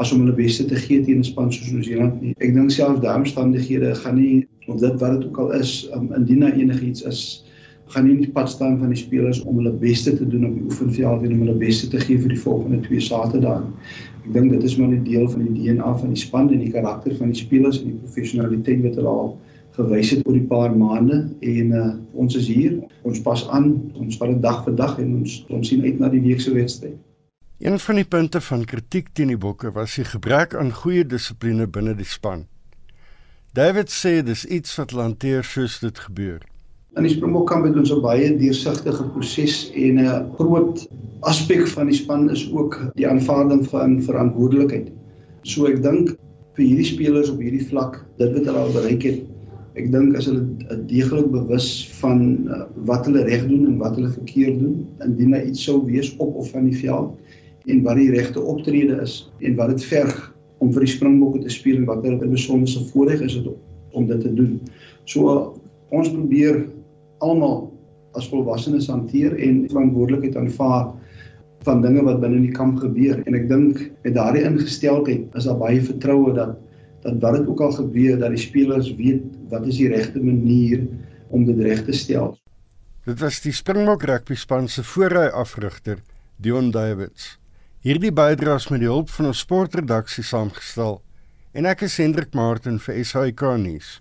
as 0.00 0.12
om 0.12 0.24
hulle 0.24 0.34
beste 0.36 0.64
te 0.70 0.76
gee 0.76 1.02
teen 1.04 1.18
'n 1.18 1.24
span 1.24 1.52
soos 1.52 1.70
Nieu-Seeland 1.72 2.20
nie. 2.22 2.34
Ek 2.38 2.54
dink 2.54 2.70
selfs 2.70 3.00
daai 3.00 3.16
omstandighede 3.22 3.94
gaan 3.94 4.16
nie 4.20 4.46
of 4.66 4.80
dit 4.80 5.00
wat 5.00 5.12
dit 5.20 5.26
ook 5.28 5.38
al 5.38 5.52
is, 5.60 5.90
um, 5.94 6.12
indien 6.16 6.40
daar 6.40 6.56
enigiets 6.56 7.02
is, 7.02 7.44
gaan 7.92 8.04
nie 8.04 8.14
in 8.14 8.24
die 8.24 8.32
pad 8.32 8.50
staan 8.50 8.78
van 8.78 8.88
die 8.88 8.98
spelers 8.98 9.42
om 9.44 9.56
hulle 9.60 9.72
beste 9.72 10.16
te 10.16 10.26
doen 10.26 10.46
op 10.48 10.54
die 10.54 10.64
oefenveld 10.64 11.22
en 11.22 11.32
om 11.32 11.44
hulle 11.44 11.56
beste 11.60 11.88
te 11.88 12.00
gee 12.00 12.18
vir 12.18 12.32
die 12.32 12.40
volgende 12.40 12.80
twee 12.86 13.00
Saterdae. 13.00 13.62
Ek 14.24 14.32
dink 14.32 14.50
dit 14.50 14.62
is 14.64 14.76
maar 14.76 14.88
'n 14.88 15.04
deel 15.04 15.28
van 15.28 15.44
die 15.44 15.54
DNA 15.60 15.96
van 15.98 16.08
die 16.08 16.22
span 16.22 16.50
en 16.50 16.58
die 16.64 16.72
karakter 16.72 17.16
van 17.16 17.28
die 17.28 17.40
spelers 17.42 17.82
en 17.82 17.92
die 17.92 18.00
professionaliteit 18.02 18.82
wat 18.82 18.96
hulle 18.96 19.08
al 19.08 19.38
gewys 19.76 20.10
het 20.10 20.26
oor 20.26 20.36
die 20.38 20.48
paar 20.48 20.76
maande 20.76 21.28
en 21.40 21.72
uh, 21.72 21.94
ons 22.12 22.36
is 22.36 22.46
hier. 22.48 22.78
Ons 23.02 23.20
pas 23.20 23.48
aan. 23.48 23.90
Ons 23.94 24.16
vat 24.16 24.30
dit 24.30 24.42
dag 24.42 24.64
vir 24.64 24.76
dag 24.76 24.98
en 24.98 25.16
ons 25.20 25.44
ons 25.50 25.68
sien 25.68 25.82
uit 25.82 25.98
na 25.98 26.08
die 26.08 26.22
week 26.22 26.40
se 26.40 26.54
wedstryd. 26.54 26.96
Een 27.58 27.78
van 27.78 27.94
die 27.94 28.04
punte 28.04 28.40
van 28.40 28.64
kritiek 28.66 29.12
teen 29.14 29.30
die 29.30 29.38
bokke 29.38 29.70
was 29.72 29.92
die 29.94 30.04
gebrek 30.04 30.56
aan 30.58 30.72
goeie 30.74 31.04
dissipline 31.06 31.68
binne 31.70 31.92
die 31.94 32.06
span. 32.08 32.48
David 33.54 33.92
sê 33.94 34.16
dis 34.26 34.42
iets 34.50 34.72
wat 34.80 34.90
lanteer 34.90 35.46
soos 35.46 35.76
dit 35.78 36.00
gebeur. 36.08 36.40
In 36.98 37.06
die 37.06 37.12
Springbok 37.12 37.46
kamp 37.52 37.68
het 37.68 37.78
ons 37.78 37.92
'n 37.94 38.02
baie 38.02 38.32
deursigtige 38.38 39.06
proses 39.14 39.70
en 39.70 40.02
'n 40.02 40.34
groot 40.34 40.82
aspek 41.20 41.66
van 41.76 41.86
die 41.86 41.94
span 41.94 42.30
is 42.30 42.50
ook 42.50 42.90
die 42.94 43.06
aanvaarding 43.08 43.62
van 43.68 44.02
verantwoordelikheid. 44.02 44.90
So 45.42 45.66
ek 45.66 45.82
dink 45.82 46.16
vir 46.56 46.64
hierdie 46.64 46.90
spelers 46.90 47.30
op 47.30 47.38
hierdie 47.38 47.66
vlak, 47.70 48.04
dit 48.18 48.32
wat 48.32 48.46
hulle 48.46 48.58
al 48.58 48.72
bereik 48.72 49.02
het, 49.02 49.22
ek 49.74 49.92
dink 49.92 50.16
as 50.16 50.26
hulle 50.26 50.42
deeglik 50.86 51.30
bewus 51.30 51.88
van 52.00 52.48
uh, 52.48 52.64
wat 52.74 53.06
hulle 53.06 53.22
reg 53.22 53.46
doen 53.46 53.66
en 53.66 53.78
wat 53.78 53.94
hulle 53.94 54.10
verkeerd 54.10 54.58
doen, 54.58 54.86
indien 55.06 55.30
daar 55.30 55.44
iets 55.44 55.64
sou 55.64 55.84
wees 55.86 56.16
op 56.16 56.34
of 56.34 56.50
van 56.50 56.64
die 56.64 56.78
veld, 56.78 57.14
en 57.66 57.82
wat 57.84 57.96
die 58.00 58.10
regte 58.12 58.40
optrede 58.40 59.00
is 59.02 59.20
en 59.40 59.56
wat 59.56 59.74
dit 59.74 59.84
verg 59.90 60.16
om 60.64 60.72
vir 60.72 60.84
die 60.86 60.94
Springbokke 60.94 61.44
te 61.44 61.52
speel 61.52 61.80
en 61.80 61.88
wat 61.90 62.04
hulle 62.06 62.30
besonderse 62.30 62.82
voorreg 62.92 63.24
is 63.24 63.36
het 63.38 63.48
om 63.94 64.08
dit 64.08 64.20
te 64.20 64.32
doen. 64.34 64.58
So 65.10 65.54
ons 65.94 66.10
probeer 66.12 66.64
almal 67.24 67.70
as 68.18 68.28
volwassenes 68.30 68.90
hanteer 68.90 69.34
en 69.42 69.64
verantwoordelikheid 69.70 70.36
aanvaar 70.38 70.92
van 71.64 71.80
dinge 71.82 72.04
wat 72.04 72.20
binne 72.20 72.42
die 72.44 72.54
kamp 72.54 72.80
gebeur 72.82 73.22
en 73.24 73.36
ek 73.38 73.48
dink 73.48 73.80
met 74.04 74.16
daardie 74.16 74.44
ingesteldheid 74.44 75.38
is 75.38 75.48
daar 75.48 75.60
baie 75.60 75.80
vertroue 75.82 76.34
dat 76.36 76.60
dat 77.04 77.18
wat 77.20 77.34
dit 77.36 77.48
ook 77.52 77.60
al 77.60 77.74
gebeur 77.76 78.16
dat 78.16 78.32
die 78.32 78.40
spelers 78.40 78.88
weet 78.96 79.24
wat 79.52 79.66
is 79.68 79.76
die 79.76 79.90
regte 79.92 80.22
manier 80.24 80.86
om 81.28 81.44
dit 81.44 81.58
reg 81.60 81.82
te 81.84 81.92
stel. 81.92 82.32
Dit 83.04 83.20
was 83.20 83.42
die 83.44 83.52
Springbok 83.52 84.06
rugby 84.08 84.38
span 84.40 84.68
se 84.72 84.84
voorry 84.94 85.26
afrigter 85.28 86.00
Dion 86.40 86.70
Davids. 86.72 87.34
Hierdie 87.84 88.14
bydraes 88.16 88.70
met 88.72 88.80
die 88.80 88.88
hulp 88.88 89.10
van 89.12 89.26
ons 89.28 89.42
sportredaksie 89.44 90.22
saamgestel 90.24 91.02
en 91.52 91.66
ek 91.68 91.82
is 91.84 91.98
Hendrik 92.00 92.30
Martin 92.32 92.78
vir 92.80 93.02
SAK 93.04 93.42
nuus. 93.60 93.98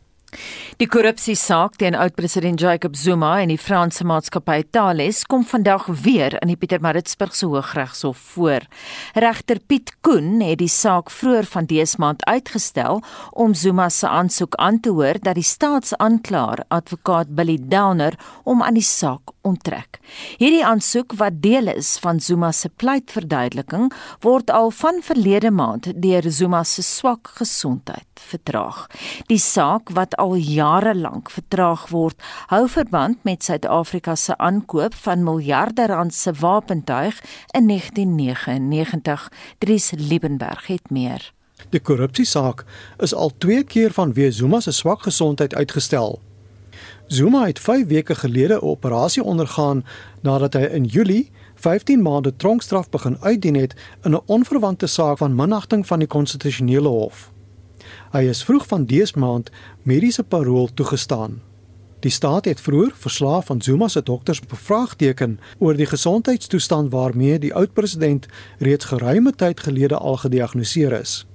Die 0.80 0.88
korrupsiesaak 0.88 1.76
teen 1.82 1.98
oud-president 2.00 2.62
Jacob 2.64 2.96
Zuma 2.96 3.34
en 3.42 3.52
die 3.52 3.60
Franse 3.60 4.06
maatskappy 4.08 4.64
Thales 4.72 5.26
kom 5.28 5.44
vandag 5.46 5.90
weer 6.06 6.38
in 6.40 6.54
die 6.54 6.58
Pietermaritzburgse 6.62 7.50
Hooggeregshof 7.52 8.24
voor. 8.38 8.64
Regter 9.20 9.60
Piet 9.60 9.92
Koen 10.00 10.40
het 10.40 10.62
die 10.64 10.72
saak 10.72 11.12
vroeër 11.12 11.52
van 11.52 11.68
dese 11.68 12.00
maand 12.00 12.24
uitgestel 12.24 13.04
om 13.32 13.54
Zuma 13.54 13.90
se 13.92 14.08
aansoek 14.08 14.56
aan 14.56 14.80
te 14.80 14.96
hoor 14.96 15.20
dat 15.20 15.36
die 15.36 15.46
staatsaanklaer, 15.46 16.64
advokaat 16.72 17.36
Billy 17.36 17.60
Downer, 17.60 18.16
hom 18.48 18.64
aan 18.64 18.80
die 18.80 18.88
saak 18.88 19.36
onttrek. 19.44 20.00
Hierdie 20.38 20.64
aansoek 20.66 21.14
wat 21.20 21.42
deel 21.42 21.68
is 21.74 21.98
van 22.02 22.20
Zuma 22.20 22.52
se 22.52 22.70
pleitverduideliking 22.70 23.92
word 24.26 24.52
al 24.52 24.72
van 24.72 25.02
verlede 25.02 25.52
maand 25.52 25.92
deur 26.02 26.32
Zuma 26.32 26.64
se 26.64 26.82
swak 26.82 27.34
gesondheid 27.38 28.08
vertraag. 28.34 28.88
Die 29.28 29.40
saak 29.42 29.92
wat 29.98 30.16
al 30.22 30.36
jare 30.36 30.96
lank 30.96 31.32
vertraag 31.34 31.88
word, 31.92 32.20
hou 32.52 32.66
verband 32.70 33.24
met 33.28 33.44
Suid-Afrika 33.44 34.16
se 34.16 34.38
aankoop 34.38 34.96
van 35.06 35.24
miljarde 35.24 35.88
rand 35.92 36.14
se 36.14 36.34
wapentuig 36.40 37.22
in 37.52 37.68
1999. 37.68 39.30
Dries 39.58 39.92
Liebenberg 39.98 40.68
het 40.68 40.90
meer. 40.90 41.32
Die 41.70 41.80
korrupsiesaak 41.80 42.66
is 43.00 43.14
al 43.14 43.32
2 43.38 43.64
keer 43.64 43.94
vanweë 43.96 44.32
Zuma 44.32 44.60
se 44.60 44.72
swak 44.72 45.06
gesondheid 45.08 45.56
uitgestel. 45.56 46.20
Zuma 47.08 47.46
het 47.46 47.60
5 47.60 47.88
weke 47.88 48.16
gelede 48.16 48.54
'n 48.54 48.62
operasie 48.62 49.24
ondergaan 49.24 49.86
nadat 50.22 50.54
hy 50.54 50.64
in 50.64 50.84
Julie 50.84 51.32
15 51.56 52.02
maande 52.02 52.36
tronkstraf 52.36 52.90
begin 52.90 53.18
uitdien 53.20 53.56
het 53.56 53.74
in 54.04 54.12
'n 54.12 54.22
onverwante 54.26 54.88
saak 54.88 55.18
van 55.18 55.36
minagting 55.36 55.88
van 55.88 56.00
die 56.00 56.08
konstitusionele 56.08 56.88
hof. 56.88 57.32
Hy 58.12 58.24
is 58.24 58.44
vroeg 58.44 58.68
van 58.68 58.86
dese 58.86 59.20
maand 59.20 59.50
mediese 59.82 60.24
parol 60.24 60.70
toegestaan. 60.74 61.42
Die 62.00 62.12
staat 62.12 62.46
het 62.46 62.62
vroeër 62.62 62.92
verslae 62.96 63.42
van 63.42 63.62
Zuma 63.62 63.88
se 63.88 64.04
dokters 64.04 64.40
bevraagteken 64.40 65.40
oor 65.60 65.76
die 65.76 65.86
gesondheidstoestand 65.86 66.92
waarmee 66.92 67.40
die 67.40 67.54
oud-president 67.54 68.26
reeds 68.58 68.86
geruime 68.86 69.32
tyd 69.32 69.60
gelede 69.60 69.98
al 69.98 70.18
gediagnoseer 70.18 70.92
is. 71.00 71.26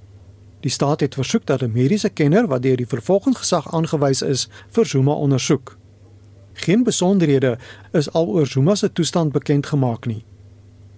Die 0.59 0.71
staat 0.71 0.99
het 0.99 1.15
versoek 1.15 1.45
dat 1.45 1.61
'n 1.61 1.71
mediese 1.71 2.09
kenner 2.09 2.47
wat 2.47 2.61
deur 2.61 2.77
die 2.77 2.87
vervolgingsgesag 2.87 3.73
aangewys 3.73 4.21
is, 4.21 4.49
vir 4.69 4.85
Zuma 4.85 5.11
ondersoek. 5.11 5.77
Geen 6.53 6.83
besonderhede 6.83 7.57
is 7.91 8.11
al 8.11 8.27
oor 8.27 8.47
Zuma 8.47 8.75
se 8.75 8.91
toestand 8.91 9.31
bekend 9.31 9.65
gemaak 9.65 10.05
nie. 10.05 10.23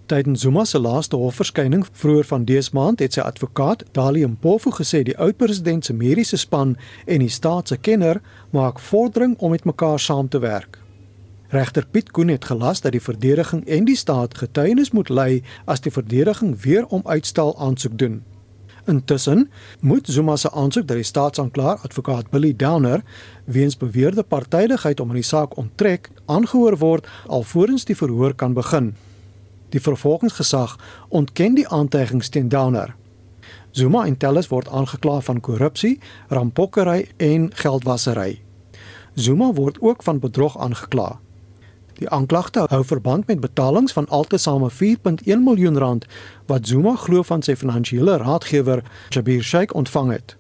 Tydens 0.05 0.41
Zuma 0.41 0.66
se 0.66 0.80
laaste 0.80 1.16
hofverskyning 1.16 1.86
vroeër 1.91 2.24
van 2.24 2.45
dese 2.45 2.70
maand 2.74 2.99
het 2.99 3.14
sy 3.14 3.20
advokaat, 3.20 3.84
Dali 3.91 4.26
Mpofu, 4.26 4.72
gesê 4.72 5.03
die 5.03 5.18
oud-president 5.18 5.86
se 5.86 5.93
mediese 5.93 6.38
span 6.38 6.78
en 7.05 7.20
die 7.20 7.30
staat 7.30 7.68
se 7.68 7.78
kenner 7.78 8.22
maak 8.49 8.80
vordering 8.80 9.38
om 9.38 9.51
met 9.51 9.64
mekaar 9.64 9.99
saam 9.99 10.28
te 10.28 10.39
werk. 10.39 10.80
Regter 11.47 11.88
Piet 11.91 12.12
Koen 12.12 12.28
het 12.28 12.45
gelas 12.45 12.82
dat 12.82 12.91
die 12.91 13.01
verdediging 13.01 13.66
en 13.68 13.86
die 13.86 13.95
staat 13.95 14.38
getuienis 14.38 14.91
moet 14.91 15.09
lei 15.09 15.43
as 15.66 15.82
die 15.82 15.91
verdediging 15.91 16.62
weer 16.62 16.86
om 16.86 17.01
uitstel 17.05 17.57
aansoek 17.59 17.97
doen. 17.97 18.24
Intussen 18.86 19.50
moet 19.80 20.08
Zuma 20.08 20.36
se 20.36 20.52
aansoek 20.52 20.88
dat 20.88 20.98
die 20.98 21.06
staatsanklaer 21.06 21.78
advokaat 21.84 22.30
Billy 22.30 22.56
Downer 22.56 23.04
weens 23.46 23.78
beweerde 23.78 24.24
partydigheid 24.24 25.00
om 25.00 25.10
in 25.10 25.20
die 25.22 25.24
saak 25.24 25.58
onttrek 25.58 26.10
aangehoor 26.26 26.78
word 26.78 27.08
alvorens 27.28 27.86
die 27.86 27.96
verhoor 27.96 28.34
kan 28.34 28.54
begin. 28.54 28.96
Die 29.70 29.82
vervolgingsgesag 29.82 30.78
ontken 31.10 31.56
die 31.56 31.68
aantuigings 31.68 32.30
teen 32.30 32.50
Downer. 32.50 32.96
Zuma 33.72 34.06
en 34.06 34.18
Tellus 34.18 34.50
word 34.52 34.68
aangekla 34.68 35.22
van 35.22 35.40
korrupsie, 35.40 36.00
rampokkery 36.28 37.08
en 37.18 37.52
geldwasery. 37.56 38.42
Zuma 39.16 39.54
word 39.54 39.78
ook 39.80 40.04
van 40.04 40.20
bedrog 40.20 40.58
aangekla. 40.60 41.20
Die 42.02 42.10
aanklagte 42.10 42.64
hou 42.70 42.82
verband 42.86 43.28
met 43.28 43.39
betalings 43.39 43.93
van 43.93 44.08
altesaame 44.10 44.72
4.1 44.74 45.43
miljoen 45.45 45.78
rand 45.78 46.06
wat 46.49 46.66
Zuma 46.68 46.95
glo 46.97 47.22
van 47.22 47.45
sy 47.45 47.54
finansiële 47.56 48.16
raadgewer, 48.18 48.82
Jabir 49.14 49.43
Sheikh 49.45 49.76
ontvang 49.78 50.10
het. 50.16 50.36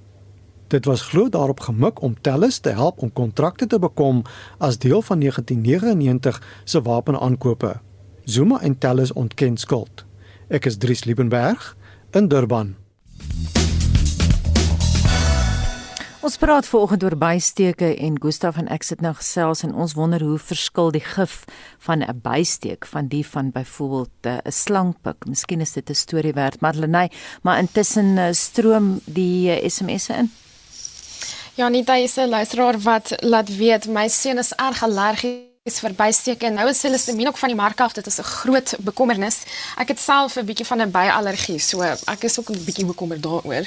Dit 0.73 0.89
was 0.89 1.05
glo 1.11 1.29
daarop 1.29 1.59
gemik 1.59 2.01
om 2.01 2.17
Tellus 2.21 2.57
te 2.57 2.73
help 2.73 3.05
om 3.05 3.13
kontrakte 3.13 3.67
te 3.67 3.79
bekom 3.79 4.23
as 4.57 4.81
deel 4.81 5.05
van 5.05 5.19
1999 5.19 6.41
se 6.63 6.81
wapenaankope. 6.81 7.75
Zuma 8.23 8.61
en 8.61 8.77
Tellus 8.77 9.13
ontken 9.13 9.57
skuld. 9.57 10.05
Ek 10.49 10.65
is 10.65 10.77
Dries 10.77 11.03
Liebenberg 11.03 11.75
in 12.11 12.27
Durban. 12.27 12.75
Ons 16.21 16.35
praat 16.37 16.67
vanoggend 16.69 17.01
oor 17.01 17.15
bysteke 17.17 17.87
en 18.05 18.17
Gustaf 18.21 18.59
en 18.61 18.67
ek 18.69 18.83
sit 18.85 18.99
nou 19.01 19.15
gesels 19.17 19.63
en 19.65 19.71
ons 19.73 19.95
wonder 19.97 20.21
hoe 20.21 20.37
verskil 20.37 20.91
die 20.93 21.01
gif 21.01 21.47
van 21.81 22.03
'n 22.05 22.21
bysteek 22.21 22.85
van 22.85 23.07
die 23.09 23.25
van 23.25 23.49
byvoorbeeld 23.49 24.29
eh, 24.29 24.37
'n 24.45 24.51
slangpik. 24.51 25.25
Miskien 25.25 25.61
is 25.61 25.73
dit 25.73 25.89
'n 25.89 25.95
storie 25.95 26.33
werd, 26.33 26.61
Madeleine, 26.61 27.09
maar 27.41 27.57
intussen 27.57 28.17
eh, 28.17 28.33
stroom 28.33 29.01
die 29.05 29.49
SMS'e 29.69 30.13
eh, 30.13 30.19
in. 30.19 30.31
Ja, 31.55 31.69
nie 31.69 31.83
daai 31.83 32.03
is 32.03 32.17
'n 32.17 32.29
luisteraar 32.29 32.79
wat 32.79 33.15
laat 33.23 33.57
weet 33.57 33.87
my 33.87 34.07
seun 34.07 34.37
is 34.37 34.53
erg 34.53 34.83
allergies 34.83 35.50
is 35.71 35.79
verbysteek 35.79 36.43
en 36.47 36.59
nou 36.59 36.67
is 36.69 36.81
hulle 36.85 36.99
se 36.99 37.15
min 37.15 37.29
ook 37.31 37.39
van 37.39 37.51
die 37.51 37.57
mark 37.57 37.81
af 37.81 37.95
dit 37.97 38.07
is 38.07 38.19
'n 38.19 38.23
groot 38.23 38.75
bekommernis. 38.79 39.37
Ek 39.77 39.87
het 39.87 39.99
self 39.99 40.35
'n 40.35 40.45
bietjie 40.45 40.65
van 40.65 40.81
'n 40.81 40.91
byallergie, 40.91 41.59
so 41.59 41.81
ek 41.81 42.23
is 42.23 42.39
ook 42.39 42.49
'n 42.49 42.63
bietjie 42.65 42.85
bekommerd 42.85 43.23
daaroor. 43.23 43.65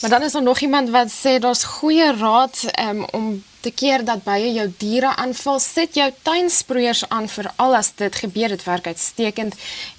Maar 0.00 0.10
dan 0.10 0.22
is 0.22 0.32
daar 0.32 0.42
nog 0.42 0.58
iemand 0.60 0.90
wat 0.90 1.10
sê 1.10 1.38
daar's 1.38 1.64
goeie 1.64 2.16
raad 2.16 2.64
um, 2.80 3.04
om 3.12 3.42
te 3.64 3.72
keer 3.72 4.04
dat 4.04 4.24
baie 4.24 4.50
jou 4.52 4.66
diere 4.78 5.14
aanval, 5.16 5.58
sit 5.62 5.96
jou 5.96 6.06
tuinsproeiers 6.26 7.04
aan 7.08 7.28
vir 7.32 7.48
al 7.62 7.76
as 7.78 7.90
dit 7.96 8.16
gebeur 8.24 8.52
dit 8.52 8.64
werk 8.66 8.90
uitstekend 8.92 9.54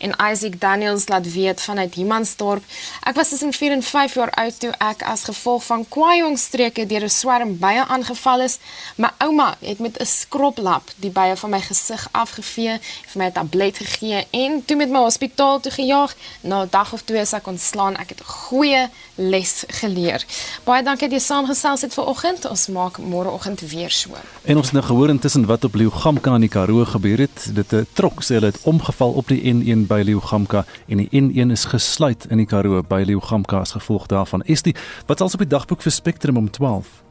en 0.05 0.13
Isaac 0.32 0.59
Daniels 0.61 1.07
laat 1.09 1.26
weet 1.34 1.61
vanuit 1.61 1.97
Humansdorp. 1.97 2.63
Ek 3.09 3.18
was 3.18 3.34
tussen 3.34 3.53
4 3.53 3.78
en 3.78 3.84
5 3.84 4.18
jaar 4.20 4.34
oud 4.43 4.59
toe 4.61 4.74
ek 4.86 5.01
as 5.09 5.26
gevolg 5.30 5.66
van 5.66 5.86
kwaaijongstreke 5.95 6.86
deur 6.91 7.07
'n 7.07 7.09
swerm 7.09 7.57
bye 7.59 7.86
aangeval 7.88 8.45
is. 8.45 8.59
My 8.97 9.09
ouma 9.18 9.57
het 9.61 9.80
met 9.80 9.97
'n 9.99 10.05
skroplap 10.05 10.91
die 11.01 11.11
bye 11.11 11.36
van 11.36 11.49
my 11.49 11.61
gesig 11.61 12.07
afgevee, 12.11 12.80
vir 13.09 13.18
my 13.22 13.26
'n 13.26 13.32
tablet 13.32 13.78
gegee 13.78 14.28
en 14.32 14.66
toe 14.66 14.78
met 14.78 14.89
my 14.89 14.99
hospitaal 14.99 15.59
toe 15.59 15.72
gejaag. 15.72 16.16
Na 16.41 16.61
'n 16.61 16.70
dag 16.70 16.93
of 16.93 17.01
twee 17.01 17.22
is 17.22 17.34
ek 17.34 17.47
ontslaan. 17.47 17.97
Ek 17.97 18.09
het 18.09 18.20
'n 18.20 18.30
goeie 18.30 18.89
les 19.16 19.63
geleer. 19.68 20.26
Baie 20.63 20.84
dankie 20.84 21.09
dat 21.09 21.20
jy 21.20 21.26
saamgesels 21.26 21.82
het 21.82 21.93
vanoggend. 21.93 22.45
Ons 22.45 22.68
maak 22.68 22.97
môreoggend 22.97 23.54
vanaand 23.59 23.71
weer 23.71 23.91
so. 23.91 24.09
En 24.43 24.55
ons 24.55 24.65
het 24.65 24.73
nou 24.73 24.85
gehoor 24.85 25.09
intussen 25.09 25.45
wat 25.45 25.63
op 25.63 25.75
Leeugamka 25.75 26.33
in 26.35 26.41
die 26.41 26.49
Karoo 26.49 26.85
gebeur 26.85 27.17
het. 27.17 27.51
Dit 27.53 27.73
'n 27.73 27.87
trok 27.93 28.23
sê 28.23 28.35
hulle 28.35 28.45
het 28.45 28.59
omgeval 28.63 29.11
op 29.11 29.27
die 29.27 29.41
N1 29.53 29.87
by 29.87 30.01
Leeugamka 30.05 30.65
en 30.87 30.97
die 30.97 31.09
N1 31.11 31.51
is 31.51 31.65
gesluit 31.65 32.25
in 32.29 32.37
die 32.37 32.45
Karoo 32.45 32.81
by 32.83 33.03
Leeugamka 33.05 33.59
as 33.59 33.71
gevolg 33.71 34.05
daarvan. 34.05 34.43
Is 34.43 34.61
dit 34.61 34.79
wat 35.05 35.21
als 35.21 35.33
op 35.33 35.39
die 35.39 35.47
dagboek 35.47 35.81
vir 35.81 35.91
Spectrum 35.91 36.37
om 36.37 36.51
12? 36.51 37.04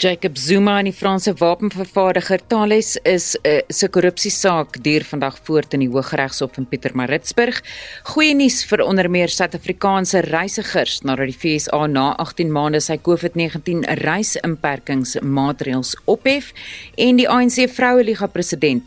Jacob 0.00 0.38
Zuma 0.38 0.78
en 0.80 0.86
die 0.88 0.94
Franse 0.96 1.34
wapenvervaardiger 1.36 2.40
Thales 2.48 2.96
is 3.04 3.36
'n 3.36 3.48
uh, 3.48 3.60
se 3.68 3.88
korrupsiesaak 3.88 4.82
duur 4.82 5.04
vandag 5.04 5.38
voort 5.44 5.74
in 5.74 5.80
die 5.80 5.88
Hooggeregshof 5.88 6.56
in 6.56 6.66
Pietermaritzburg. 6.66 7.62
Goeie 8.02 8.34
nuus 8.34 8.64
vir 8.64 8.80
onder 8.80 9.10
meer 9.10 9.28
Suid-Afrikaanse 9.28 10.20
reisigers 10.20 11.00
nadat 11.02 11.26
die 11.26 11.36
FSA 11.36 11.86
na 11.86 12.14
18 12.16 12.50
maande 12.52 12.80
sy 12.80 12.96
COVID-19 12.96 13.84
reisinperkingsmaatreëls 14.00 15.96
ophef 16.06 16.52
en 16.96 17.16
die 17.16 17.28
ANC 17.28 17.68
Vroueliga 17.68 18.26
president 18.26 18.86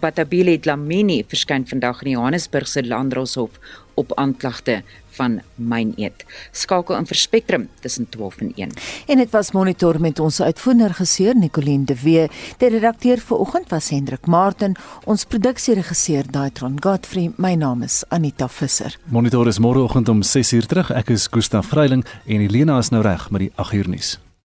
Batabile 0.00 0.58
Dlamini 0.58 1.24
verskyn 1.28 1.66
vandag 1.66 2.02
in 2.02 2.10
Johannesburg 2.10 2.68
se 2.68 2.82
Landdroshof 2.82 3.50
op 3.94 4.12
aanklagte 4.16 4.82
van 5.18 5.40
myn 5.54 5.92
eet. 5.98 6.24
Skakel 6.56 6.96
in 6.98 7.08
vir 7.10 7.18
Spectrum 7.18 7.66
tussen 7.84 8.08
12 8.14 8.42
en 8.44 8.52
1. 8.56 8.74
En 9.14 9.22
dit 9.22 9.34
was 9.34 9.52
monitor 9.56 10.00
met 10.00 10.20
ons 10.22 10.40
uitvoerder 10.42 10.94
geseur 10.94 11.36
Nicoline 11.36 11.84
de 11.84 11.96
Wee. 12.02 12.28
Die 12.62 12.70
redakteur 12.74 13.20
vir 13.20 13.42
oggend 13.44 13.70
was 13.74 13.90
Hendrik 13.94 14.26
Martin, 14.26 14.76
ons 15.04 15.24
produksieregisseur 15.24 16.30
Daitron 16.30 16.78
Godfrey. 16.82 17.32
My 17.36 17.54
naam 17.54 17.82
is 17.82 18.02
Anita 18.08 18.48
Visser. 18.48 18.96
Monitor 19.12 19.46
is 19.46 19.58
môreoggend 19.58 20.08
om 20.08 20.22
6uur 20.22 20.70
terug. 20.70 20.94
Ek 20.94 21.10
is 21.14 21.28
Gustaf 21.30 21.72
Vreiling 21.74 22.06
en 22.26 22.48
Elena 22.48 22.78
is 22.78 22.94
nou 22.94 23.02
reg 23.02 23.30
met 23.30 23.48
die 23.48 23.52
8uur 23.56 23.88
nuus. 23.88 24.16